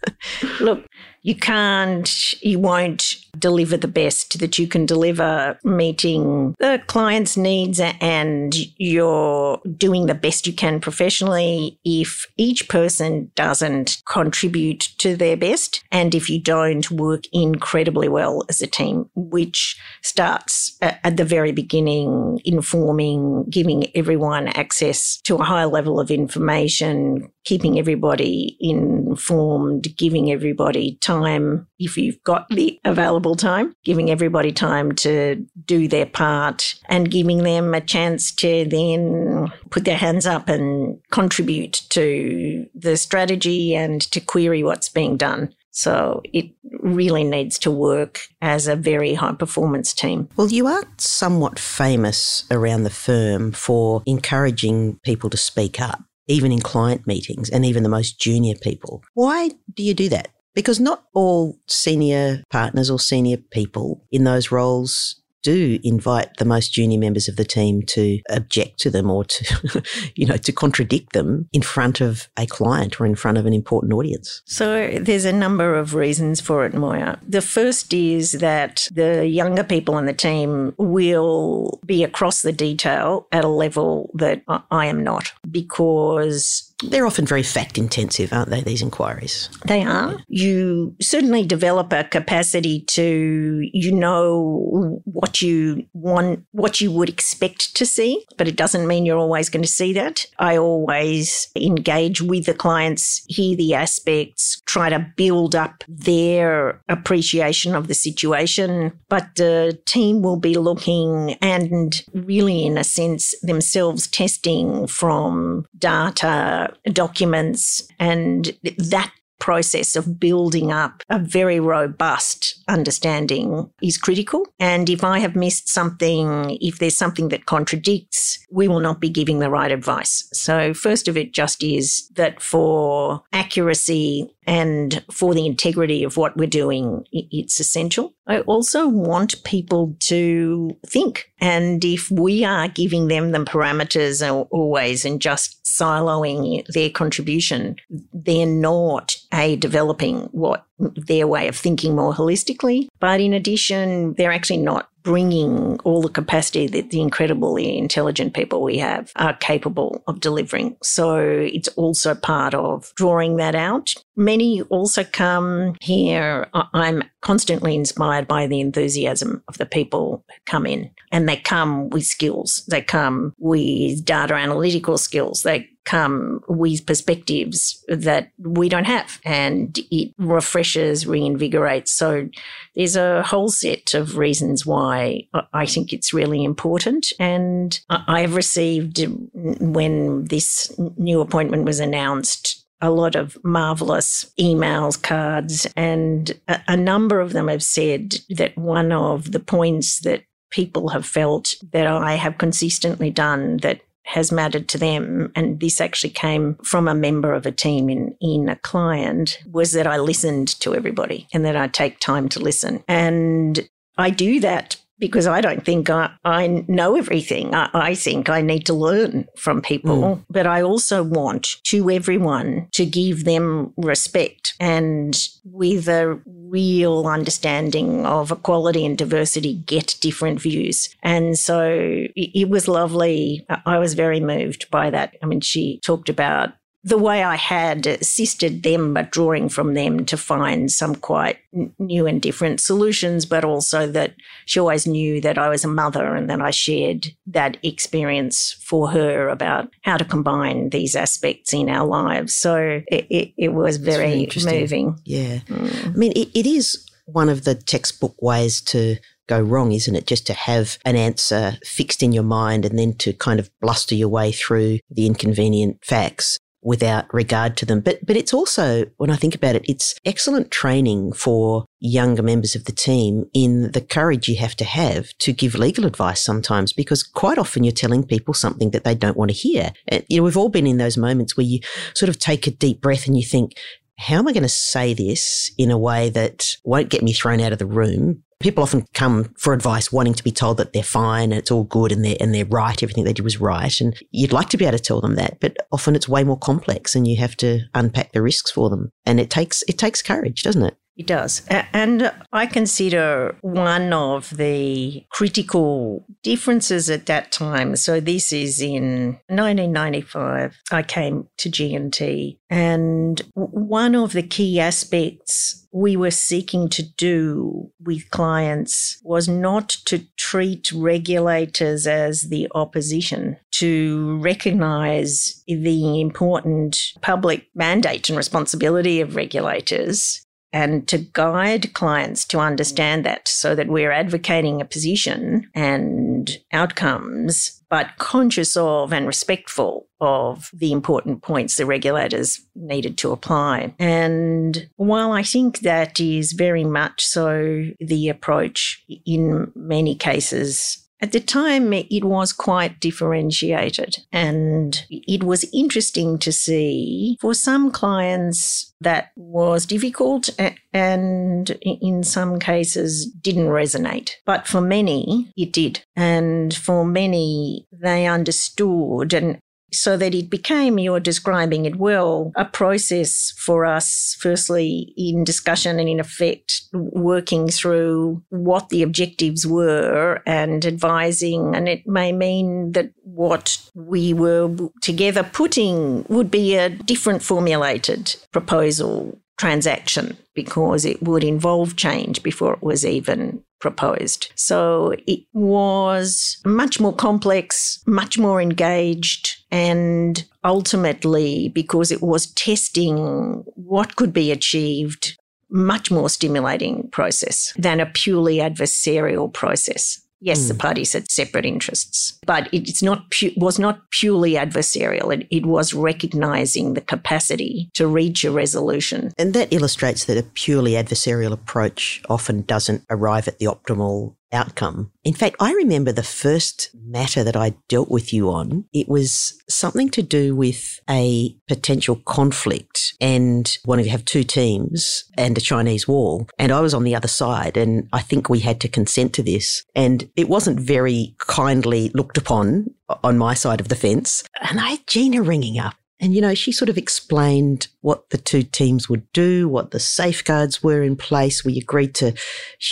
Look, 0.61 0.87
you 1.23 1.35
can't, 1.35 2.35
you 2.40 2.61
won't 2.61 3.16
deliver 3.37 3.77
the 3.77 3.88
best 3.88 4.38
that 4.38 4.59
you 4.59 4.69
can 4.69 4.87
deliver, 4.87 5.59
meeting 5.64 6.55
the 6.61 6.81
client's 6.87 7.37
needs 7.37 7.81
and 7.81 8.55
you're 8.79 9.61
doing 9.77 10.07
the 10.07 10.14
best 10.14 10.47
you 10.47 10.53
can 10.53 10.81
professionally 10.81 11.79
if 11.85 12.27
each 12.37 12.69
person 12.69 13.31
doesn't 13.35 14.03
contribute 14.07 14.88
to 14.99 15.16
their 15.16 15.37
best 15.37 15.83
and 15.90 16.14
if 16.14 16.31
you 16.31 16.40
don't 16.40 16.90
work 16.92 17.25
incredibly 17.33 18.09
well 18.09 18.45
as 18.49 18.62
a 18.62 18.66
team, 18.66 19.11
which 19.16 19.79
starts 20.03 20.79
at 20.81 21.16
the 21.16 21.25
very 21.25 21.53
beginning, 21.53 22.40
informing, 22.45 23.45
giving 23.51 23.90
everyone 23.97 24.49
access 24.49 25.21
to 25.23 25.37
a 25.37 25.45
high 25.45 25.64
level 25.64 25.99
of 25.99 26.11
information, 26.11 27.33
keeping 27.45 27.79
everybody 27.79 28.57
informed, 28.61 29.95
giving 29.96 30.30
everybody 30.30 30.96
time 31.00 31.66
if 31.78 31.96
you've 31.96 32.22
got 32.24 32.48
the 32.48 32.78
available 32.85 33.37
time, 33.37 33.74
giving 33.85 34.11
everybody 34.11 34.52
time 34.52 34.92
to 34.92 35.46
do 35.64 35.88
their 35.88 36.06
part 36.06 36.74
and 36.88 37.11
giving 37.11 37.42
them 37.42 37.74
a 37.74 37.80
chance 37.80 38.32
to 38.32 38.64
then 38.66 39.52
put 39.70 39.85
their 39.85 39.96
hands 39.96 40.26
up 40.26 40.48
and 40.48 40.98
contribute 41.11 41.82
to 41.90 42.66
the 42.74 42.96
strategy 42.96 43.74
and 43.74 44.02
to 44.12 44.20
query 44.20 44.62
what's 44.62 44.88
being 44.88 45.16
done. 45.16 45.54
So 45.76 46.22
it 46.32 46.46
really 46.80 47.22
needs 47.22 47.59
to 47.59 47.70
work 47.70 48.20
as 48.40 48.66
a 48.66 48.76
very 48.76 49.12
high 49.12 49.35
performance 49.35 49.92
team. 49.92 50.26
Well, 50.35 50.48
you 50.48 50.66
are 50.66 50.82
somewhat 50.96 51.59
famous 51.59 52.44
around 52.50 52.85
the 52.85 52.90
firm 52.90 53.52
for 53.52 54.02
encouraging 54.06 54.98
people 55.02 55.28
to 55.28 55.37
speak 55.37 55.78
up 55.78 56.02
even 56.29 56.53
in 56.53 56.61
client 56.61 57.07
meetings 57.07 57.51
and 57.51 57.65
even 57.65 57.83
the 57.83 57.89
most 57.89 58.21
junior 58.21 58.55
people. 58.61 59.03
Why 59.15 59.51
do 59.75 59.83
you 59.83 59.95
do 59.95 60.09
that? 60.11 60.29
Because 60.55 60.81
not 60.81 61.05
all 61.12 61.59
senior 61.67 62.43
partners 62.51 62.91
or 62.91 62.99
senior 62.99 63.37
people 63.37 64.05
in 64.11 64.25
those 64.25 64.51
roles 64.51 65.21
do 65.46 65.78
invite 65.85 66.38
the 66.38 66.44
most 66.44 66.72
junior 66.72 66.98
members 66.98 67.28
of 67.28 67.37
the 67.37 67.44
team 67.44 67.80
to 67.80 68.20
object 68.30 68.80
to 68.80 68.90
them 68.90 69.09
or 69.09 69.24
to, 69.24 69.82
you 70.16 70.26
know, 70.26 70.37
to 70.37 70.50
contradict 70.50 71.12
them 71.12 71.48
in 71.52 71.62
front 71.62 72.00
of 72.00 72.28
a 72.37 72.46
client 72.46 73.00
or 73.00 73.06
in 73.06 73.14
front 73.14 73.38
of 73.38 73.46
an 73.46 73.52
important 73.52 73.92
audience? 73.92 74.42
So 74.44 74.98
there's 75.00 75.24
a 75.24 75.32
number 75.32 75.76
of 75.76 75.94
reasons 75.94 76.40
for 76.40 76.66
it, 76.66 76.74
Moya. 76.74 77.20
The 77.22 77.40
first 77.40 77.94
is 77.94 78.32
that 78.32 78.88
the 78.92 79.28
younger 79.28 79.62
people 79.62 79.94
on 79.94 80.06
the 80.06 80.12
team 80.12 80.74
will 80.78 81.78
be 81.87 82.02
across 82.02 82.42
the 82.42 82.52
detail 82.52 83.28
at 83.30 83.44
a 83.44 83.48
level 83.64 84.11
that 84.14 84.42
I 84.72 84.87
am 84.87 85.04
not 85.04 85.32
because 85.48 86.65
they're 86.85 87.07
often 87.07 87.27
very 87.27 87.43
fact 87.43 87.79
intensive, 87.79 88.33
aren't 88.33 88.51
they, 88.51 88.61
these 88.61 88.83
inquiries? 88.83 89.49
They 89.67 89.83
are. 89.83 90.19
You 90.29 90.95
certainly 91.01 91.47
develop 91.47 91.93
a 91.93 92.05
capacity 92.05 92.81
to, 92.89 93.69
you 93.73 93.93
know, 93.93 95.01
what 95.05 95.41
you 95.41 95.87
want, 95.95 96.45
what 96.53 96.81
you 96.81 96.93
would 96.93 97.09
expect 97.09 97.75
to 97.77 97.87
see, 97.87 98.25
but 98.37 98.47
it 98.47 98.57
doesn't 98.57 98.87
mean 98.87 99.07
you're 99.07 99.17
always 99.17 99.49
going 99.49 99.62
to 99.62 99.69
see 99.69 99.93
that. 99.95 100.27
I 100.39 100.59
always 100.59 101.49
engage 101.57 102.21
with 102.21 102.45
the 102.45 102.55
clients, 102.55 103.25
hear 103.29 103.57
the 103.57 103.75
aspects, 103.75 104.61
try 104.67 104.91
to 104.91 105.07
build 105.17 105.55
up 105.55 105.83
their 105.89 106.83
appreciation 106.89 107.75
of 107.75 107.89
the 107.89 107.95
situation, 107.95 108.93
but 109.09 109.29
the 109.37 109.79
team 109.87 110.21
will 110.21 110.39
be 110.39 110.55
looking 110.57 111.35
and 111.41 112.03
really, 112.12 112.67
in 112.67 112.77
a 112.77 112.85
sense, 112.85 113.35
themselves 113.41 114.07
testing 114.07 114.87
from 114.87 115.65
data 115.79 116.65
documents 116.92 117.87
and 117.98 118.57
that 118.79 119.12
process 119.38 119.96
of 119.96 120.18
building 120.18 120.72
up 120.72 121.02
a 121.11 121.18
very 121.18 121.61
robust 121.61 122.62
understanding 122.68 123.70
is 123.83 123.98
critical. 123.98 124.46
And 124.59 124.88
if 124.88 125.05
I 125.05 125.18
have 125.18 125.37
missed 125.37 125.68
something, 125.68 126.57
if 126.61 126.79
there's 126.79 126.96
something 126.96 127.29
that 127.29 127.46
contradicts, 127.46 128.38
we 128.50 128.68
will 128.68 128.81
not 128.81 129.00
be 129.00 129.11
giving 129.11 129.38
the 129.38 129.50
right 129.50 129.70
advice. 129.70 130.29
So, 130.33 130.72
first 130.72 131.09
of 131.09 131.16
it 131.16 131.33
just 131.33 131.62
is 131.62 132.09
that 132.14 132.40
for 132.40 133.22
accuracy 133.33 134.35
and 134.46 135.04
for 135.11 135.35
the 135.35 135.46
integrity 135.46 136.04
of 136.04 136.16
what 136.16 136.37
we're 136.37 136.46
doing, 136.46 137.04
it's 137.12 137.59
essential. 137.59 138.14
I 138.26 138.40
also 138.40 138.87
want 138.88 139.42
people 139.44 139.96
to 140.00 140.76
think. 140.87 141.32
And 141.40 141.85
if 141.85 142.11
we 142.11 142.44
are 142.44 142.68
giving 142.68 143.09
them 143.09 143.32
the 143.32 143.38
parameters 143.38 144.22
always 144.50 145.04
and 145.04 145.20
just 145.20 145.64
siloing 145.64 146.64
their 146.68 146.90
contribution, 146.90 147.76
they're 148.12 148.46
not 148.46 149.16
a 149.32 149.56
developing 149.56 150.28
what 150.32 150.65
their 150.79 151.27
way 151.27 151.49
of 151.49 151.57
thinking 151.57 151.95
more 151.97 152.12
holistically. 152.12 152.89
But 153.01 153.21
in 153.21 153.33
addition, 153.33 154.15
they're 154.15 154.33
actually 154.33 154.59
not 154.59 154.89
bringing 155.03 155.79
all 155.85 156.03
the 156.03 156.09
capacity 156.09 156.67
that 156.67 156.91
the 156.91 157.01
incredibly 157.01 157.79
intelligent 157.79 158.35
people 158.35 158.61
we 158.61 158.77
have 158.77 159.12
are 159.15 159.35
capable 159.35 160.03
of 160.09 160.19
delivering. 160.19 160.77
So 160.83 161.21
it's 161.21 161.69
also 161.69 162.17
part 162.17 162.55
of 162.55 162.93
drawing 162.97 163.37
that 163.37 163.55
out. 163.55 163.95
Many 164.17 164.62
also 164.62 165.05
come 165.05 165.77
here. 165.81 166.49
I'm 166.53 167.05
constantly 167.27 167.75
inspired 167.75 168.29
by 168.29 168.47
the 168.47 168.61
enthusiasm 168.61 169.43
of 169.49 169.59
the 169.59 169.67
people 169.67 170.25
who 170.29 170.35
come 170.47 170.65
in 170.65 170.89
and 171.11 171.29
they 171.29 171.37
come 171.37 171.91
with 171.91 172.05
skills. 172.05 172.65
They 172.71 172.81
come 172.81 173.35
with 173.39 174.05
data 174.05 174.35
analytical 174.35 174.97
skills. 174.97 175.43
They 175.43 175.69
come 175.85 176.41
with 176.47 176.87
perspectives 176.87 177.85
that 177.89 178.31
we 178.39 178.69
don't 178.69 178.85
have 178.85 179.21
and 179.25 179.77
it 179.91 180.15
refreshes, 180.19 181.05
reinvigorates. 181.05 181.89
So 181.89 182.29
there's 182.77 182.95
a 182.95 183.25
whole 183.25 183.49
set 183.49 183.95
of 183.95 184.17
reasons 184.17 184.65
why 184.65 185.27
I 185.53 185.67
think 185.67 185.93
it's 185.93 186.15
really 186.15 186.45
important. 186.45 187.12
And 187.19 187.77
I've 187.91 188.37
received, 188.37 189.05
when 189.35 190.27
this 190.27 190.73
new 190.97 191.21
appointment 191.21 191.65
was 191.65 191.81
announced, 191.81 192.65
a 192.81 192.91
lot 192.91 193.17
of 193.17 193.37
marvelous 193.45 194.31
emails, 194.39 195.01
cards, 195.01 195.67
and 195.77 196.39
a, 196.49 196.61
a, 196.69 196.77
number 196.77 197.21
of 197.21 197.33
them 197.33 197.49
have 197.49 197.62
said 197.62 198.17
that 198.31 198.57
one 198.57 198.93
of 198.93 199.33
the 199.33 199.41
points 199.41 200.01
that 200.01 200.25
people 200.51 200.89
have 200.89 201.07
felt 201.07 201.55
that 201.73 201.87
I 201.87 202.15
have 202.15 202.39
consistently 202.39 203.11
done 203.11 203.59
that 203.59 203.81
has 204.05 204.31
mattered 204.31 204.69
to 204.69 204.79
them, 204.79 205.33
and 205.35 205.59
this 205.59 205.81
actually 205.81 206.11
came 206.11 206.55
from 206.62 206.87
a 206.87 206.95
member 206.95 207.33
of 207.33 207.45
a 207.45 207.53
team 207.53 207.91
in, 207.91 208.17
in 208.21 208.49
a 208.49 208.57
client, 208.57 209.39
was 209.51 209.73
that 209.73 209.87
I 209.87 209.99
listened 209.99 210.49
to 210.61 210.75
everybody 210.75 211.27
and 211.33 211.45
that 211.45 211.57
I 211.57 211.67
take 211.67 211.99
time 211.99 212.29
to 212.31 212.41
listen. 212.41 212.85
And 212.87 213.69
I 213.99 214.11
do 214.11 214.39
that 214.41 214.77
because 214.98 215.26
I 215.26 215.40
don't 215.40 215.64
think 215.64 215.90
I, 215.90 216.11
I 216.24 216.64
know 216.68 216.96
everything. 216.96 217.54
I, 217.54 217.68
I, 217.74 217.94
think 217.94 218.28
I 218.28 218.40
need 218.40 218.66
to 218.66 218.74
learn 218.74 219.26
from 219.37 219.61
people, 219.61 220.02
mm. 220.02 220.24
but 220.30 220.46
I 220.46 220.62
also 220.62 221.02
want 221.02 221.56
to 221.64 221.90
everyone 221.90 222.68
to 222.72 222.87
give 222.87 223.24
them 223.24 223.72
respect 223.76 224.54
and 224.59 225.16
with 225.44 225.88
a 225.88 226.20
real 226.24 227.06
understanding 227.06 228.06
of 228.06 228.30
equality 228.30 228.87
and 228.87 228.96
diversity, 228.96 229.54
get 229.54 229.96
different 230.00 230.40
views. 230.40 230.88
And 231.02 231.38
so 231.38 231.68
it, 231.70 232.30
it 232.40 232.48
was 232.48 232.68
lovely. 232.68 233.46
I 233.64 233.78
was 233.78 233.94
very 233.94 234.20
moved 234.20 234.70
by 234.70 234.90
that. 234.90 235.16
I 235.22 235.26
mean, 235.26 235.40
she 235.40 235.80
talked 235.85 236.09
about 236.09 236.52
the 236.87 236.96
way 236.96 237.25
I 237.25 237.35
had 237.35 237.85
assisted 237.88 238.62
them, 238.62 238.94
but 238.94 239.11
drawing 239.11 239.49
from 239.49 239.75
them 239.75 240.05
to 240.07 240.16
find 240.16 240.70
some 240.70 240.94
quite 240.94 241.38
new 241.81 242.07
and 242.07 242.22
different 242.22 242.61
solutions, 242.61 243.27
but 243.27 243.44
also 243.44 243.88
that 243.88 244.14
she 244.44 244.61
always 244.61 244.87
knew 244.87 245.20
that 245.20 245.37
I 245.37 245.49
was 245.49 245.64
a 245.64 245.68
mother 245.68 246.14
and 246.14 246.31
that 246.31 246.40
I 246.40 246.53
shared 246.53 247.09
that 247.27 247.57
experience 247.64 248.53
for 248.53 248.88
her 248.92 249.29
about 249.29 249.68
how 249.83 249.96
to 249.96 250.05
combine 250.05 250.70
these 250.70 250.94
aspects 250.94 251.53
in 251.53 251.68
our 251.68 251.85
lives. 251.85 252.37
So 252.37 252.83
it, 252.87 253.07
it, 253.11 253.33
it 253.37 253.53
was 253.53 253.79
very 253.79 254.29
moving. 254.44 255.01
Yeah. 255.05 255.38
Mm. 255.49 255.87
I 255.88 255.90
mean, 255.90 256.12
it, 256.12 256.29
it 256.38 256.46
is 256.46 256.88
one 257.07 257.29
of 257.29 257.42
the 257.42 257.57
textbook 257.57 258.14
ways 258.22 258.61
to 258.61 258.99
go 259.27 259.40
wrong, 259.40 259.72
isn't 259.72 259.96
it? 259.96 260.07
Just 260.07 260.25
to 260.29 260.35
have 260.35 260.79
an 260.85 260.94
answer 260.94 261.59
fixed 261.64 262.05
in 262.05 262.12
your 262.12 262.22
mind 262.22 262.64
and 262.64 262.79
then 262.79 262.94
to 262.99 263.12
kind 263.12 263.40
of 263.40 263.51
bluster 263.61 263.96
your 263.96 264.09
way 264.09 264.31
through 264.31 264.79
the 264.88 265.07
inconvenient 265.07 265.85
facts 265.85 266.38
without 266.66 267.07
regard 267.14 267.57
to 267.57 267.64
them. 267.64 267.81
But, 267.81 268.05
but 268.05 268.16
it's 268.16 268.35
also, 268.35 268.87
when 268.96 269.09
I 269.09 269.14
think 269.14 269.37
about 269.37 269.55
it, 269.55 269.64
it's 269.68 269.94
excellent 270.05 270.50
training 270.50 271.12
for 271.12 271.64
younger 271.79 272.24
members 272.24 272.57
of 272.57 272.64
the 272.64 272.72
team 272.72 273.24
in 273.33 273.70
the 273.70 273.81
courage 273.81 274.29
you 274.29 274.35
have 274.37 274.57
to 274.57 274.64
have 274.64 275.16
to 275.20 275.33
give 275.33 275.55
legal 275.55 275.87
advice 275.87 276.24
sometimes, 276.24 276.72
because 276.72 277.05
quite 277.05 277.38
often 277.38 277.62
you're 277.62 277.72
telling 277.72 278.05
people 278.05 278.35
something 278.35 278.70
that 278.70 278.83
they 278.83 278.96
don't 278.96 279.16
want 279.16 279.31
to 279.31 279.37
hear. 279.37 279.72
You 280.09 280.16
know, 280.18 280.24
we've 280.24 280.37
all 280.37 280.48
been 280.48 280.66
in 280.66 280.79
those 280.79 280.96
moments 280.96 281.37
where 281.37 281.46
you 281.46 281.61
sort 281.94 282.09
of 282.09 282.18
take 282.18 282.48
a 282.48 282.50
deep 282.50 282.81
breath 282.81 283.07
and 283.07 283.16
you 283.16 283.24
think, 283.24 283.52
how 283.98 284.16
am 284.16 284.28
I 284.28 284.32
going 284.32 284.42
to 284.42 284.48
say 284.48 284.94
this 284.94 285.50
in 285.56 285.70
a 285.70 285.78
way 285.78 286.11
that 286.11 286.56
won't 286.64 286.90
get 286.90 287.02
me 287.02 287.12
thrown 287.12 287.40
out 287.40 287.52
of 287.52 287.59
the 287.59 287.66
room? 287.66 288.22
People 288.38 288.62
often 288.62 288.85
come 288.92 289.32
for 289.38 289.54
advice 289.54 289.90
wanting 289.90 290.12
to 290.12 290.22
be 290.22 290.30
told 290.30 290.59
that 290.59 290.74
they're 290.74 290.82
fine 290.82 291.32
and 291.32 291.35
it's 291.35 291.50
all 291.50 291.64
good 291.64 291.90
and 291.90 292.04
they're, 292.04 292.18
and 292.20 292.35
they're 292.35 292.44
right. 292.44 292.82
Everything 292.82 293.04
they 293.04 293.14
did 293.14 293.24
was 293.24 293.40
right. 293.40 293.80
And 293.80 293.98
you'd 294.11 294.32
like 294.32 294.50
to 294.50 294.59
be 294.59 294.66
able 294.66 294.76
to 294.76 294.85
tell 294.85 295.00
them 295.00 295.14
that, 295.14 295.40
but 295.40 295.56
often 295.72 295.96
it's 295.96 296.09
way 296.09 296.22
more 296.22 296.38
complex 296.38 296.94
and 296.94 297.09
you 297.09 297.16
have 297.16 297.37
to 297.38 297.61
unpack 297.74 298.12
the 298.12 298.20
risks 298.20 298.50
for 298.50 298.68
them. 298.68 298.90
And 299.06 299.18
it 299.18 299.30
takes, 299.30 299.62
it 299.66 299.78
takes 299.78 300.02
courage, 300.02 300.42
doesn't 300.42 300.62
it? 300.62 300.76
It 300.96 301.06
does. 301.06 301.42
And 301.50 302.11
I 302.32 302.46
consider 302.46 303.37
one 303.42 303.92
of 303.92 304.37
the 304.37 305.04
critical 305.11 306.06
differences 306.22 306.88
at 306.88 307.06
that 307.06 307.32
time. 307.32 307.76
So 307.76 308.00
this 308.00 308.32
is 308.32 308.62
in 308.62 309.18
1995. 309.28 310.57
I 310.72 310.82
came 310.82 311.28
to 311.36 311.51
G&T 311.51 312.38
and 312.49 313.22
one 313.34 313.94
of 313.94 314.12
the 314.12 314.22
key 314.22 314.59
aspects 314.61 315.66
we 315.72 315.97
were 315.97 316.11
seeking 316.11 316.70
to 316.70 316.82
do 316.82 317.70
with 317.84 318.11
clients 318.11 318.99
was 319.03 319.28
not 319.28 319.68
to 319.84 319.99
treat 320.16 320.72
regulators 320.72 321.86
as 321.86 322.22
the 322.22 322.49
opposition, 322.55 323.36
to 323.51 324.18
recognize 324.22 325.42
the 325.47 326.01
important 326.01 326.94
public 327.03 327.49
mandate 327.55 328.09
and 328.09 328.16
responsibility 328.16 329.03
of 329.03 329.16
regulators 329.16 330.26
and 330.57 330.88
to 330.88 330.96
guide 330.96 331.74
clients 331.74 332.24
to 332.24 332.38
understand 332.38 333.04
that 333.04 333.28
so 333.28 333.54
that 333.54 333.68
we're 333.68 333.92
advocating 333.92 334.62
a 334.62 334.64
position 334.64 335.46
and 335.54 336.38
outcomes, 336.50 337.62
but 337.68 337.90
conscious 337.98 338.57
of 338.57 338.90
and 338.90 339.07
respectful 339.07 339.86
of 340.00 340.48
the 340.54 340.72
important 340.72 341.20
points 341.20 341.57
the 341.57 341.66
regulators 341.66 342.40
needed 342.54 342.96
to 342.96 343.12
apply. 343.12 343.74
And 343.78 344.66
while 344.76 345.12
I 345.12 345.22
think 345.22 345.59
that 345.59 346.00
is 346.00 346.32
very 346.32 346.64
much 346.64 347.04
so 347.04 347.66
the 347.78 348.09
approach 348.09 348.82
in 349.04 349.52
many 349.54 349.94
cases 349.94 350.86
at 351.01 351.12
the 351.12 351.20
time, 351.20 351.72
it 351.72 352.05
was 352.05 352.32
quite 352.32 352.80
differentiated, 352.80 353.99
and 354.12 354.84
it 354.90 355.24
was 355.24 355.44
interesting 355.53 356.18
to 356.18 356.32
see 356.32 357.18
for 357.20 357.34
some 357.34 357.70
clients 357.70 358.72
that 358.80 359.11
was 359.16 359.66
difficult 359.66 360.28
and 360.72 361.51
in 361.62 362.03
some 362.03 362.38
cases 362.38 363.07
didn't 363.07 363.49
resonate. 363.49 364.12
But 364.24 364.47
for 364.47 364.61
many, 364.61 365.32
it 365.36 365.53
did. 365.53 365.84
And 365.97 366.55
for 366.55 366.84
many, 366.84 367.66
they 367.72 368.07
understood 368.07 369.12
and 369.14 369.38
so 369.73 369.97
that 369.97 370.14
it 370.14 370.31
became, 370.31 370.79
you're 370.79 371.01
describing 371.01 371.67
it 371.67 371.77
well, 371.77 372.33
a 372.37 372.45
process 372.45 373.33
for 373.37 373.64
us, 373.64 374.17
firstly, 374.21 374.93
in 374.97 375.25
discussion 375.25 375.79
and 375.79 375.89
in 375.89 376.01
effect, 376.01 376.62
working 376.73 377.49
through 377.49 378.23
what 378.29 378.69
the 378.69 378.83
objectives 378.83 379.47
were 379.47 380.23
and 380.27 380.64
advising. 380.64 381.55
And 381.55 381.69
it 381.69 381.87
may 381.87 382.12
mean 382.12 382.73
that 382.73 382.93
what 383.03 383.59
we 383.75 384.14
were 384.14 384.55
together 384.83 385.23
putting 385.23 386.05
would 386.09 386.31
be 386.31 386.55
a 386.55 386.71
different 386.71 387.23
formulated 387.23 388.17
proposal 388.33 389.21
transaction 389.39 390.17
because 390.35 390.85
it 390.85 391.03
would 391.03 391.23
involve 391.23 391.77
change 391.77 392.23
before 392.23 392.55
it 392.55 392.62
was 392.62 392.87
even 392.87 393.43
proposed. 393.61 394.31
So 394.35 394.95
it 395.07 395.21
was 395.33 396.39
much 396.45 396.79
more 396.79 396.95
complex, 396.95 397.83
much 397.87 398.19
more 398.19 398.41
engaged, 398.41 399.37
and 399.57 400.22
ultimately, 400.44 401.48
because 401.48 401.90
it 401.90 402.02
was 402.02 402.26
testing 402.34 403.42
what 403.54 403.96
could 403.96 404.12
be 404.12 404.30
achieved, 404.30 405.16
much 405.48 405.90
more 405.90 406.11
stimulating 406.11 406.90
process 406.90 407.54
than 407.57 407.80
a 407.80 407.86
purely 407.86 408.36
adversarial 408.36 409.32
process. 409.32 410.02
Yes, 410.20 410.40
mm. 410.40 410.48
the 410.48 410.54
hmm. 410.54 410.61
parties 410.61 410.92
had 410.92 411.11
separate 411.11 411.46
interests, 411.46 412.18
but 412.26 412.48
it's 412.52 412.82
not 412.82 413.11
pu- 413.11 413.32
was 413.36 413.59
not 413.59 413.80
purely 413.90 414.32
adversarial. 414.32 415.14
It, 415.14 415.26
it 415.30 415.46
was 415.46 415.72
recognizing 415.72 416.74
the 416.74 416.80
capacity 416.80 417.70
to 417.74 417.86
reach 417.86 418.24
a 418.24 418.30
resolution. 418.30 419.12
And 419.18 419.32
that 419.34 419.52
illustrates 419.52 420.04
that 420.04 420.18
a 420.18 420.22
purely 420.22 420.72
adversarial 420.72 421.32
approach 421.32 422.02
often 422.09 422.42
doesn't 422.42 422.84
arrive 422.90 423.28
at 423.28 423.38
the 423.38 423.46
optimal 423.46 424.16
outcome. 424.37 424.93
In 425.03 425.14
fact, 425.14 425.37
I 425.41 425.53
remember 425.53 425.93
the 425.93 426.03
first 426.03 426.70
matter 426.74 427.24
that 427.24 427.37
I 427.37 427.55
dealt 427.68 427.91
with 427.91 428.12
you 428.12 428.30
on. 428.30 428.66
It 428.72 428.89
was 428.89 429.43
something 429.49 429.89
to 429.91 430.03
do 430.03 430.37
with 430.37 430.80
a 430.89 431.37
potential 431.49 431.97
conflict 432.05 432.95
and 433.01 433.59
wanting 433.64 433.87
to 433.87 433.91
have 433.91 434.05
two 434.05 434.22
teams 434.22 435.05
and 435.16 435.37
a 435.37 435.41
Chinese 435.41 435.89
wall. 435.89 436.28
And 436.39 436.53
I 436.53 436.61
was 436.61 436.74
on 436.74 436.84
the 436.84 436.95
other 436.95 437.09
side 437.09 437.57
and 437.57 437.89
I 437.93 438.01
think 438.01 438.28
we 438.28 438.41
had 438.41 438.61
to 438.61 438.68
consent 438.68 439.12
to 439.14 439.22
this. 439.22 439.64
And 439.74 440.09
it 440.16 440.28
wasn't 440.28 440.61
very 440.61 441.16
kindly 441.18 441.91
looked 441.95 442.18
upon 442.18 442.66
on 443.03 443.18
my 443.18 443.34
side 443.34 443.61
of 443.61 443.68
the 443.68 443.76
fence. 443.76 444.22
And 444.41 444.61
I 444.61 444.70
had 444.70 444.87
Gina 444.87 445.22
ringing 445.22 445.59
up 445.59 445.74
and, 445.99 446.14
you 446.14 446.20
know, 446.20 446.34
she 446.34 446.53
sort 446.53 446.68
of 446.68 446.76
explained 446.76 447.68
what 447.80 448.11
the 448.11 448.18
two 448.18 448.42
teams 448.42 448.86
would 448.88 449.11
do, 449.12 449.49
what 449.49 449.70
the 449.70 449.80
safeguards 449.80 450.62
were 450.62 450.82
in 450.82 450.94
place. 450.94 451.42
We 451.42 451.57
agreed 451.57 451.94
to, 451.97 452.12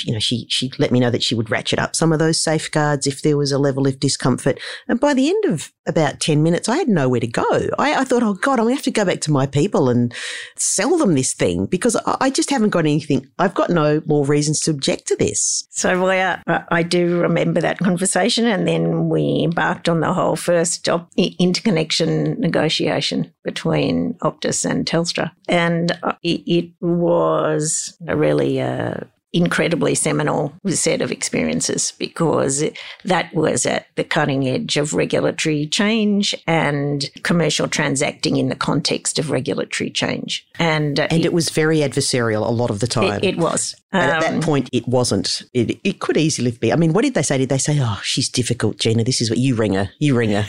you 0.05 0.13
know, 0.13 0.19
she, 0.19 0.47
she 0.51 0.71
let 0.79 0.91
me 0.91 1.01
know 1.01 1.11
that 1.11 1.23
she 1.23 1.35
would 1.35 1.51
ratchet 1.51 1.79
up 1.79 1.97
some 1.97 2.13
of 2.13 2.19
those 2.19 2.39
safeguards 2.39 3.07
if 3.07 3.23
there 3.23 3.39
was 3.39 3.51
a 3.51 3.59
level 3.59 3.87
of 3.87 3.99
discomfort. 3.99 4.61
And 4.89 5.01
by 5.01 5.15
the 5.15 5.31
end 5.31 5.47
of 5.47 5.73
about 5.87 6.21
10 6.21 6.43
minutes, 6.43 6.69
I 6.69 6.77
had 6.77 6.89
nowhere 6.89 7.21
to 7.21 7.27
go. 7.27 7.71
I, 7.79 8.01
I 8.01 8.05
thought, 8.05 8.23
oh 8.23 8.35
God, 8.35 8.59
I'm 8.59 8.67
going 8.67 8.75
to 8.75 8.79
have 8.79 8.85
to 8.85 8.91
go 8.91 9.07
back 9.07 9.23
to 9.23 9.33
my 9.33 9.47
people 9.47 9.89
and 9.89 10.13
sell 10.57 10.99
them 10.99 11.15
this 11.15 11.33
thing 11.33 11.65
because 11.65 11.97
I, 11.97 12.17
I 12.21 12.31
just 12.31 12.51
haven't 12.51 12.71
got 12.71 12.81
anything. 12.81 13.27
I've 13.39 13.55
got 13.55 13.71
no 13.71 14.03
more 14.05 14.27
reasons 14.27 14.61
to 14.61 14.71
object 14.71 15.09
to 15.09 15.17
this. 15.17 15.67
So 15.71 16.07
I, 16.09 16.65
I 16.71 16.83
do 16.83 17.21
remember 17.21 17.63
that 17.63 17.79
conversation. 17.79 18.45
And 18.45 18.69
then 18.69 19.09
we 19.09 19.45
embarked 19.45 19.89
on 19.89 20.01
the 20.01 20.13
whole 20.13 20.37
first 20.37 20.87
interconnection 21.17 22.39
negotiation 22.39 23.14
between 23.43 24.15
Optus 24.15 24.69
and 24.69 24.87
Telstra. 24.87 25.31
And 25.49 25.93
uh, 26.03 26.15
it, 26.23 26.43
it 26.47 26.71
was 26.81 27.97
really 28.01 28.59
a 28.59 29.07
incredibly 29.35 29.97
seminal 29.97 30.55
set 30.69 31.03
of 31.03 31.11
experiences 31.11 31.93
because 31.99 32.65
that 33.05 33.35
was 33.35 33.67
at 33.67 33.89
the 33.97 34.05
cutting 34.05 34.47
edge 34.49 34.77
of 34.77 34.95
regulatory 34.95 35.67
change 35.67 36.35
and 36.47 37.11
commercial 37.25 37.67
transacting 37.67 38.37
in 38.37 38.49
the 38.49 38.55
context 38.55 39.19
of 39.19 39.33
regulatory 39.33 39.91
change. 39.91 40.47
And, 40.59 41.01
uh, 41.01 41.09
and 41.11 41.21
it, 41.21 41.27
it, 41.27 41.33
was 41.33 41.51
very 41.51 41.79
adversarial 41.79 42.47
a 42.47 42.53
lot 42.53 42.71
of 42.71 42.79
the 42.79 42.87
time. 42.87 43.15
It, 43.15 43.25
it 43.25 43.37
was. 43.37 43.75
Um, 43.93 44.01
at 44.01 44.21
that 44.21 44.35
um, 44.35 44.41
point, 44.41 44.71
it 44.73 44.87
wasn't. 44.87 45.43
It, 45.53 45.81
it 45.83 45.99
could 45.99 46.17
easily 46.17 46.53
be. 46.53 46.73
I 46.73 46.77
mean, 46.77 46.93
what 46.93 47.03
did 47.03 47.15
they 47.15 47.23
say? 47.23 47.37
Did 47.37 47.49
they 47.49 47.59
say, 47.59 47.79
oh, 47.81 48.01
she's 48.05 48.29
difficult, 48.29 48.79
Gina? 48.79 49.03
This 49.03 49.21
is 49.21 49.31
what 49.31 49.41
you 49.41 49.57
ring 49.57 49.75
her. 49.75 49.91
You 49.99 50.17
ring 50.17 50.31
her. 50.31 50.47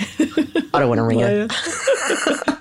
I 0.73 0.79
don't 0.79 0.89
want 0.89 0.99
to 0.99 1.03
ring 1.03 1.19
her. 1.21 1.47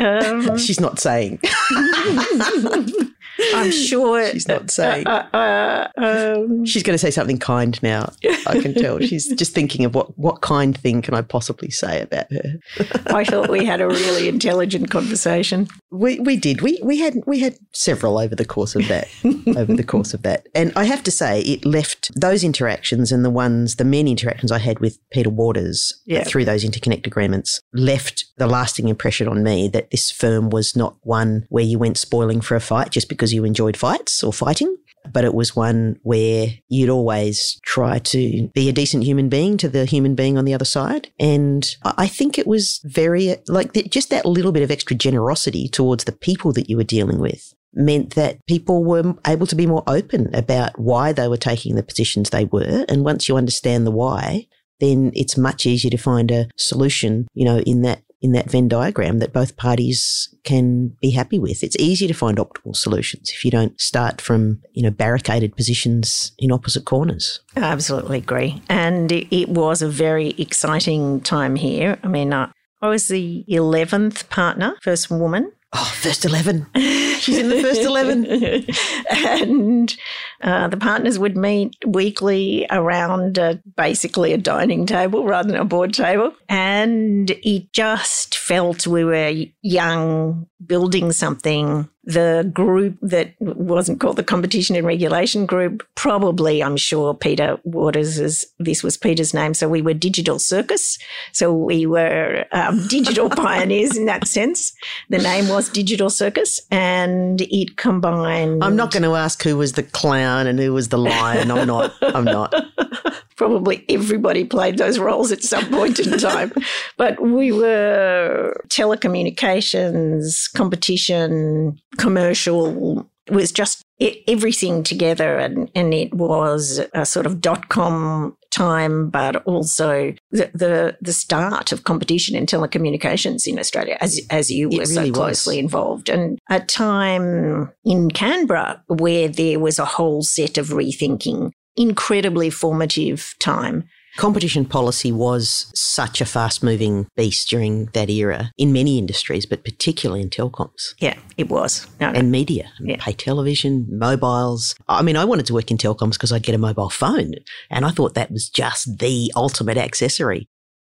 Um, 0.00 0.56
She's 0.58 0.80
not 0.80 0.98
saying. 0.98 1.40
I'm 3.54 3.70
sure 3.70 4.30
she's 4.30 4.48
not 4.48 4.70
saying. 4.70 5.06
Uh, 5.06 5.28
uh, 5.32 5.88
um, 5.96 6.64
she's 6.64 6.82
going 6.82 6.94
to 6.94 6.98
say 6.98 7.10
something 7.10 7.38
kind 7.38 7.80
now. 7.82 8.12
I 8.46 8.60
can 8.60 8.74
tell. 8.74 8.98
She's 9.00 9.28
just 9.36 9.54
thinking 9.54 9.84
of 9.84 9.94
what 9.94 10.16
what 10.18 10.40
kind 10.40 10.76
thing 10.76 11.02
can 11.02 11.14
I 11.14 11.22
possibly 11.22 11.70
say 11.70 12.02
about 12.02 12.30
her. 12.32 12.58
I 13.06 13.24
thought 13.24 13.50
we 13.50 13.64
had 13.64 13.80
a 13.80 13.88
really 13.88 14.28
intelligent 14.28 14.90
conversation. 14.90 15.68
We 15.90 16.20
we 16.20 16.36
did. 16.36 16.60
We 16.62 16.80
we 16.82 16.98
had 16.98 17.16
we 17.26 17.40
had 17.40 17.56
several 17.72 18.18
over 18.18 18.34
the 18.34 18.44
course 18.44 18.74
of 18.74 18.86
that 18.88 19.08
over 19.56 19.74
the 19.74 19.84
course 19.84 20.14
of 20.14 20.22
that, 20.22 20.46
and 20.54 20.72
I 20.76 20.84
have 20.84 21.02
to 21.04 21.10
say 21.10 21.40
it 21.42 21.64
left 21.64 22.10
those 22.18 22.44
interactions 22.44 23.12
and 23.12 23.24
the 23.24 23.30
ones 23.30 23.76
the 23.76 23.84
many 23.84 24.10
interactions 24.10 24.52
I 24.52 24.58
had 24.58 24.78
with 24.80 24.98
Peter 25.10 25.30
Waters 25.30 26.00
yeah. 26.06 26.24
through 26.24 26.44
those 26.44 26.64
interconnect 26.64 27.06
agreements 27.06 27.60
left 27.72 28.24
the 28.36 28.46
lasting 28.46 28.88
impression 28.88 29.28
on 29.28 29.42
me 29.42 29.68
that 29.68 29.90
this 29.90 30.10
firm 30.10 30.50
was 30.50 30.74
not 30.74 30.96
one 31.02 31.46
where 31.48 31.64
you 31.64 31.78
went 31.78 31.98
spoiling 31.98 32.40
for 32.40 32.56
a 32.56 32.60
fight 32.60 32.90
just 32.90 33.08
because 33.08 33.19
because 33.20 33.34
you 33.34 33.44
enjoyed 33.44 33.76
fights 33.76 34.22
or 34.22 34.32
fighting, 34.32 34.74
but 35.12 35.26
it 35.26 35.34
was 35.34 35.54
one 35.54 35.98
where 36.04 36.46
you'd 36.68 36.88
always 36.88 37.60
try 37.66 37.98
to 37.98 38.48
be 38.54 38.66
a 38.70 38.72
decent 38.72 39.04
human 39.04 39.28
being 39.28 39.58
to 39.58 39.68
the 39.68 39.84
human 39.84 40.14
being 40.14 40.38
on 40.38 40.46
the 40.46 40.54
other 40.54 40.64
side. 40.64 41.10
And 41.20 41.68
I 41.84 42.06
think 42.06 42.38
it 42.38 42.46
was 42.46 42.80
very, 42.84 43.36
like, 43.46 43.74
just 43.90 44.08
that 44.08 44.24
little 44.24 44.52
bit 44.52 44.62
of 44.62 44.70
extra 44.70 44.96
generosity 44.96 45.68
towards 45.68 46.04
the 46.04 46.12
people 46.12 46.54
that 46.54 46.70
you 46.70 46.78
were 46.78 46.82
dealing 46.82 47.18
with 47.18 47.52
meant 47.74 48.14
that 48.14 48.38
people 48.46 48.84
were 48.84 49.14
able 49.26 49.46
to 49.46 49.54
be 49.54 49.66
more 49.66 49.84
open 49.86 50.34
about 50.34 50.78
why 50.80 51.12
they 51.12 51.28
were 51.28 51.36
taking 51.36 51.74
the 51.74 51.82
positions 51.82 52.30
they 52.30 52.46
were. 52.46 52.86
And 52.88 53.04
once 53.04 53.28
you 53.28 53.36
understand 53.36 53.86
the 53.86 53.92
why, 53.92 54.46
then 54.80 55.12
it's 55.14 55.36
much 55.36 55.66
easier 55.66 55.90
to 55.90 55.98
find 55.98 56.30
a 56.30 56.48
solution, 56.56 57.28
you 57.34 57.44
know, 57.44 57.58
in 57.58 57.82
that 57.82 58.02
in 58.22 58.32
that 58.32 58.50
Venn 58.50 58.68
diagram 58.68 59.18
that 59.18 59.32
both 59.32 59.56
parties 59.56 60.28
can 60.44 60.88
be 61.00 61.10
happy 61.10 61.38
with. 61.38 61.62
It's 61.62 61.76
easier 61.78 62.08
to 62.08 62.14
find 62.14 62.38
optimal 62.38 62.76
solutions 62.76 63.30
if 63.34 63.44
you 63.44 63.50
don't 63.50 63.80
start 63.80 64.20
from, 64.20 64.60
you 64.72 64.82
know, 64.82 64.90
barricaded 64.90 65.56
positions 65.56 66.32
in 66.38 66.52
opposite 66.52 66.84
corners. 66.84 67.40
I 67.56 67.60
absolutely 67.60 68.18
agree. 68.18 68.62
And 68.68 69.10
it, 69.10 69.34
it 69.34 69.48
was 69.48 69.82
a 69.82 69.88
very 69.88 70.30
exciting 70.30 71.20
time 71.22 71.56
here. 71.56 71.98
I 72.02 72.08
mean, 72.08 72.32
uh, 72.32 72.50
I 72.82 72.88
was 72.88 73.08
the 73.08 73.44
11th 73.48 74.28
partner, 74.28 74.76
first 74.82 75.10
woman. 75.10 75.52
Oh, 75.72 75.92
first 75.94 76.24
11. 76.24 76.66
She's 76.74 77.38
in 77.38 77.48
the 77.48 77.60
first 77.62 77.82
11. 77.82 78.26
and 79.10 79.96
uh, 80.40 80.66
the 80.66 80.76
partners 80.76 81.16
would 81.16 81.36
meet 81.36 81.76
weekly 81.86 82.66
around 82.70 83.38
uh, 83.38 83.54
basically 83.76 84.32
a 84.32 84.38
dining 84.38 84.84
table 84.84 85.24
rather 85.24 85.52
than 85.52 85.60
a 85.60 85.64
board 85.64 85.94
table. 85.94 86.32
And 86.48 87.30
it 87.30 87.72
just 87.72 88.36
felt 88.36 88.86
we 88.86 89.04
were 89.04 89.32
young, 89.62 90.48
building 90.66 91.12
something 91.12 91.88
the 92.04 92.50
group 92.54 92.96
that 93.02 93.34
wasn't 93.40 94.00
called 94.00 94.16
the 94.16 94.24
competition 94.24 94.74
and 94.74 94.86
regulation 94.86 95.44
group 95.44 95.86
probably 95.94 96.62
i'm 96.62 96.76
sure 96.76 97.12
peter 97.14 97.58
waters 97.64 98.18
is 98.18 98.46
this 98.58 98.82
was 98.82 98.96
peter's 98.96 99.34
name 99.34 99.52
so 99.52 99.68
we 99.68 99.82
were 99.82 99.94
digital 99.94 100.38
circus. 100.38 100.98
So 101.32 101.52
we 101.52 101.86
were 101.86 102.44
um, 102.52 102.86
digital 102.88 103.30
pioneers 103.30 103.96
in 103.96 104.06
that 104.06 104.26
sense. 104.26 104.72
The 105.08 105.18
name 105.18 105.48
was 105.48 105.68
digital 105.68 106.10
circus 106.10 106.60
and 106.70 107.40
it 107.42 107.76
combined 107.76 108.64
i'm 108.64 108.76
not 108.76 108.90
going 108.90 109.02
to 109.02 109.14
ask 109.14 109.42
who 109.42 109.56
was 109.56 109.74
the 109.74 109.82
clown 109.82 110.46
and 110.46 110.58
who 110.58 110.72
was 110.72 110.88
the 110.88 110.98
lion. 110.98 111.50
I'm 111.50 111.66
not. 111.66 111.94
I'm 112.02 112.24
not 112.24 112.54
probably 113.40 113.82
everybody 113.88 114.44
played 114.44 114.76
those 114.76 114.98
roles 114.98 115.32
at 115.32 115.42
some 115.42 115.66
point 115.70 115.98
in 115.98 116.18
time. 116.18 116.52
but 116.98 117.18
we 117.22 117.50
were 117.50 118.54
telecommunications, 118.68 120.52
competition, 120.52 121.80
commercial, 121.96 123.08
it 123.26 123.32
was 123.32 123.50
just 123.50 123.82
everything 124.28 124.82
together. 124.82 125.38
And, 125.38 125.70
and 125.74 125.94
it 125.94 126.12
was 126.12 126.82
a 126.92 127.06
sort 127.06 127.24
of 127.24 127.40
dot 127.40 127.70
com 127.70 128.36
time, 128.50 129.08
but 129.08 129.36
also 129.46 130.12
the, 130.32 130.50
the, 130.52 130.98
the 131.00 131.14
start 131.14 131.72
of 131.72 131.84
competition 131.84 132.36
in 132.36 132.44
telecommunications 132.44 133.46
in 133.46 133.58
Australia, 133.58 133.96
as 134.02 134.20
as 134.28 134.50
you 134.50 134.68
were 134.68 134.80
really 134.80 134.86
so 134.86 135.12
closely 135.12 135.56
was. 135.56 135.62
involved, 135.62 136.08
and 136.10 136.38
a 136.50 136.60
time 136.60 137.72
in 137.84 138.10
Canberra 138.10 138.82
where 138.88 139.28
there 139.28 139.60
was 139.60 139.78
a 139.78 139.84
whole 139.86 140.22
set 140.22 140.58
of 140.58 140.68
rethinking 140.68 141.52
incredibly 141.76 142.50
formative 142.50 143.34
time. 143.38 143.84
Competition 144.16 144.64
policy 144.64 145.12
was 145.12 145.70
such 145.74 146.20
a 146.20 146.24
fast 146.24 146.64
moving 146.64 147.06
beast 147.16 147.48
during 147.48 147.86
that 147.94 148.10
era 148.10 148.50
in 148.58 148.72
many 148.72 148.98
industries, 148.98 149.46
but 149.46 149.64
particularly 149.64 150.20
in 150.20 150.30
telecoms. 150.30 150.94
Yeah, 150.98 151.16
it 151.36 151.48
was. 151.48 151.86
No, 152.00 152.08
and 152.08 152.30
media, 152.30 152.70
yeah. 152.80 152.96
pay 152.98 153.12
television, 153.12 153.86
mobiles. 153.88 154.74
I 154.88 155.02
mean, 155.02 155.16
I 155.16 155.24
wanted 155.24 155.46
to 155.46 155.54
work 155.54 155.70
in 155.70 155.78
telecoms 155.78 156.12
because 156.12 156.32
I'd 156.32 156.42
get 156.42 156.56
a 156.56 156.58
mobile 156.58 156.90
phone, 156.90 157.34
and 157.70 157.84
I 157.84 157.90
thought 157.90 158.14
that 158.14 158.32
was 158.32 158.48
just 158.48 158.98
the 158.98 159.32
ultimate 159.36 159.76
accessory. 159.76 160.48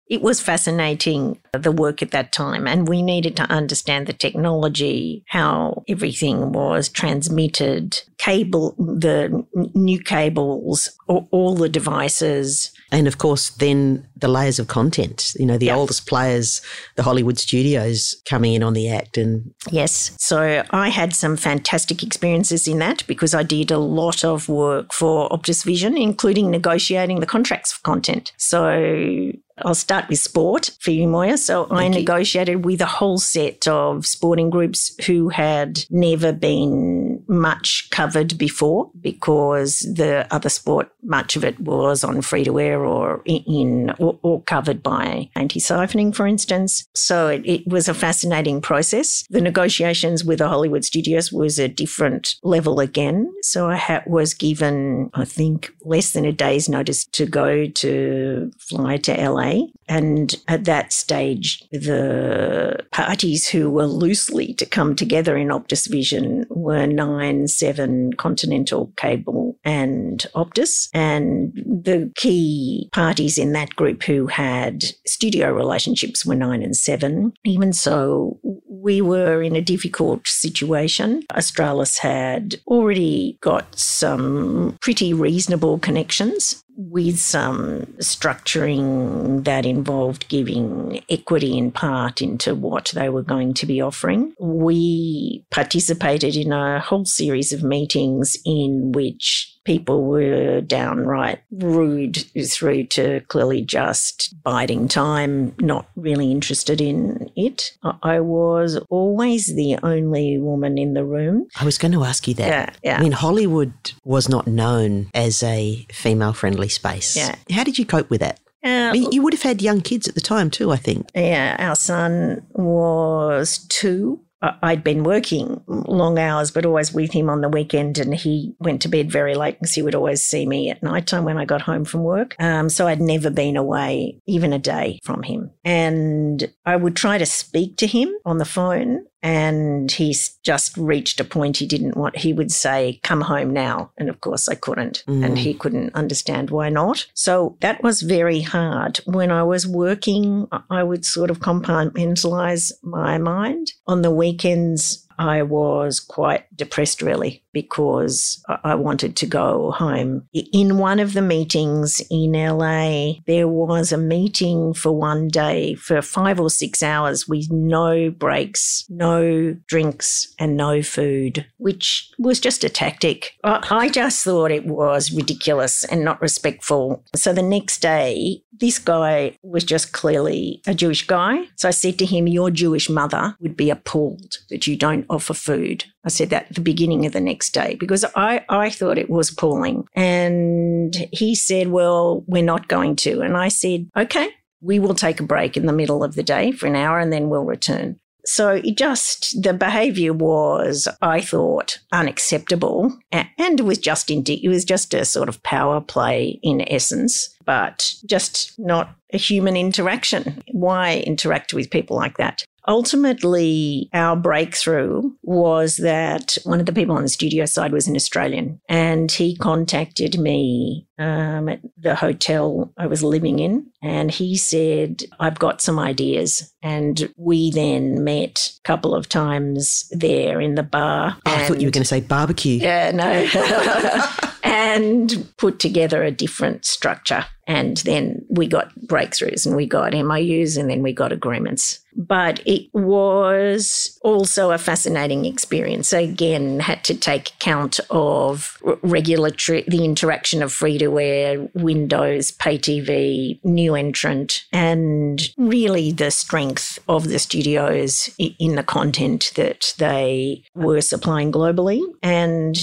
It 0.08 0.20
was 0.20 0.40
fascinating, 0.40 1.40
uh, 1.54 1.58
the 1.58 1.72
work 1.72 2.02
at 2.02 2.10
that 2.10 2.30
time, 2.30 2.66
and 2.66 2.86
we 2.86 3.00
needed 3.00 3.36
to 3.36 3.50
understand 3.50 4.06
the 4.06 4.12
technology, 4.12 5.24
how 5.28 5.82
everything 5.88 6.52
was 6.52 6.90
transmitted, 6.90 8.02
cable, 8.18 8.74
the 8.78 9.44
new 9.74 9.98
cables, 9.98 10.90
all 11.08 11.54
the 11.54 11.68
devices. 11.68 12.70
And 12.92 13.06
of 13.06 13.18
course, 13.18 13.50
then 13.50 14.06
the 14.24 14.28
layers 14.28 14.58
of 14.58 14.68
content, 14.68 15.34
you 15.38 15.44
know, 15.44 15.58
the 15.58 15.70
oldest 15.70 16.06
players, 16.06 16.62
the 16.96 17.02
Hollywood 17.02 17.38
studios 17.38 18.16
coming 18.24 18.54
in 18.54 18.62
on 18.62 18.72
the 18.72 18.88
act. 18.88 19.18
And 19.18 19.52
yes, 19.70 20.16
so 20.18 20.64
I 20.70 20.88
had 20.88 21.14
some 21.14 21.36
fantastic 21.36 22.02
experiences 22.02 22.66
in 22.66 22.78
that 22.78 23.06
because 23.06 23.34
I 23.34 23.42
did 23.42 23.70
a 23.70 23.76
lot 23.76 24.24
of 24.24 24.48
work 24.48 24.94
for 24.94 25.28
Optus 25.28 25.62
Vision, 25.62 25.98
including 25.98 26.50
negotiating 26.50 27.20
the 27.20 27.26
contracts 27.26 27.74
for 27.74 27.82
content. 27.82 28.32
So 28.38 29.32
I'll 29.58 29.74
start 29.74 30.08
with 30.08 30.18
sport 30.18 30.70
for 30.80 30.90
you, 30.90 31.06
Moya. 31.06 31.38
So 31.38 31.66
Thank 31.66 31.80
I 31.80 31.88
negotiated 31.88 32.54
you. 32.54 32.58
with 32.60 32.80
a 32.80 32.86
whole 32.86 33.18
set 33.18 33.68
of 33.68 34.04
sporting 34.04 34.50
groups 34.50 34.92
who 35.06 35.28
had 35.28 35.84
never 35.90 36.32
been 36.32 37.22
much 37.28 37.88
covered 37.90 38.36
before 38.36 38.90
because 39.00 39.78
the 39.80 40.26
other 40.30 40.48
sport, 40.48 40.90
much 41.02 41.36
of 41.36 41.44
it 41.44 41.60
was 41.60 42.02
on 42.02 42.20
free 42.22 42.44
to 42.44 42.58
air 42.58 42.84
or 42.84 43.22
in 43.24 43.94
or, 44.22 44.42
covered 44.42 44.82
by 44.82 45.30
anti 45.34 45.60
siphoning, 45.60 46.14
for 46.14 46.26
instance. 46.26 46.86
So 46.94 47.28
it, 47.28 47.42
it 47.44 47.66
was 47.66 47.88
a 47.88 47.94
fascinating 47.94 48.60
process. 48.60 49.24
The 49.30 49.40
negotiations 49.40 50.24
with 50.24 50.38
the 50.38 50.48
Hollywood 50.48 50.84
studios 50.84 51.32
was 51.32 51.58
a 51.58 51.68
different 51.68 52.34
level 52.42 52.80
again. 52.80 53.32
So 53.42 53.68
I 53.68 53.76
ha- 53.76 54.02
was 54.06 54.34
given, 54.34 55.10
I 55.14 55.24
think, 55.24 55.72
less 55.82 56.12
than 56.12 56.24
a 56.24 56.32
day's 56.32 56.68
notice 56.68 57.06
to 57.06 57.26
go 57.26 57.66
to 57.66 58.50
fly 58.58 58.96
to 58.98 59.30
LA 59.30 59.66
and 59.88 60.34
at 60.48 60.64
that 60.64 60.92
stage, 60.92 61.62
the 61.70 62.78
parties 62.90 63.48
who 63.48 63.70
were 63.70 63.86
loosely 63.86 64.54
to 64.54 64.66
come 64.66 64.96
together 64.96 65.36
in 65.36 65.48
Optus 65.48 65.90
Vision 65.90 66.46
were 66.48 66.86
Nine, 66.86 67.48
Seven, 67.48 68.14
Continental 68.14 68.92
Cable, 68.96 69.58
and 69.64 70.24
Optus. 70.34 70.88
And 70.94 71.52
the 71.54 72.10
key 72.16 72.88
parties 72.92 73.36
in 73.36 73.52
that 73.52 73.76
group 73.76 73.93
who 74.02 74.26
had 74.26 74.84
studio 75.06 75.52
relationships 75.52 76.24
were 76.24 76.34
Nine 76.34 76.62
and 76.62 76.76
Seven. 76.76 77.32
Even 77.44 77.72
so, 77.72 78.38
we 78.68 79.00
were 79.00 79.42
in 79.42 79.56
a 79.56 79.62
difficult 79.62 80.26
situation. 80.26 81.22
Australis 81.34 81.98
had 81.98 82.56
already 82.66 83.38
got 83.40 83.78
some 83.78 84.76
pretty 84.80 85.14
reasonable 85.14 85.78
connections 85.78 86.64
with 86.76 87.18
some 87.18 87.86
structuring 87.98 89.44
that 89.44 89.64
involved 89.64 90.28
giving 90.28 91.02
equity 91.08 91.56
in 91.56 91.70
part 91.70 92.20
into 92.20 92.54
what 92.54 92.90
they 92.94 93.08
were 93.08 93.22
going 93.22 93.54
to 93.54 93.66
be 93.66 93.80
offering. 93.80 94.34
We 94.40 95.44
participated 95.50 96.36
in 96.36 96.52
a 96.52 96.80
whole 96.80 97.04
series 97.04 97.52
of 97.52 97.62
meetings 97.62 98.36
in 98.44 98.92
which 98.92 99.53
people 99.64 100.04
were 100.04 100.60
downright 100.60 101.40
rude 101.50 102.24
through 102.48 102.84
to 102.84 103.20
clearly 103.28 103.62
just 103.62 104.34
biding 104.42 104.88
time, 104.88 105.54
not 105.58 105.88
really 105.96 106.30
interested 106.30 106.80
in 106.80 107.30
it. 107.36 107.76
I 108.02 108.20
was 108.20 108.76
always 108.90 109.54
the 109.54 109.78
only 109.82 110.38
woman 110.38 110.78
in 110.78 110.94
the 110.94 111.04
room. 111.04 111.48
I 111.56 111.64
was 111.64 111.78
going 111.78 111.92
to 111.92 112.04
ask 112.04 112.28
you 112.28 112.34
that. 112.34 112.46
Yeah, 112.46 112.70
yeah. 112.82 112.98
I 112.98 113.02
mean, 113.02 113.12
Hollywood 113.12 113.92
was 114.04 114.28
not 114.28 114.46
known 114.46 115.10
as 115.14 115.42
a 115.42 115.86
female 115.90 116.32
friendly 116.32 116.68
space. 116.68 117.16
Yeah. 117.16 117.34
How 117.50 117.64
did 117.64 117.78
you 117.78 117.86
cope 117.86 118.10
with 118.10 118.20
that? 118.20 118.40
Uh, 118.64 118.68
I 118.68 118.92
mean, 118.92 119.12
you 119.12 119.22
would 119.22 119.34
have 119.34 119.42
had 119.42 119.60
young 119.60 119.82
kids 119.82 120.08
at 120.08 120.14
the 120.14 120.22
time 120.22 120.50
too, 120.50 120.72
I 120.72 120.76
think. 120.76 121.10
Yeah, 121.14 121.56
our 121.58 121.76
son 121.76 122.46
was 122.52 123.58
two 123.68 124.20
I'd 124.62 124.84
been 124.84 125.04
working 125.04 125.62
long 125.66 126.18
hours, 126.18 126.50
but 126.50 126.66
always 126.66 126.92
with 126.92 127.12
him 127.12 127.30
on 127.30 127.40
the 127.40 127.48
weekend, 127.48 127.98
and 127.98 128.14
he 128.14 128.54
went 128.58 128.82
to 128.82 128.88
bed 128.88 129.10
very 129.10 129.34
late 129.34 129.58
because 129.58 129.74
he 129.74 129.82
would 129.82 129.94
always 129.94 130.22
see 130.22 130.46
me 130.46 130.70
at 130.70 130.82
night 130.82 131.06
time 131.06 131.24
when 131.24 131.38
I 131.38 131.44
got 131.44 131.62
home 131.62 131.84
from 131.84 132.02
work. 132.02 132.36
Um, 132.38 132.68
so 132.68 132.86
I'd 132.86 133.00
never 133.00 133.30
been 133.30 133.56
away 133.56 134.20
even 134.26 134.52
a 134.52 134.58
day 134.58 135.00
from 135.02 135.22
him. 135.22 135.50
And 135.64 136.52
I 136.66 136.76
would 136.76 136.96
try 136.96 137.18
to 137.18 137.26
speak 137.26 137.76
to 137.78 137.86
him 137.86 138.12
on 138.24 138.38
the 138.38 138.44
phone, 138.44 139.06
and 139.24 139.90
he's 139.90 140.36
just 140.42 140.76
reached 140.76 141.18
a 141.18 141.24
point 141.24 141.56
he 141.56 141.66
didn't 141.66 141.96
want. 141.96 142.18
He 142.18 142.34
would 142.34 142.52
say, 142.52 143.00
Come 143.02 143.22
home 143.22 143.54
now. 143.54 143.90
And 143.96 144.10
of 144.10 144.20
course, 144.20 144.50
I 144.50 144.54
couldn't. 144.54 145.02
Mm. 145.08 145.24
And 145.24 145.38
he 145.38 145.54
couldn't 145.54 145.94
understand 145.94 146.50
why 146.50 146.68
not. 146.68 147.06
So 147.14 147.56
that 147.60 147.82
was 147.82 148.02
very 148.02 148.42
hard. 148.42 148.98
When 149.06 149.30
I 149.30 149.42
was 149.42 149.66
working, 149.66 150.46
I 150.68 150.82
would 150.82 151.06
sort 151.06 151.30
of 151.30 151.40
compartmentalize 151.40 152.70
my 152.82 153.16
mind. 153.16 153.72
On 153.86 154.02
the 154.02 154.10
weekends, 154.10 155.03
I 155.18 155.42
was 155.42 156.00
quite 156.00 156.44
depressed, 156.56 157.02
really, 157.02 157.42
because 157.52 158.42
I 158.64 158.74
wanted 158.74 159.16
to 159.16 159.26
go 159.26 159.70
home. 159.72 160.28
In 160.32 160.78
one 160.78 160.98
of 161.00 161.12
the 161.14 161.22
meetings 161.22 162.02
in 162.10 162.32
LA, 162.32 163.14
there 163.26 163.48
was 163.48 163.92
a 163.92 163.98
meeting 163.98 164.74
for 164.74 164.92
one 164.92 165.28
day 165.28 165.74
for 165.74 166.02
five 166.02 166.40
or 166.40 166.50
six 166.50 166.82
hours 166.82 167.28
with 167.28 167.50
no 167.50 168.10
breaks, 168.10 168.84
no 168.88 169.56
drinks, 169.66 170.34
and 170.38 170.56
no 170.56 170.82
food, 170.82 171.46
which 171.58 172.10
was 172.18 172.40
just 172.40 172.64
a 172.64 172.68
tactic. 172.68 173.32
I 173.44 173.88
just 173.90 174.24
thought 174.24 174.50
it 174.50 174.66
was 174.66 175.12
ridiculous 175.12 175.84
and 175.84 176.04
not 176.04 176.20
respectful. 176.20 177.04
So 177.14 177.32
the 177.32 177.42
next 177.42 177.80
day, 177.80 178.42
this 178.60 178.78
guy 178.78 179.36
was 179.42 179.64
just 179.64 179.92
clearly 179.92 180.62
a 180.66 180.74
Jewish 180.74 181.06
guy. 181.06 181.44
So 181.56 181.68
I 181.68 181.72
said 181.72 181.98
to 181.98 182.06
him, 182.06 182.26
Your 182.26 182.50
Jewish 182.50 182.88
mother 182.88 183.36
would 183.40 183.56
be 183.56 183.70
appalled 183.70 184.38
that 184.50 184.66
you 184.66 184.76
don't 184.76 185.03
offer 185.08 185.34
food. 185.34 185.84
I 186.04 186.08
said 186.08 186.30
that 186.30 186.46
at 186.50 186.54
the 186.54 186.60
beginning 186.60 187.06
of 187.06 187.12
the 187.12 187.20
next 187.20 187.50
day 187.50 187.76
because 187.78 188.04
I, 188.14 188.44
I 188.48 188.70
thought 188.70 188.98
it 188.98 189.10
was 189.10 189.30
appalling. 189.30 189.86
And 189.94 190.94
he 191.12 191.34
said, 191.34 191.68
Well, 191.68 192.24
we're 192.26 192.42
not 192.42 192.68
going 192.68 192.96
to. 192.96 193.20
And 193.20 193.36
I 193.36 193.48
said, 193.48 193.88
Okay, 193.96 194.28
we 194.60 194.78
will 194.78 194.94
take 194.94 195.20
a 195.20 195.24
break 195.24 195.56
in 195.56 195.66
the 195.66 195.72
middle 195.72 196.02
of 196.02 196.14
the 196.14 196.22
day 196.22 196.52
for 196.52 196.66
an 196.66 196.76
hour 196.76 196.98
and 196.98 197.12
then 197.12 197.28
we'll 197.28 197.44
return. 197.44 198.00
So 198.26 198.60
it 198.64 198.78
just, 198.78 199.42
the 199.42 199.52
behaviour 199.52 200.14
was, 200.14 200.88
I 201.02 201.20
thought, 201.20 201.78
unacceptable. 201.92 202.96
And 203.12 203.60
it 203.60 203.64
was 203.64 203.78
just, 203.78 204.10
it 204.10 204.48
was 204.48 204.64
just 204.64 204.94
a 204.94 205.04
sort 205.04 205.28
of 205.28 205.42
power 205.42 205.80
play 205.80 206.40
in 206.42 206.66
essence, 206.68 207.28
but 207.44 207.94
just 208.06 208.58
not 208.58 208.94
a 209.12 209.18
human 209.18 209.56
interaction. 209.56 210.42
Why 210.52 211.02
interact 211.06 211.54
with 211.54 211.70
people 211.70 211.96
like 211.96 212.16
that? 212.18 212.44
Ultimately, 212.66 213.90
our 213.92 214.16
breakthrough 214.16 215.10
was 215.22 215.76
that 215.76 216.38
one 216.44 216.60
of 216.60 216.66
the 216.66 216.72
people 216.72 216.96
on 216.96 217.02
the 217.02 217.08
studio 217.08 217.44
side 217.44 217.72
was 217.72 217.86
an 217.86 217.94
Australian, 217.94 218.58
and 218.70 219.12
he 219.12 219.36
contacted 219.36 220.18
me 220.18 220.86
um, 220.98 221.50
at 221.50 221.60
the 221.76 221.94
hotel 221.94 222.72
I 222.78 222.86
was 222.86 223.02
living 223.02 223.38
in, 223.38 223.66
and 223.82 224.10
he 224.10 224.36
said, 224.38 225.02
I've 225.20 225.38
got 225.38 225.60
some 225.60 225.78
ideas. 225.78 226.54
And 226.62 227.12
we 227.18 227.50
then 227.50 228.02
met 228.02 228.52
a 228.58 228.62
couple 228.66 228.94
of 228.94 229.10
times 229.10 229.86
there 229.90 230.40
in 230.40 230.54
the 230.54 230.62
bar. 230.62 231.18
Oh, 231.26 231.34
I 231.34 231.46
thought 231.46 231.60
you 231.60 231.66
were 231.66 231.72
going 231.72 231.82
to 231.82 231.88
say 231.88 232.00
barbecue. 232.00 232.56
Yeah, 232.56 232.92
no. 232.92 234.30
and 234.74 235.32
put 235.36 235.60
together 235.60 236.02
a 236.02 236.10
different 236.10 236.64
structure. 236.64 237.24
And 237.46 237.78
then 237.78 238.24
we 238.28 238.46
got 238.46 238.74
breakthroughs 238.80 239.46
and 239.46 239.56
we 239.56 239.66
got 239.66 239.92
MOUs 239.92 240.56
and 240.56 240.70
then 240.70 240.82
we 240.82 240.92
got 240.92 241.12
agreements 241.12 241.84
but 241.96 242.40
it 242.44 242.68
was 242.72 243.98
also 244.02 244.50
a 244.50 244.58
fascinating 244.58 245.24
experience. 245.24 245.92
Again, 245.92 246.60
had 246.60 246.84
to 246.84 246.94
take 246.94 247.30
account 247.30 247.80
of 247.90 248.58
regulatory, 248.82 249.64
the 249.68 249.84
interaction 249.84 250.42
of 250.42 250.52
free 250.52 250.78
to 250.78 250.98
air, 250.98 251.48
Windows, 251.54 252.30
pay 252.32 252.58
TV, 252.58 253.42
new 253.44 253.74
entrant, 253.74 254.44
and 254.52 255.22
really 255.36 255.92
the 255.92 256.10
strength 256.10 256.78
of 256.88 257.08
the 257.08 257.18
studios 257.18 258.10
in 258.18 258.56
the 258.56 258.62
content 258.62 259.32
that 259.36 259.74
they 259.78 260.42
were 260.54 260.80
supplying 260.80 261.30
globally. 261.32 261.80
And 262.02 262.56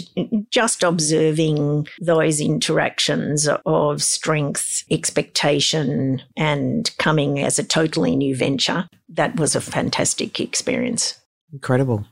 just 0.49 0.83
observing 0.83 1.87
those 1.99 2.41
interactions 2.41 3.47
of 3.65 4.03
strength, 4.03 4.61
expectation, 4.89 6.21
and 6.35 6.89
coming 6.97 7.39
as 7.39 7.59
a 7.59 7.63
totally 7.63 8.15
new 8.15 8.35
venture 8.35 8.87
that 9.09 9.35
was 9.35 9.55
a 9.55 9.61
fantastic 9.61 10.39
experience. 10.39 11.19
Incredible. 11.51 12.05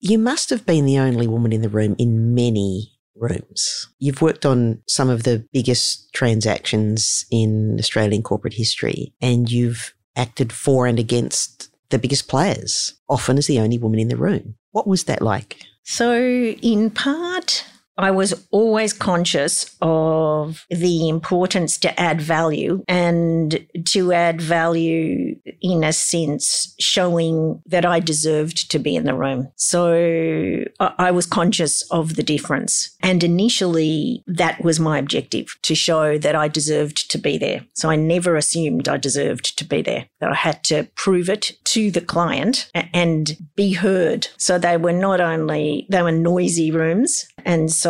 You 0.00 0.18
must 0.18 0.50
have 0.50 0.64
been 0.64 0.86
the 0.86 0.98
only 0.98 1.26
woman 1.26 1.52
in 1.52 1.60
the 1.60 1.68
room 1.68 1.94
in 1.98 2.34
many 2.34 2.92
rooms. 3.14 3.88
You've 3.98 4.22
worked 4.22 4.46
on 4.46 4.82
some 4.88 5.10
of 5.10 5.24
the 5.24 5.46
biggest 5.52 6.12
transactions 6.14 7.26
in 7.30 7.76
Australian 7.78 8.22
corporate 8.22 8.54
history, 8.54 9.12
and 9.20 9.50
you've 9.50 9.94
acted 10.16 10.52
for 10.52 10.86
and 10.86 10.98
against 10.98 11.70
the 11.90 11.98
biggest 11.98 12.28
players, 12.28 12.94
often 13.08 13.36
as 13.36 13.46
the 13.46 13.60
only 13.60 13.78
woman 13.78 14.00
in 14.00 14.08
the 14.08 14.16
room. 14.16 14.54
What 14.70 14.86
was 14.86 15.04
that 15.04 15.20
like? 15.20 15.60
So, 15.84 16.14
in 16.14 16.90
part, 16.90 17.64
I 18.00 18.10
was 18.10 18.46
always 18.50 18.92
conscious 18.92 19.76
of 19.82 20.66
the 20.70 21.08
importance 21.08 21.78
to 21.78 22.00
add 22.00 22.20
value 22.20 22.82
and 22.88 23.66
to 23.86 24.12
add 24.12 24.40
value 24.40 25.36
in 25.60 25.84
a 25.84 25.92
sense 25.92 26.74
showing 26.80 27.62
that 27.66 27.84
I 27.84 28.00
deserved 28.00 28.70
to 28.70 28.78
be 28.78 28.96
in 28.96 29.04
the 29.04 29.14
room. 29.14 29.52
So 29.56 30.64
I 30.78 31.10
was 31.10 31.26
conscious 31.26 31.82
of 31.90 32.16
the 32.16 32.22
difference. 32.22 32.96
And 33.02 33.22
initially, 33.22 34.24
that 34.26 34.64
was 34.64 34.80
my 34.80 34.98
objective 34.98 35.56
to 35.62 35.74
show 35.74 36.16
that 36.18 36.34
I 36.34 36.48
deserved 36.48 37.10
to 37.10 37.18
be 37.18 37.36
there. 37.36 37.66
So 37.74 37.90
I 37.90 37.96
never 37.96 38.36
assumed 38.36 38.88
I 38.88 38.96
deserved 38.96 39.58
to 39.58 39.64
be 39.64 39.82
there, 39.82 40.06
that 40.20 40.30
I 40.30 40.34
had 40.34 40.64
to 40.64 40.88
prove 40.94 41.28
it 41.28 41.52
to 41.64 41.90
the 41.90 42.00
client 42.00 42.70
and 42.74 43.36
be 43.56 43.72
heard. 43.72 44.28
So 44.38 44.58
they 44.58 44.76
were 44.76 44.92
not 44.92 45.20
only, 45.20 45.86
they 45.90 46.02
were 46.02 46.12
noisy 46.12 46.70
rooms. 46.70 47.26
And 47.44 47.70
so 47.70 47.89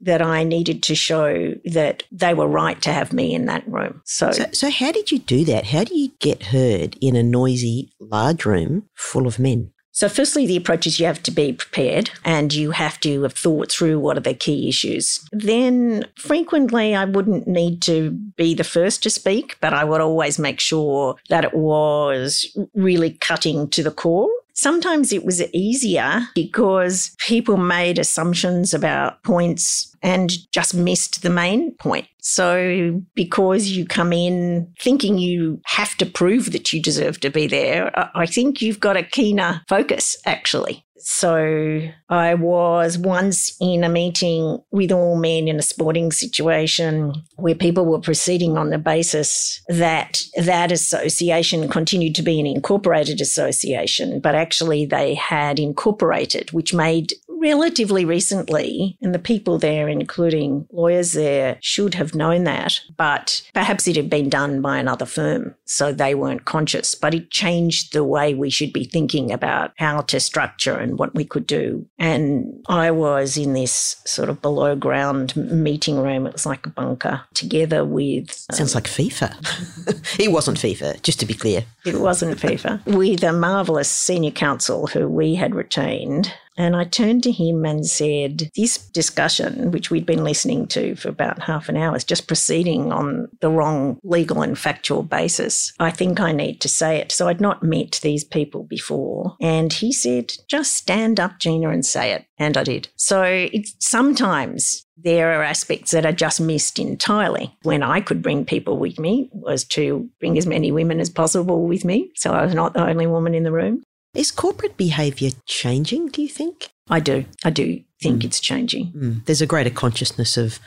that 0.00 0.22
I 0.22 0.44
needed 0.44 0.82
to 0.84 0.94
show 0.94 1.54
that 1.64 2.02
they 2.12 2.34
were 2.34 2.48
right 2.48 2.80
to 2.82 2.92
have 2.92 3.12
me 3.12 3.34
in 3.34 3.46
that 3.46 3.66
room. 3.66 4.02
So, 4.04 4.30
so, 4.32 4.46
so 4.52 4.70
how 4.70 4.92
did 4.92 5.10
you 5.10 5.18
do 5.18 5.44
that? 5.44 5.66
How 5.66 5.84
do 5.84 5.96
you 5.96 6.12
get 6.18 6.44
heard 6.44 6.96
in 7.00 7.16
a 7.16 7.22
noisy, 7.22 7.92
large 8.00 8.44
room 8.44 8.88
full 8.94 9.26
of 9.26 9.38
men? 9.38 9.72
So, 9.96 10.10
firstly, 10.10 10.46
the 10.46 10.58
approach 10.58 10.86
is 10.86 11.00
you 11.00 11.06
have 11.06 11.22
to 11.22 11.30
be 11.30 11.54
prepared 11.54 12.10
and 12.22 12.52
you 12.52 12.72
have 12.72 13.00
to 13.00 13.22
have 13.22 13.32
thought 13.32 13.72
through 13.72 13.98
what 13.98 14.18
are 14.18 14.20
the 14.20 14.34
key 14.34 14.68
issues. 14.68 15.26
Then, 15.32 16.04
frequently, 16.18 16.94
I 16.94 17.06
wouldn't 17.06 17.48
need 17.48 17.80
to 17.82 18.10
be 18.10 18.52
the 18.52 18.62
first 18.62 19.02
to 19.04 19.10
speak, 19.10 19.56
but 19.62 19.72
I 19.72 19.84
would 19.84 20.02
always 20.02 20.38
make 20.38 20.60
sure 20.60 21.16
that 21.30 21.44
it 21.44 21.54
was 21.54 22.44
really 22.74 23.12
cutting 23.12 23.70
to 23.70 23.82
the 23.82 23.90
core 23.90 24.28
Sometimes 24.56 25.12
it 25.12 25.24
was 25.24 25.42
easier 25.52 26.22
because 26.34 27.14
people 27.18 27.58
made 27.58 27.98
assumptions 27.98 28.72
about 28.72 29.22
points 29.22 29.94
and 30.02 30.32
just 30.50 30.74
missed 30.74 31.22
the 31.22 31.30
main 31.30 31.74
point. 31.76 32.06
So, 32.22 33.02
because 33.14 33.68
you 33.68 33.86
come 33.86 34.14
in 34.14 34.72
thinking 34.80 35.18
you 35.18 35.60
have 35.66 35.94
to 35.98 36.06
prove 36.06 36.52
that 36.52 36.72
you 36.72 36.80
deserve 36.80 37.20
to 37.20 37.30
be 37.30 37.46
there, 37.46 37.92
I 38.16 38.24
think 38.24 38.62
you've 38.62 38.80
got 38.80 38.96
a 38.96 39.02
keener 39.02 39.60
focus 39.68 40.16
actually. 40.24 40.85
So 40.98 41.88
I 42.08 42.34
was 42.34 42.98
once 42.98 43.56
in 43.60 43.84
a 43.84 43.88
meeting 43.88 44.58
with 44.70 44.90
all 44.90 45.16
men 45.16 45.48
in 45.48 45.58
a 45.58 45.62
sporting 45.62 46.10
situation 46.10 47.12
where 47.36 47.54
people 47.54 47.84
were 47.84 48.00
proceeding 48.00 48.56
on 48.56 48.70
the 48.70 48.78
basis 48.78 49.62
that 49.68 50.22
that 50.36 50.72
association 50.72 51.68
continued 51.68 52.14
to 52.16 52.22
be 52.22 52.40
an 52.40 52.46
incorporated 52.46 53.20
association, 53.20 54.20
but 54.20 54.34
actually 54.34 54.86
they 54.86 55.14
had 55.14 55.58
incorporated, 55.58 56.50
which 56.52 56.74
made 56.74 57.12
relatively 57.38 58.04
recently, 58.04 58.96
and 59.00 59.14
the 59.14 59.18
people 59.18 59.58
there, 59.58 59.88
including 59.88 60.66
lawyers 60.72 61.12
there, 61.12 61.58
should 61.60 61.94
have 61.94 62.14
known 62.14 62.44
that, 62.44 62.80
but 62.96 63.42
perhaps 63.54 63.86
it 63.86 63.96
had 63.96 64.10
been 64.10 64.28
done 64.28 64.60
by 64.60 64.78
another 64.78 65.06
firm, 65.06 65.54
so 65.64 65.92
they 65.92 66.14
weren't 66.14 66.44
conscious. 66.44 66.94
But 66.94 67.14
it 67.14 67.30
changed 67.30 67.92
the 67.92 68.04
way 68.04 68.34
we 68.34 68.50
should 68.50 68.72
be 68.72 68.84
thinking 68.84 69.32
about 69.32 69.72
how 69.78 70.00
to 70.02 70.20
structure 70.20 70.76
and 70.76 70.98
what 70.98 71.14
we 71.14 71.24
could 71.24 71.46
do. 71.46 71.86
And 71.98 72.64
I 72.68 72.90
was 72.90 73.36
in 73.36 73.52
this 73.52 73.96
sort 74.04 74.28
of 74.28 74.42
below 74.42 74.76
ground 74.76 75.36
meeting 75.36 75.98
room. 75.98 76.26
It 76.26 76.32
was 76.32 76.46
like 76.46 76.66
a 76.66 76.70
bunker 76.70 77.22
together 77.34 77.84
with. 77.84 78.46
Um, 78.50 78.56
Sounds 78.56 78.74
like 78.74 78.84
FIFA. 78.84 80.18
it 80.20 80.32
wasn't 80.32 80.58
FIFA, 80.58 81.02
just 81.02 81.20
to 81.20 81.26
be 81.26 81.34
clear. 81.34 81.64
It 81.84 82.00
wasn't 82.00 82.38
FIFA. 82.38 82.84
with 82.86 83.22
a 83.22 83.32
marvellous 83.32 83.90
senior 83.90 84.30
counsel 84.30 84.86
who 84.86 85.08
we 85.08 85.34
had 85.34 85.54
retained 85.54 86.32
and 86.56 86.74
I 86.74 86.84
turned 86.84 87.22
to 87.24 87.32
him 87.32 87.64
and 87.64 87.86
said, 87.86 88.50
This 88.56 88.78
discussion, 88.78 89.70
which 89.70 89.90
we'd 89.90 90.06
been 90.06 90.24
listening 90.24 90.66
to 90.68 90.96
for 90.96 91.08
about 91.08 91.42
half 91.42 91.68
an 91.68 91.76
hour, 91.76 91.96
is 91.96 92.04
just 92.04 92.28
proceeding 92.28 92.92
on 92.92 93.28
the 93.40 93.50
wrong 93.50 93.98
legal 94.02 94.42
and 94.42 94.58
factual 94.58 95.02
basis. 95.02 95.72
I 95.78 95.90
think 95.90 96.20
I 96.20 96.32
need 96.32 96.60
to 96.62 96.68
say 96.68 96.98
it. 96.98 97.12
So 97.12 97.28
I'd 97.28 97.40
not 97.40 97.62
met 97.62 98.00
these 98.02 98.24
people 98.24 98.64
before. 98.64 99.36
And 99.40 99.72
he 99.72 99.92
said, 99.92 100.34
Just 100.48 100.76
stand 100.76 101.20
up, 101.20 101.38
Gina, 101.38 101.68
and 101.70 101.84
say 101.84 102.12
it. 102.12 102.26
And 102.38 102.56
I 102.56 102.64
did. 102.64 102.88
So 102.96 103.48
sometimes 103.78 104.86
there 104.96 105.38
are 105.38 105.42
aspects 105.42 105.90
that 105.90 106.06
are 106.06 106.12
just 106.12 106.40
missed 106.40 106.78
entirely. 106.78 107.54
When 107.62 107.82
I 107.82 108.00
could 108.00 108.22
bring 108.22 108.44
people 108.44 108.78
with 108.78 108.98
me 108.98 109.28
was 109.32 109.64
to 109.64 110.08
bring 110.20 110.38
as 110.38 110.46
many 110.46 110.72
women 110.72 111.00
as 111.00 111.10
possible 111.10 111.66
with 111.66 111.84
me. 111.84 112.10
So 112.14 112.32
I 112.32 112.44
was 112.44 112.54
not 112.54 112.74
the 112.74 112.86
only 112.86 113.06
woman 113.06 113.34
in 113.34 113.42
the 113.42 113.52
room. 113.52 113.82
Is 114.16 114.30
corporate 114.30 114.78
behaviour 114.78 115.30
changing, 115.44 116.08
do 116.08 116.22
you 116.22 116.28
think? 116.28 116.70
I 116.88 117.00
do. 117.00 117.26
I 117.44 117.50
do 117.50 117.82
think 118.02 118.22
mm. 118.22 118.24
it's 118.24 118.40
changing. 118.40 118.92
Mm. 118.92 119.24
There's 119.26 119.42
a 119.42 119.46
greater 119.46 119.70
consciousness 119.70 120.38
of 120.38 120.58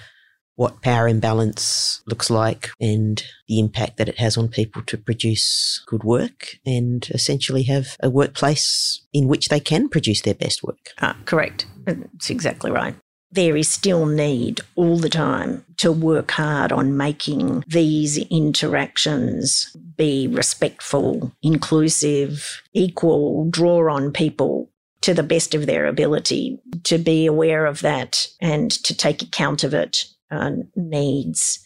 what 0.55 0.81
power 0.81 1.07
imbalance 1.07 2.01
looks 2.05 2.29
like 2.29 2.69
and 2.79 3.23
the 3.47 3.59
impact 3.59 3.97
that 3.97 4.09
it 4.09 4.19
has 4.19 4.37
on 4.37 4.49
people 4.49 4.83
to 4.83 4.97
produce 4.97 5.81
good 5.87 6.03
work 6.03 6.57
and 6.65 7.09
essentially 7.11 7.63
have 7.63 7.95
a 8.03 8.09
workplace 8.09 9.05
in 9.13 9.27
which 9.27 9.47
they 9.47 9.59
can 9.59 9.89
produce 9.89 10.21
their 10.21 10.35
best 10.35 10.61
work. 10.61 10.91
Ah, 11.01 11.17
correct. 11.25 11.65
That's 11.85 12.29
exactly 12.29 12.69
right 12.69 12.95
there 13.31 13.55
is 13.55 13.69
still 13.69 14.05
need 14.05 14.61
all 14.75 14.97
the 14.97 15.09
time 15.09 15.63
to 15.77 15.91
work 15.91 16.31
hard 16.31 16.71
on 16.71 16.97
making 16.97 17.63
these 17.67 18.17
interactions 18.29 19.75
be 19.97 20.27
respectful, 20.27 21.31
inclusive, 21.43 22.61
equal, 22.73 23.49
draw 23.49 23.93
on 23.93 24.11
people 24.11 24.69
to 25.01 25.13
the 25.13 25.23
best 25.23 25.53
of 25.53 25.65
their 25.65 25.85
ability. 25.85 26.59
To 26.85 26.97
be 26.97 27.25
aware 27.25 27.65
of 27.65 27.81
that 27.81 28.27
and 28.41 28.71
to 28.71 28.95
take 28.95 29.21
account 29.21 29.63
of 29.63 29.73
it 29.73 30.05
uh, 30.31 30.51
needs 30.75 31.63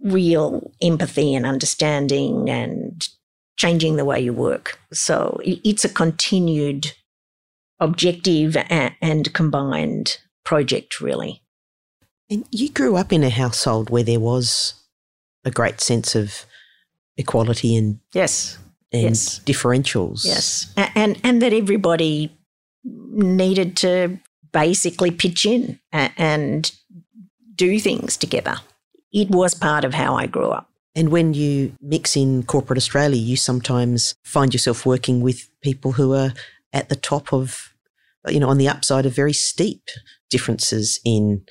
real 0.00 0.70
empathy 0.82 1.34
and 1.34 1.46
understanding 1.46 2.50
and 2.50 3.08
changing 3.56 3.96
the 3.96 4.04
way 4.04 4.20
you 4.20 4.32
work. 4.32 4.78
So 4.92 5.40
it's 5.42 5.84
a 5.84 5.88
continued 5.88 6.92
objective 7.80 8.56
and 8.70 9.32
combined 9.34 10.18
project, 10.44 11.00
really. 11.00 11.42
And 12.30 12.44
you 12.50 12.70
grew 12.70 12.96
up 12.96 13.12
in 13.12 13.22
a 13.22 13.30
household 13.30 13.90
where 13.90 14.02
there 14.02 14.20
was 14.20 14.74
a 15.44 15.50
great 15.50 15.80
sense 15.80 16.14
of 16.14 16.44
equality 17.16 17.76
and 17.76 18.00
yes 18.12 18.58
and 18.92 19.02
Yes. 19.02 19.40
differentials. 19.44 20.24
Yes, 20.24 20.72
A- 20.76 20.90
and 20.96 21.18
and 21.22 21.40
that 21.42 21.52
everybody 21.52 22.30
needed 22.84 23.76
to 23.78 24.18
basically 24.52 25.10
pitch 25.10 25.44
in 25.46 25.78
a- 25.92 26.10
and 26.16 26.70
do 27.54 27.78
things 27.80 28.16
together. 28.16 28.56
It 29.12 29.30
was 29.30 29.54
part 29.54 29.84
of 29.84 29.94
how 29.94 30.16
I 30.16 30.26
grew 30.26 30.48
up. 30.50 30.70
And 30.94 31.10
when 31.10 31.34
you 31.34 31.74
mix 31.80 32.16
in 32.16 32.42
corporate 32.42 32.76
Australia, 32.78 33.20
you 33.20 33.36
sometimes 33.36 34.14
find 34.24 34.52
yourself 34.54 34.86
working 34.86 35.20
with 35.20 35.48
people 35.62 35.92
who 35.92 36.12
are 36.14 36.32
at 36.72 36.88
the 36.88 36.96
top 36.96 37.32
of, 37.32 37.72
you 38.28 38.40
know, 38.40 38.48
on 38.48 38.58
the 38.58 38.68
upside 38.68 39.06
of 39.06 39.14
very 39.14 39.32
steep 39.32 39.82
differences 40.30 41.00
in 41.04 41.42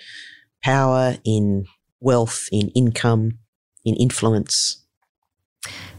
power, 0.63 1.17
in 1.23 1.65
wealth, 1.99 2.47
in 2.51 2.69
income, 2.69 3.39
in 3.83 3.95
influence. 3.95 4.83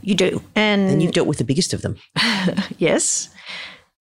You 0.03 0.14
do, 0.14 0.43
and, 0.55 0.91
And 0.91 1.03
you've 1.03 1.12
dealt 1.12 1.27
with 1.27 1.39
the 1.39 1.45
biggest 1.45 1.73
of 1.75 1.83
them. 1.83 1.97
yes, 2.79 3.29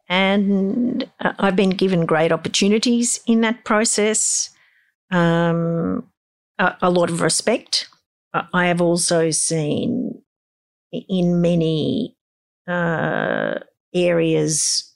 and 0.08 1.10
uh, 1.20 1.34
I've 1.40 1.56
been 1.56 1.72
given 1.72 2.06
great 2.06 2.32
opportunities 2.32 3.20
in 3.26 3.42
that 3.42 3.64
process. 3.66 4.52
Um, 5.12 6.08
a, 6.60 6.76
a 6.84 6.90
lot 6.92 7.10
of 7.10 7.22
respect. 7.22 7.88
I- 8.34 8.48
I 8.54 8.66
have 8.68 8.82
also 8.82 9.32
seen 9.32 10.22
in 10.92 11.42
many 11.42 12.16
uh, 12.68 13.56
areas 13.94 14.95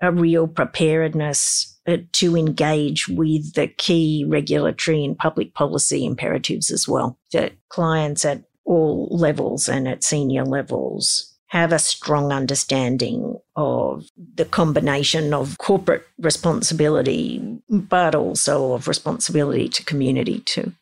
a 0.00 0.12
real 0.12 0.46
preparedness 0.46 1.78
uh, 1.86 1.98
to 2.12 2.36
engage 2.36 3.08
with 3.08 3.54
the 3.54 3.66
key 3.66 4.24
regulatory 4.26 5.04
and 5.04 5.16
public 5.16 5.54
policy 5.54 6.04
imperatives 6.04 6.70
as 6.70 6.88
well. 6.88 7.18
That 7.32 7.52
clients 7.68 8.24
at 8.24 8.44
all 8.64 9.08
levels 9.10 9.68
and 9.68 9.86
at 9.86 10.04
senior 10.04 10.44
levels 10.44 11.32
have 11.48 11.72
a 11.72 11.78
strong 11.78 12.32
understanding 12.32 13.38
of 13.54 14.04
the 14.34 14.44
combination 14.44 15.32
of 15.32 15.56
corporate 15.58 16.06
responsibility, 16.18 17.40
but 17.70 18.14
also 18.14 18.72
of 18.72 18.88
responsibility 18.88 19.68
to 19.68 19.84
community 19.84 20.40
too. 20.40 20.72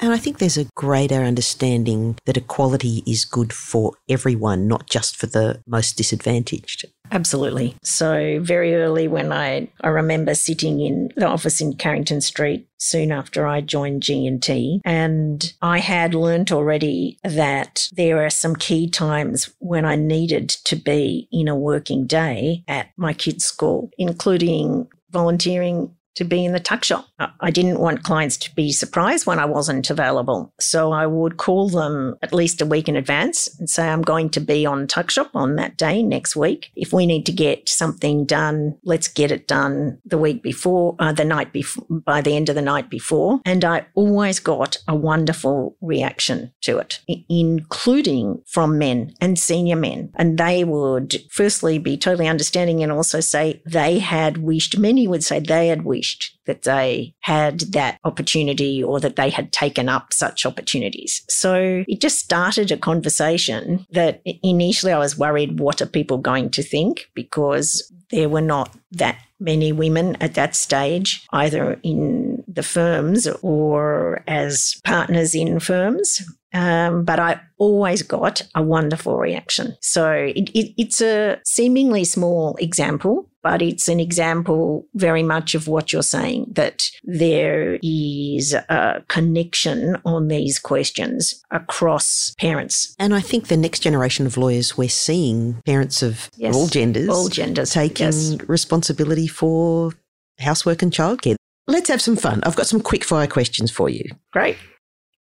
And 0.00 0.12
I 0.12 0.18
think 0.18 0.38
there's 0.38 0.58
a 0.58 0.68
greater 0.74 1.22
understanding 1.22 2.18
that 2.26 2.36
equality 2.36 3.02
is 3.06 3.24
good 3.24 3.52
for 3.52 3.94
everyone, 4.08 4.68
not 4.68 4.88
just 4.88 5.16
for 5.16 5.26
the 5.26 5.62
most 5.66 5.96
disadvantaged. 5.96 6.84
Absolutely. 7.10 7.76
So 7.82 8.40
very 8.40 8.74
early 8.74 9.08
when 9.08 9.32
I 9.32 9.68
I 9.82 9.88
remember 9.88 10.34
sitting 10.34 10.80
in 10.80 11.10
the 11.16 11.26
office 11.26 11.60
in 11.60 11.74
Carrington 11.74 12.20
Street 12.20 12.66
soon 12.78 13.12
after 13.12 13.46
I 13.46 13.60
joined 13.60 14.02
G&T 14.02 14.80
and 14.84 15.52
I 15.62 15.78
had 15.78 16.14
learnt 16.14 16.50
already 16.50 17.18
that 17.22 17.88
there 17.92 18.24
are 18.24 18.30
some 18.30 18.56
key 18.56 18.88
times 18.88 19.50
when 19.58 19.84
I 19.84 19.96
needed 19.96 20.48
to 20.48 20.76
be 20.76 21.28
in 21.30 21.48
a 21.48 21.56
working 21.56 22.06
day 22.06 22.64
at 22.68 22.88
my 22.96 23.12
kids' 23.12 23.44
school, 23.44 23.90
including 23.96 24.88
volunteering 25.10 25.94
to 26.16 26.24
be 26.24 26.44
in 26.44 26.52
the 26.52 26.60
tuck 26.60 26.84
shop. 26.84 27.06
I- 27.18 27.54
didn't 27.54 27.78
want 27.78 28.02
clients 28.02 28.36
to 28.36 28.54
be 28.56 28.72
surprised 28.72 29.26
when 29.26 29.38
I 29.38 29.44
wasn't 29.44 29.88
available. 29.88 30.52
So 30.58 30.90
I 30.90 31.06
would 31.06 31.36
call 31.36 31.68
them 31.68 32.16
at 32.20 32.34
least 32.34 32.60
a 32.60 32.66
week 32.66 32.88
in 32.88 32.96
advance 32.96 33.48
and 33.60 33.70
say, 33.70 33.88
I'm 33.88 34.02
going 34.02 34.28
to 34.30 34.40
be 34.40 34.66
on 34.66 34.88
tuck 34.88 35.08
shop 35.08 35.30
on 35.34 35.54
that 35.54 35.76
day 35.76 36.02
next 36.02 36.34
week. 36.34 36.72
If 36.74 36.92
we 36.92 37.06
need 37.06 37.24
to 37.26 37.32
get 37.32 37.68
something 37.68 38.24
done, 38.24 38.76
let's 38.84 39.06
get 39.06 39.30
it 39.30 39.46
done 39.46 39.98
the 40.04 40.18
week 40.18 40.42
before, 40.42 40.96
uh, 40.98 41.12
the 41.12 41.24
night 41.24 41.52
before, 41.52 41.84
by 41.88 42.20
the 42.20 42.34
end 42.34 42.48
of 42.48 42.56
the 42.56 42.62
night 42.62 42.90
before. 42.90 43.40
And 43.44 43.64
I 43.64 43.86
always 43.94 44.40
got 44.40 44.78
a 44.88 44.96
wonderful 44.96 45.76
reaction 45.80 46.52
to 46.62 46.78
it, 46.78 46.98
including 47.28 48.42
from 48.48 48.78
men 48.78 49.14
and 49.20 49.38
senior 49.38 49.76
men. 49.76 50.10
And 50.16 50.38
they 50.38 50.64
would 50.64 51.22
firstly 51.30 51.78
be 51.78 51.96
totally 51.96 52.26
understanding 52.26 52.82
and 52.82 52.90
also 52.90 53.20
say 53.20 53.62
they 53.64 54.00
had 54.00 54.38
wished, 54.38 54.76
many 54.76 55.06
would 55.06 55.22
say 55.22 55.38
they 55.38 55.68
had 55.68 55.84
wished 55.84 56.03
that 56.46 56.62
they 56.62 57.14
had 57.20 57.60
that 57.72 57.98
opportunity 58.04 58.82
or 58.82 59.00
that 59.00 59.16
they 59.16 59.30
had 59.30 59.52
taken 59.52 59.88
up 59.88 60.12
such 60.12 60.44
opportunities. 60.46 61.22
So 61.28 61.84
it 61.88 62.00
just 62.00 62.18
started 62.18 62.70
a 62.70 62.76
conversation 62.76 63.86
that 63.90 64.20
initially 64.42 64.92
I 64.92 64.98
was 64.98 65.18
worried, 65.18 65.60
what 65.60 65.80
are 65.80 65.86
people 65.86 66.18
going 66.18 66.50
to 66.50 66.62
think? 66.62 67.10
Because 67.14 67.90
there 68.10 68.28
were 68.28 68.40
not 68.40 68.74
that 68.92 69.18
many 69.40 69.72
women 69.72 70.16
at 70.20 70.34
that 70.34 70.54
stage, 70.54 71.26
either 71.32 71.78
in 71.82 72.44
the 72.46 72.62
firms 72.62 73.26
or 73.42 74.22
as 74.26 74.80
partners 74.84 75.34
in 75.34 75.60
firms. 75.60 76.22
Um, 76.52 77.04
but 77.04 77.18
I 77.18 77.40
always 77.58 78.02
got 78.02 78.42
a 78.54 78.62
wonderful 78.62 79.16
reaction. 79.18 79.76
So 79.80 80.10
it, 80.12 80.50
it, 80.54 80.72
it's 80.80 81.00
a 81.00 81.40
seemingly 81.44 82.04
small 82.04 82.54
example, 82.60 83.28
but 83.44 83.62
it's 83.62 83.86
an 83.88 84.00
example 84.00 84.86
very 84.94 85.22
much 85.22 85.54
of 85.54 85.68
what 85.68 85.92
you're 85.92 86.02
saying 86.02 86.46
that 86.54 86.88
there 87.04 87.78
is 87.82 88.54
a 88.54 89.04
connection 89.08 89.96
on 90.04 90.26
these 90.28 90.58
questions 90.58 91.44
across 91.52 92.34
parents, 92.40 92.96
And 92.98 93.14
I 93.14 93.20
think 93.20 93.46
the 93.48 93.56
next 93.56 93.80
generation 93.80 94.26
of 94.26 94.36
lawyers, 94.36 94.76
we're 94.76 94.88
seeing 94.88 95.60
parents 95.66 96.02
of 96.02 96.30
Yes. 96.36 96.54
all 96.56 96.66
genders 96.66 97.08
all 97.08 97.28
genders. 97.28 97.70
taking 97.70 98.06
Yes. 98.06 98.36
responsibility 98.48 99.28
for 99.28 99.92
housework 100.40 100.82
and 100.82 100.90
childcare. 100.92 101.36
Let's 101.66 101.88
have 101.90 102.00
some 102.02 102.16
fun. 102.16 102.40
I've 102.44 102.56
got 102.56 102.66
some 102.66 102.80
quick 102.80 103.04
fire 103.04 103.26
questions 103.26 103.70
for 103.70 103.88
you. 103.88 104.04
Great. 104.32 104.56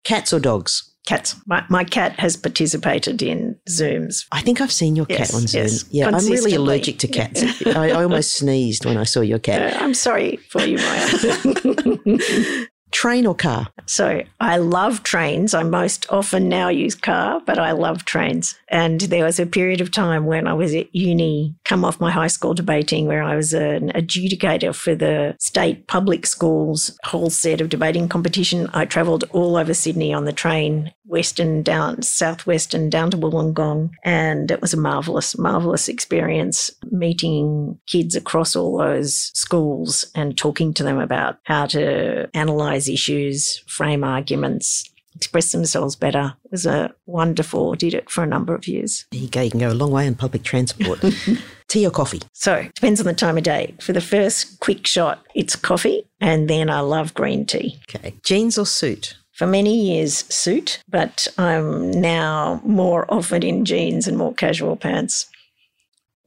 Cats 0.04 0.32
or 0.34 0.40
dogs? 0.40 0.95
Cats. 1.06 1.36
My, 1.46 1.64
my 1.70 1.84
cat 1.84 2.20
has 2.20 2.36
participated 2.36 3.22
in 3.22 3.56
Zooms. 3.70 4.26
I 4.32 4.42
think 4.42 4.60
I've 4.60 4.72
seen 4.72 4.96
your 4.96 5.06
cat 5.06 5.20
Yes, 5.20 5.36
on 5.36 5.48
Zoom. 5.48 5.62
yes, 5.64 5.86
yeah, 5.92 6.08
I'm 6.08 6.26
really 6.26 6.56
allergic 6.56 6.98
to 7.00 7.08
cats. 7.08 7.44
I, 7.68 7.90
I 7.90 8.04
almost 8.04 8.32
sneezed 8.36 8.86
when 8.86 8.98
I 8.98 9.04
saw 9.04 9.22
your 9.22 9.40
cat. 9.40 9.76
Uh, 9.76 9.84
I'm 9.84 9.94
sorry 9.94 10.38
for 10.50 10.62
you, 10.66 10.78
Moya. 10.78 12.68
Train 12.92 13.26
or 13.26 13.36
car? 13.36 13.68
So 13.88 14.24
I 14.40 14.58
love 14.58 15.04
trains. 15.04 15.54
I 15.54 15.64
most 15.64 16.12
often 16.12 16.50
now 16.50 16.70
use 16.70 16.96
car, 16.96 17.42
but 17.46 17.60
I 17.60 17.72
love 17.72 18.06
trains. 18.06 18.56
And 18.70 19.02
there 19.02 19.26
was 19.26 19.40
a 19.40 19.46
period 19.46 19.82
of 19.82 19.92
time 19.92 20.26
when 20.26 20.48
I 20.48 20.54
was 20.54 20.74
at 20.74 20.94
uni, 20.96 21.56
come 21.66 21.86
off 21.86 22.00
my 22.00 22.12
high 22.12 22.28
school 22.28 22.54
debating, 22.54 23.06
where 23.06 23.24
I 23.24 23.36
was 23.36 23.54
an 23.54 23.92
adjudicator 23.92 24.74
for 24.74 24.96
the 24.96 25.36
state 25.40 25.88
public 25.88 26.26
schools 26.26 26.98
whole 27.04 27.30
set 27.30 27.62
of 27.62 27.70
debating 27.70 28.10
competition. 28.10 28.70
I 28.74 28.86
travelled 28.86 29.26
all 29.32 29.58
over 29.58 29.74
Sydney 29.74 30.14
on 30.14 30.26
the 30.26 30.34
train, 30.34 30.92
western 31.06 31.64
down, 31.64 32.02
southwestern 32.02 32.90
down 32.90 33.12
to 33.12 33.18
Wollongong, 33.18 33.92
and 34.04 34.50
it 34.50 34.62
was 34.62 34.74
a 34.74 34.78
marvelous, 34.78 35.38
marvelous 35.38 35.88
experience 35.88 36.72
meeting 36.92 37.78
kids 37.88 38.16
across 38.16 38.56
all 38.56 38.78
those 38.78 39.32
schools 39.34 40.06
and 40.16 40.38
talking 40.38 40.74
to 40.74 40.84
them 40.84 41.00
about 41.00 41.38
how 41.44 41.66
to 41.68 42.30
analyse 42.34 42.75
issues, 42.90 43.64
frame 43.68 44.04
arguments, 44.04 44.90
express 45.16 45.52
themselves 45.52 45.96
better. 45.96 46.36
It 46.46 46.52
was 46.52 46.66
a 46.66 46.94
wonderful, 47.06 47.74
did 47.76 47.94
it 47.94 48.10
for 48.10 48.24
a 48.24 48.28
number 48.28 48.54
of 48.54 48.68
years. 48.68 49.06
There 49.12 49.22
you 49.22 49.30
go. 49.30 49.42
You 49.42 49.52
can 49.52 49.60
go 49.60 49.72
a 49.72 49.74
long 49.74 49.92
way 49.92 50.08
on 50.08 50.16
public 50.16 50.44
transport. 50.44 51.04
Tea 51.68 51.88
or 51.88 51.92
coffee? 51.92 52.22
So 52.34 52.68
depends 52.76 53.00
on 53.00 53.08
the 53.08 53.14
time 53.14 53.38
of 53.38 53.44
day. 53.44 53.74
For 53.80 53.94
the 53.94 54.02
first 54.02 54.60
quick 54.60 54.86
shot, 54.86 55.26
it's 55.34 55.56
coffee, 55.56 56.06
and 56.20 56.50
then 56.50 56.70
I 56.70 56.82
love 56.82 57.14
green 57.14 57.46
tea. 57.46 57.80
Okay. 57.90 58.14
Jeans 58.24 58.58
or 58.58 58.66
suit? 58.66 59.16
For 59.34 59.48
many 59.48 59.76
years, 59.76 60.24
suit, 60.34 60.82
but 60.88 61.28
I'm 61.38 61.92
now 61.92 62.62
more 62.64 63.06
often 63.14 63.44
in 63.44 63.66
jeans 63.66 64.08
and 64.08 64.18
more 64.18 64.34
casual 64.34 64.78
pants. 64.78 65.28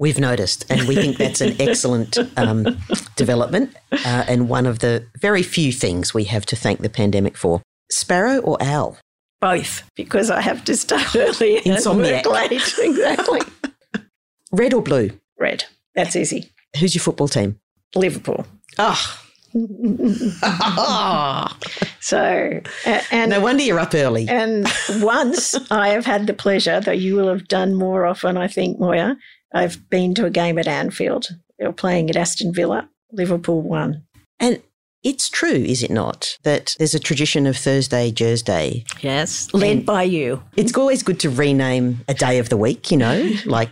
We've 0.01 0.18
noticed, 0.20 0.64
and 0.70 0.86
we 0.86 0.94
think 0.94 1.16
that's 1.16 1.40
an 1.40 1.57
excellent 1.61 2.18
um, 2.36 2.78
development 3.16 3.74
uh, 3.90 4.24
and 4.28 4.49
one 4.49 4.64
of 4.66 4.78
the 4.78 5.05
very 5.20 5.42
few 5.42 5.72
things 5.72 6.14
we 6.14 6.24
have 6.24 6.46
to 6.46 6.57
thank 6.57 6.80
the 6.80 6.88
pandemic 6.88 7.36
for. 7.36 7.62
Sparrow 7.90 8.38
or 8.38 8.57
owl? 8.61 8.96
Both, 9.40 9.82
because 9.96 10.30
I 10.30 10.40
have 10.40 10.64
to 10.66 10.76
start 10.76 11.16
early 11.16 11.57
and 11.59 11.66
Insomniac. 11.66 12.26
work 12.26 12.51
late. 12.51 12.74
Exactly. 12.78 13.40
Red 14.53 14.74
or 14.74 14.82
blue? 14.82 15.11
Red. 15.38 15.64
That's 15.94 16.14
easy. 16.16 16.53
Who's 16.78 16.94
your 16.94 17.03
football 17.03 17.28
team? 17.28 17.59
Liverpool. 17.96 18.46
Ah, 18.78 19.24
So, 22.01 22.61
a- 22.86 23.03
and 23.14 23.30
no 23.30 23.40
wonder 23.40 23.62
you're 23.62 23.78
up 23.80 23.94
early. 23.94 24.28
And 24.28 24.66
once 25.01 25.55
I 25.70 25.88
have 25.90 26.07
had 26.07 26.26
the 26.26 26.34
pleasure, 26.34 26.80
though 26.80 26.92
you 26.92 27.16
will 27.16 27.28
have 27.28 27.49
done 27.49 27.74
more 27.74 28.07
often, 28.07 28.36
I 28.36 28.49
think, 28.49 28.78
Moya, 28.78 29.16
I've 29.53 29.88
been 29.90 30.14
to 30.14 30.26
a 30.26 30.30
game 30.30 30.59
at 30.59 30.68
Anfield. 30.68 31.28
They 31.59 31.66
were 31.66 31.72
playing 31.72 32.11
at 32.11 32.16
Aston 32.16 32.53
Villa. 32.53 32.88
Liverpool 33.12 33.62
won. 33.62 34.05
And 34.38 34.62
It's 35.05 35.28
true, 35.28 35.51
is 35.51 35.82
it 35.82 35.90
not, 35.90 36.38
that 36.42 36.74
there's 36.78 36.94
a 36.94 36.99
tradition 36.99 37.46
of 37.46 37.57
Thursday, 37.57 38.11
Thursday. 38.11 38.84
Yes, 39.01 39.53
led 39.55 39.86
by 39.86 40.03
you. 40.03 40.42
It's 40.57 40.76
always 40.76 41.03
good 41.03 41.20
to 41.20 41.30
rename 41.30 42.01
a 42.09 42.14
day 42.14 42.38
of 42.38 42.49
the 42.49 42.57
week, 42.57 42.90
you 42.90 42.96
know, 42.96 43.30
like 43.46 43.70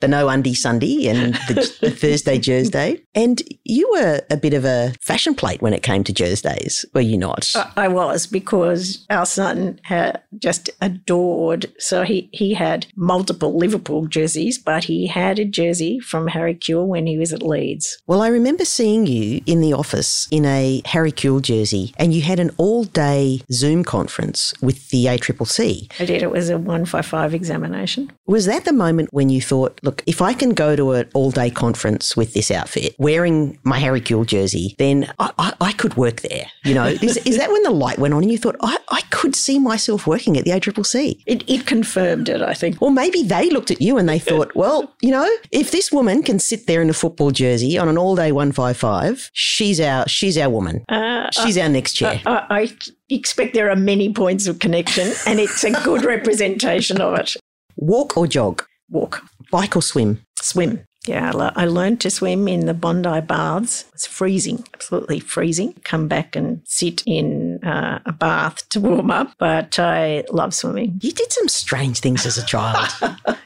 the 0.00 0.08
No 0.08 0.28
Undie 0.28 0.54
Sunday 0.54 1.06
and 1.06 1.34
the, 1.48 1.76
the 1.80 1.90
Thursday, 1.90 2.38
Thursday. 2.40 3.00
And 3.14 3.40
you 3.64 3.88
were 3.92 4.22
a 4.28 4.36
bit 4.36 4.54
of 4.54 4.64
a 4.64 4.92
fashion 5.00 5.34
plate 5.34 5.62
when 5.62 5.72
it 5.72 5.82
came 5.82 6.02
to 6.04 6.12
Thursdays, 6.12 6.84
were 6.92 7.00
you 7.00 7.16
not? 7.16 7.52
I- 7.76 7.86
was 7.96 8.26
because 8.26 9.06
our 9.08 9.24
son 9.24 9.80
had 9.84 10.20
just 10.38 10.68
adored. 10.82 11.72
So 11.78 12.02
he, 12.02 12.28
he 12.32 12.52
had 12.52 12.86
multiple 12.96 13.56
Liverpool 13.56 14.06
jerseys, 14.06 14.58
but 14.58 14.84
he 14.84 15.06
had 15.06 15.38
a 15.38 15.44
jersey 15.44 16.00
from 16.00 16.26
Harry 16.26 16.54
Kewell 16.54 16.86
when 16.86 17.06
he 17.06 17.16
was 17.16 17.32
at 17.32 17.42
Leeds. 17.42 17.96
Well, 18.06 18.20
I 18.20 18.28
remember 18.28 18.64
seeing 18.64 19.06
you 19.06 19.40
in 19.46 19.60
the 19.60 19.72
office 19.72 20.28
in 20.30 20.44
a 20.44 20.55
Harry 20.86 21.12
Kewell 21.12 21.42
jersey, 21.42 21.94
and 21.98 22.12
you 22.14 22.22
had 22.22 22.38
an 22.40 22.50
all 22.56 22.84
day 22.84 23.40
Zoom 23.52 23.84
conference 23.84 24.54
with 24.60 24.90
the 24.90 25.06
ACCC. 25.06 25.90
I 26.00 26.04
did. 26.04 26.22
It 26.22 26.30
was 26.30 26.50
a 26.50 26.58
155 26.58 27.34
examination. 27.34 28.12
Was 28.26 28.46
that 28.46 28.64
the 28.64 28.72
moment 28.72 29.12
when 29.12 29.28
you 29.28 29.40
thought, 29.40 29.78
look, 29.82 30.02
if 30.06 30.20
I 30.20 30.32
can 30.32 30.50
go 30.50 30.76
to 30.76 30.92
an 30.92 31.08
all 31.14 31.30
day 31.30 31.50
conference 31.50 32.16
with 32.16 32.34
this 32.34 32.50
outfit, 32.50 32.94
wearing 32.98 33.58
my 33.62 33.78
Harry 33.78 34.00
Kewell 34.00 34.26
jersey, 34.26 34.74
then 34.78 35.10
I, 35.18 35.32
I, 35.38 35.52
I 35.60 35.72
could 35.72 35.96
work 35.96 36.22
there? 36.22 36.46
You 36.64 36.74
know, 36.74 36.86
is, 37.02 37.16
is 37.18 37.38
that 37.38 37.50
when 37.50 37.62
the 37.62 37.70
light 37.70 37.98
went 37.98 38.14
on 38.14 38.22
and 38.22 38.32
you 38.32 38.38
thought, 38.38 38.56
I, 38.60 38.78
I 38.88 39.00
could 39.10 39.34
see 39.34 39.58
myself 39.58 40.06
working 40.06 40.36
at 40.36 40.44
the 40.44 40.50
ACCC? 40.50 41.22
It, 41.26 41.48
it 41.48 41.66
confirmed 41.66 42.28
it, 42.28 42.42
I 42.42 42.54
think. 42.54 42.80
Or 42.80 42.90
maybe 42.90 43.22
they 43.22 43.50
looked 43.50 43.70
at 43.70 43.80
you 43.80 43.98
and 43.98 44.08
they 44.08 44.18
thought, 44.18 44.54
well, 44.56 44.92
you 45.00 45.10
know, 45.10 45.28
if 45.52 45.70
this 45.70 45.92
woman 45.92 46.22
can 46.22 46.38
sit 46.38 46.66
there 46.66 46.82
in 46.82 46.90
a 46.90 46.94
football 46.94 47.30
jersey 47.30 47.78
on 47.78 47.88
an 47.88 47.98
all 47.98 48.16
day 48.16 48.32
155, 48.32 49.30
she's 49.32 49.80
our, 49.80 50.06
she's 50.08 50.38
our 50.38 50.45
woman. 50.50 50.84
Uh, 50.88 51.30
She's 51.30 51.58
our 51.58 51.68
next 51.68 51.94
chair. 51.94 52.20
I, 52.26 52.46
I 52.50 52.76
expect 53.08 53.54
there 53.54 53.70
are 53.70 53.76
many 53.76 54.12
points 54.12 54.46
of 54.46 54.58
connection, 54.58 55.12
and 55.26 55.40
it's 55.40 55.64
a 55.64 55.70
good 55.82 56.04
representation 56.14 57.00
of 57.00 57.18
it. 57.18 57.36
Walk 57.76 58.16
or 58.16 58.26
jog? 58.26 58.64
Walk, 58.90 59.22
Bike 59.50 59.76
or 59.76 59.82
swim? 59.82 60.22
swim. 60.40 60.84
Yeah, 61.06 61.32
I 61.54 61.66
learned 61.66 62.00
to 62.00 62.10
swim 62.10 62.48
in 62.48 62.66
the 62.66 62.74
Bondi 62.74 63.20
baths. 63.20 63.84
It's 63.94 64.06
freezing, 64.06 64.64
absolutely 64.74 65.20
freezing. 65.20 65.74
Come 65.84 66.08
back 66.08 66.34
and 66.34 66.62
sit 66.64 67.02
in 67.06 67.62
uh, 67.64 68.00
a 68.04 68.12
bath 68.12 68.68
to 68.70 68.80
warm 68.80 69.12
up, 69.12 69.32
but 69.38 69.78
I 69.78 70.24
love 70.32 70.52
swimming. 70.52 70.98
You 71.02 71.12
did 71.12 71.30
some 71.32 71.46
strange 71.46 72.00
things 72.00 72.26
as 72.26 72.38
a 72.38 72.44
child 72.44 72.88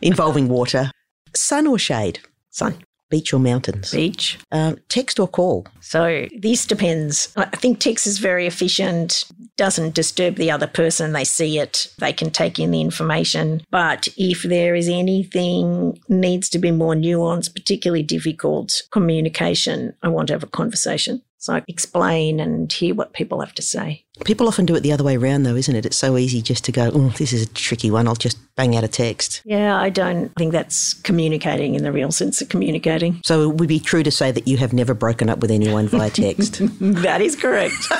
involving 0.00 0.48
water. 0.48 0.90
Sun 1.36 1.66
or 1.66 1.78
shade? 1.78 2.20
Sun, 2.50 2.78
Beach 3.10 3.32
or 3.34 3.40
mountains? 3.40 3.90
beach. 3.90 4.38
Um, 4.52 4.78
text 4.88 5.18
or 5.18 5.28
call? 5.28 5.66
So 5.80 6.26
this 6.38 6.64
depends. 6.66 7.32
I 7.36 7.48
I 7.52 7.56
think 7.56 7.78
text 7.78 8.06
is 8.06 8.18
very 8.18 8.46
efficient, 8.46 9.24
doesn't 9.56 9.94
disturb 9.94 10.36
the 10.36 10.50
other 10.50 10.66
person. 10.66 11.12
They 11.12 11.24
see 11.24 11.58
it, 11.58 11.88
they 11.98 12.12
can 12.12 12.30
take 12.30 12.58
in 12.58 12.70
the 12.70 12.80
information. 12.80 13.62
But 13.70 14.08
if 14.16 14.42
there 14.42 14.74
is 14.74 14.88
anything 14.88 15.98
needs 16.08 16.48
to 16.50 16.58
be 16.58 16.70
more 16.70 16.94
nuanced, 16.94 17.54
particularly 17.54 18.02
difficult 18.02 18.82
communication, 18.90 19.94
I 20.02 20.08
want 20.08 20.28
to 20.28 20.34
have 20.34 20.42
a 20.42 20.46
conversation. 20.46 21.22
So 21.40 21.54
I 21.54 21.62
explain 21.68 22.38
and 22.38 22.70
hear 22.70 22.94
what 22.94 23.14
people 23.14 23.40
have 23.40 23.54
to 23.54 23.62
say. 23.62 24.04
People 24.26 24.46
often 24.46 24.66
do 24.66 24.76
it 24.76 24.80
the 24.80 24.92
other 24.92 25.02
way 25.02 25.16
around, 25.16 25.44
though, 25.44 25.56
isn't 25.56 25.74
it? 25.74 25.86
It's 25.86 25.96
so 25.96 26.18
easy 26.18 26.42
just 26.42 26.66
to 26.66 26.72
go, 26.72 26.90
oh, 26.92 27.08
this 27.16 27.32
is 27.32 27.42
a 27.42 27.46
tricky 27.46 27.90
one. 27.90 28.06
I'll 28.06 28.14
just 28.14 28.36
bang 28.56 28.76
out 28.76 28.84
a 28.84 28.88
text. 28.88 29.40
Yeah, 29.46 29.80
I 29.80 29.88
don't 29.88 30.28
think 30.36 30.52
that's 30.52 30.92
communicating 30.92 31.74
in 31.74 31.82
the 31.82 31.92
real 31.92 32.12
sense 32.12 32.42
of 32.42 32.50
communicating. 32.50 33.22
So 33.24 33.48
it 33.48 33.56
would 33.56 33.70
be 33.70 33.80
true 33.80 34.02
to 34.02 34.10
say 34.10 34.30
that 34.30 34.46
you 34.46 34.58
have 34.58 34.74
never 34.74 34.92
broken 34.92 35.30
up 35.30 35.38
with 35.38 35.50
anyone 35.50 35.88
via 35.88 36.10
text. 36.10 36.58
that 36.80 37.22
is 37.22 37.36
correct. 37.36 37.90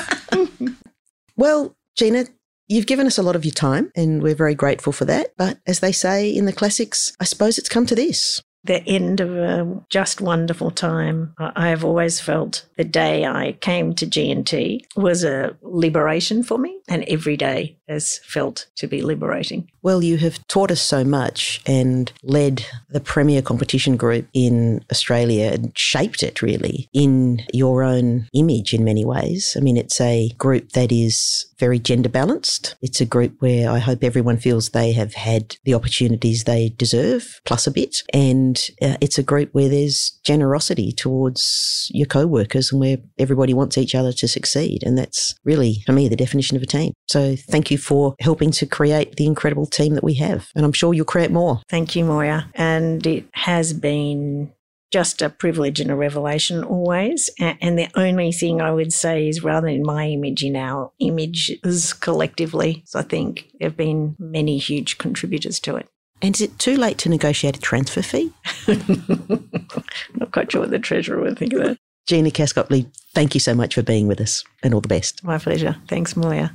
well, 1.37 1.75
Gina, 1.97 2.27
you've 2.69 2.87
given 2.87 3.07
us 3.07 3.17
a 3.17 3.23
lot 3.23 3.37
of 3.37 3.47
your 3.47 3.55
time, 3.55 3.91
and 3.97 4.23
we're 4.23 4.35
very 4.35 4.55
grateful 4.55 4.93
for 4.93 5.07
that. 5.07 5.33
But 5.39 5.61
as 5.67 5.81
they 5.81 5.93
say 5.93 6.29
in 6.29 6.45
the 6.45 6.53
classics, 6.53 7.17
I 7.19 7.25
suppose 7.25 7.57
it's 7.57 7.71
come 7.71 7.87
to 7.87 7.95
this. 7.95 8.43
The 8.65 8.83
end 8.87 9.21
of 9.21 9.35
a 9.35 9.81
just 9.89 10.21
wonderful 10.21 10.71
time. 10.71 11.35
I 11.39 11.69
have 11.69 11.85
always 11.85 12.21
felt 12.21 12.67
the 12.77 12.85
day 12.85 13.25
I 13.25 13.53
came 13.61 13.95
to 13.95 14.07
G&T 14.07 14.85
was 14.97 15.25
a 15.25 15.57
liberation 15.63 16.43
for 16.43 16.59
me, 16.59 16.79
and 16.89 17.05
every 17.05 17.37
day 17.37 17.79
has 17.91 18.21
felt 18.25 18.67
to 18.77 18.87
be 18.87 19.03
liberating. 19.03 19.69
Well, 19.83 20.03
you 20.03 20.17
have 20.19 20.47
taught 20.47 20.71
us 20.71 20.81
so 20.81 21.05
much 21.05 21.61
and 21.67 22.13
led 22.23 22.65
the 22.89 23.01
premier 23.01 23.43
competition 23.43 23.97
group 23.97 24.29
in 24.33 24.85
Australia 24.93 25.51
and 25.53 25.77
shaped 25.77 26.23
it 26.23 26.41
really 26.41 26.89
in 26.93 27.43
your 27.53 27.83
own 27.83 28.29
image 28.33 28.73
in 28.73 28.85
many 28.85 29.05
ways. 29.05 29.57
I 29.57 29.61
mean, 29.61 29.77
it's 29.77 30.01
a 30.01 30.31
group 30.39 30.73
that 30.73 30.93
is 30.93 31.47
very 31.59 31.79
gender 31.79 32.09
balanced. 32.09 32.77
It's 32.81 33.01
a 33.01 33.07
group 33.07 33.35
where 33.41 33.71
I 33.71 33.79
hope 33.79 34.05
everyone 34.05 34.39
feels 34.39 34.69
they 34.69 34.93
have 34.93 35.15
had 35.15 35.57
the 35.65 35.75
opportunities 35.75 36.45
they 36.45 36.71
deserve, 36.71 37.41
plus 37.45 37.67
a 37.67 37.71
bit. 37.71 38.03
And 38.13 38.61
uh, 38.81 38.97
it's 39.01 39.19
a 39.19 39.23
group 39.23 39.51
where 39.53 39.69
there's 39.69 40.19
generosity 40.25 40.93
towards 40.93 41.91
your 41.93 42.07
co 42.07 42.27
workers 42.27 42.71
and 42.71 42.81
where 42.81 42.99
everybody 43.19 43.53
wants 43.53 43.77
each 43.77 43.95
other 43.95 44.13
to 44.13 44.29
succeed. 44.29 44.83
And 44.85 44.97
that's 44.97 45.35
really, 45.45 45.83
for 45.87 45.93
me, 45.93 46.09
the 46.09 46.17
definition 46.17 46.57
of 46.57 46.63
a 46.63 46.67
team. 46.67 46.93
So 47.09 47.35
thank 47.37 47.71
you 47.71 47.79
for 47.81 48.15
helping 48.21 48.51
to 48.53 48.67
create 48.67 49.17
the 49.17 49.27
incredible 49.27 49.67
team 49.67 49.95
that 49.95 50.05
we 50.05 50.15
have. 50.15 50.51
And 50.55 50.65
I'm 50.65 50.73
sure 50.73 50.95
you'll 50.95 51.05
create 51.05 51.31
more. 51.31 51.61
Thank 51.69 51.97
you, 51.97 52.05
Moya. 52.05 52.51
And 52.55 53.07
it 53.07 53.27
has 53.33 53.73
been 53.73 54.53
just 54.91 55.23
a 55.23 55.31
privilege 55.31 55.81
and 55.81 55.91
a 55.91 55.95
revelation 55.95 56.65
always. 56.65 57.31
And 57.39 57.79
the 57.79 57.89
only 57.95 58.33
thing 58.33 58.61
I 58.61 58.73
would 58.73 58.93
say 58.93 59.29
is 59.29 59.43
rather 59.43 59.69
than 59.69 59.83
my 59.83 60.09
image 60.09 60.43
in 60.43 60.57
our 60.57 60.91
images 60.99 61.93
collectively, 61.93 62.83
so 62.87 62.99
I 62.99 63.03
think 63.03 63.51
there 63.59 63.69
have 63.69 63.77
been 63.77 64.17
many 64.19 64.59
huge 64.59 64.99
contributors 64.99 65.61
to 65.61 65.77
it. 65.77 65.89
And 66.23 66.35
is 66.35 66.43
it 66.43 66.59
too 66.59 66.77
late 66.77 66.99
to 66.99 67.09
negotiate 67.09 67.57
a 67.57 67.61
transfer 67.61 68.03
fee? 68.03 68.33
Not 68.69 70.33
quite 70.33 70.53
sure 70.53 70.61
what 70.61 70.71
the 70.71 70.79
treasurer 70.79 71.21
would 71.21 71.39
think 71.39 71.53
of 71.55 71.63
that. 71.63 71.79
Gina 72.07 72.31
Cass-Gottlieb, 72.31 72.91
thank 73.15 73.35
you 73.35 73.41
so 73.41 73.55
much 73.55 73.77
for 73.77 73.83
being 73.83 74.09
with 74.09 74.21
us 74.21 74.45
and 74.63 74.75
all 74.75 74.81
the 74.81 74.89
best. 74.89 75.23
My 75.23 75.39
pleasure. 75.39 75.77
Thanks, 75.89 76.17
Moya. 76.17 76.51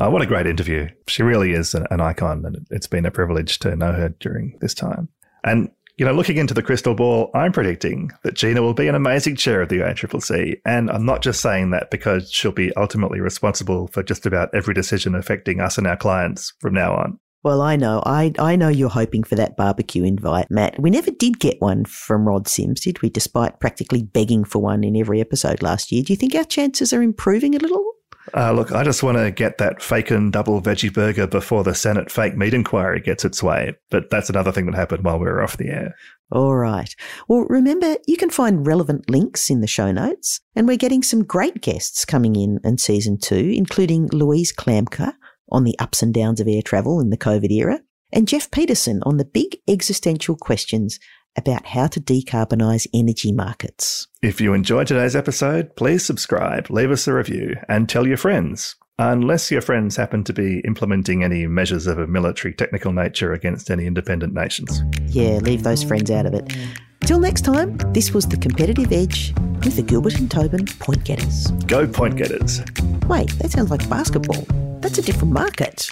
Oh, 0.00 0.10
what 0.10 0.22
a 0.22 0.26
great 0.26 0.48
interview. 0.48 0.88
She 1.06 1.22
really 1.22 1.52
is 1.52 1.72
an, 1.72 2.00
icon, 2.00 2.44
and 2.44 2.66
it's 2.70 2.88
been 2.88 3.06
a 3.06 3.12
privilege 3.12 3.60
to 3.60 3.76
know 3.76 3.92
her 3.92 4.08
during 4.18 4.58
this 4.60 4.74
time. 4.74 5.08
And, 5.44 5.70
you 5.96 6.04
know, 6.04 6.12
looking 6.12 6.36
into 6.36 6.52
the 6.52 6.64
crystal 6.64 6.96
ball, 6.96 7.30
I'm 7.32 7.52
predicting 7.52 8.10
that 8.24 8.34
Gina 8.34 8.60
will 8.60 8.74
be 8.74 8.88
an 8.88 8.96
amazing 8.96 9.36
chair 9.36 9.62
of 9.62 9.68
the 9.68 9.76
ACCC. 9.76 10.56
And 10.66 10.90
I'm 10.90 11.06
not 11.06 11.22
just 11.22 11.40
saying 11.40 11.70
that 11.70 11.92
because 11.92 12.30
she'll 12.32 12.50
be 12.50 12.74
ultimately 12.74 13.20
responsible 13.20 13.86
for 13.86 14.02
just 14.02 14.26
about 14.26 14.52
every 14.52 14.74
decision 14.74 15.14
affecting 15.14 15.60
us 15.60 15.78
and 15.78 15.86
our 15.86 15.96
clients 15.96 16.52
from 16.58 16.74
now 16.74 16.96
on. 16.96 17.20
Well, 17.44 17.62
I 17.62 17.76
know. 17.76 18.02
I, 18.04 18.32
I 18.38 18.56
know 18.56 18.68
you're 18.68 18.88
hoping 18.88 19.22
for 19.22 19.36
that 19.36 19.56
barbecue 19.56 20.02
invite, 20.02 20.50
Matt. 20.50 20.80
We 20.80 20.90
never 20.90 21.12
did 21.12 21.38
get 21.38 21.60
one 21.60 21.84
from 21.84 22.26
Rod 22.26 22.48
Sims, 22.48 22.80
did 22.80 23.00
we? 23.00 23.10
Despite 23.10 23.60
practically 23.60 24.02
begging 24.02 24.44
for 24.44 24.60
one 24.60 24.82
in 24.82 24.96
every 24.96 25.20
episode 25.20 25.62
last 25.62 25.92
year. 25.92 26.02
Do 26.02 26.12
you 26.12 26.16
think 26.16 26.34
our 26.34 26.44
chances 26.44 26.92
are 26.92 27.02
improving 27.02 27.54
a 27.54 27.58
little? 27.58 27.84
Uh, 28.32 28.52
look, 28.52 28.72
I 28.72 28.84
just 28.84 29.02
want 29.02 29.18
to 29.18 29.30
get 29.30 29.58
that 29.58 29.80
Faken 29.80 30.32
double 30.32 30.62
veggie 30.62 30.92
burger 30.92 31.26
before 31.26 31.62
the 31.62 31.74
Senate 31.74 32.10
fake 32.10 32.36
meat 32.36 32.54
inquiry 32.54 33.00
gets 33.00 33.24
its 33.24 33.42
way. 33.42 33.74
But 33.90 34.10
that's 34.10 34.30
another 34.30 34.50
thing 34.50 34.66
that 34.66 34.74
happened 34.74 35.04
while 35.04 35.18
we 35.18 35.26
were 35.26 35.42
off 35.42 35.58
the 35.58 35.68
air. 35.68 35.94
All 36.32 36.56
right. 36.56 36.92
Well, 37.28 37.44
remember, 37.48 37.96
you 38.06 38.16
can 38.16 38.30
find 38.30 38.66
relevant 38.66 39.10
links 39.10 39.50
in 39.50 39.60
the 39.60 39.66
show 39.66 39.92
notes, 39.92 40.40
and 40.56 40.66
we're 40.66 40.78
getting 40.78 41.02
some 41.02 41.22
great 41.22 41.60
guests 41.60 42.04
coming 42.04 42.34
in 42.34 42.60
in 42.64 42.78
season 42.78 43.18
two, 43.18 43.52
including 43.54 44.08
Louise 44.08 44.52
Klamka 44.52 45.14
on 45.50 45.64
the 45.64 45.78
ups 45.78 46.02
and 46.02 46.14
downs 46.14 46.40
of 46.40 46.48
air 46.48 46.62
travel 46.62 47.00
in 47.00 47.10
the 47.10 47.18
COVID 47.18 47.50
era, 47.50 47.80
and 48.10 48.26
Jeff 48.26 48.50
Peterson 48.50 49.02
on 49.04 49.18
the 49.18 49.24
big 49.24 49.58
existential 49.68 50.36
questions 50.36 50.98
about 51.36 51.66
how 51.66 51.86
to 51.88 52.00
decarbonise 52.00 52.86
energy 52.94 53.32
markets. 53.32 54.06
If 54.22 54.40
you 54.40 54.54
enjoyed 54.54 54.86
today's 54.86 55.16
episode, 55.16 55.74
please 55.76 56.04
subscribe, 56.04 56.70
leave 56.70 56.90
us 56.90 57.06
a 57.06 57.14
review, 57.14 57.56
and 57.68 57.88
tell 57.88 58.06
your 58.06 58.16
friends. 58.16 58.76
Unless 58.98 59.50
your 59.50 59.60
friends 59.60 59.96
happen 59.96 60.22
to 60.24 60.32
be 60.32 60.60
implementing 60.60 61.24
any 61.24 61.48
measures 61.48 61.88
of 61.88 61.98
a 61.98 62.06
military 62.06 62.54
technical 62.54 62.92
nature 62.92 63.32
against 63.32 63.68
any 63.70 63.86
independent 63.86 64.34
nations. 64.34 64.82
Yeah, 65.06 65.38
leave 65.38 65.64
those 65.64 65.82
friends 65.82 66.12
out 66.12 66.26
of 66.26 66.34
it. 66.34 66.56
Till 67.00 67.18
next 67.18 67.42
time, 67.42 67.76
this 67.92 68.14
was 68.14 68.26
The 68.26 68.36
Competitive 68.36 68.92
Edge 68.92 69.34
with 69.64 69.76
the 69.76 69.82
Gilbert 69.82 70.18
and 70.20 70.30
Tobin 70.30 70.64
Point 70.78 71.04
Getters. 71.04 71.50
Go 71.66 71.86
point 71.86 72.16
getters. 72.16 72.60
Wait, 73.08 73.30
that 73.38 73.50
sounds 73.50 73.70
like 73.70 73.86
basketball. 73.90 74.46
That's 74.80 74.98
a 74.98 75.02
different 75.02 75.32
market. 75.32 75.90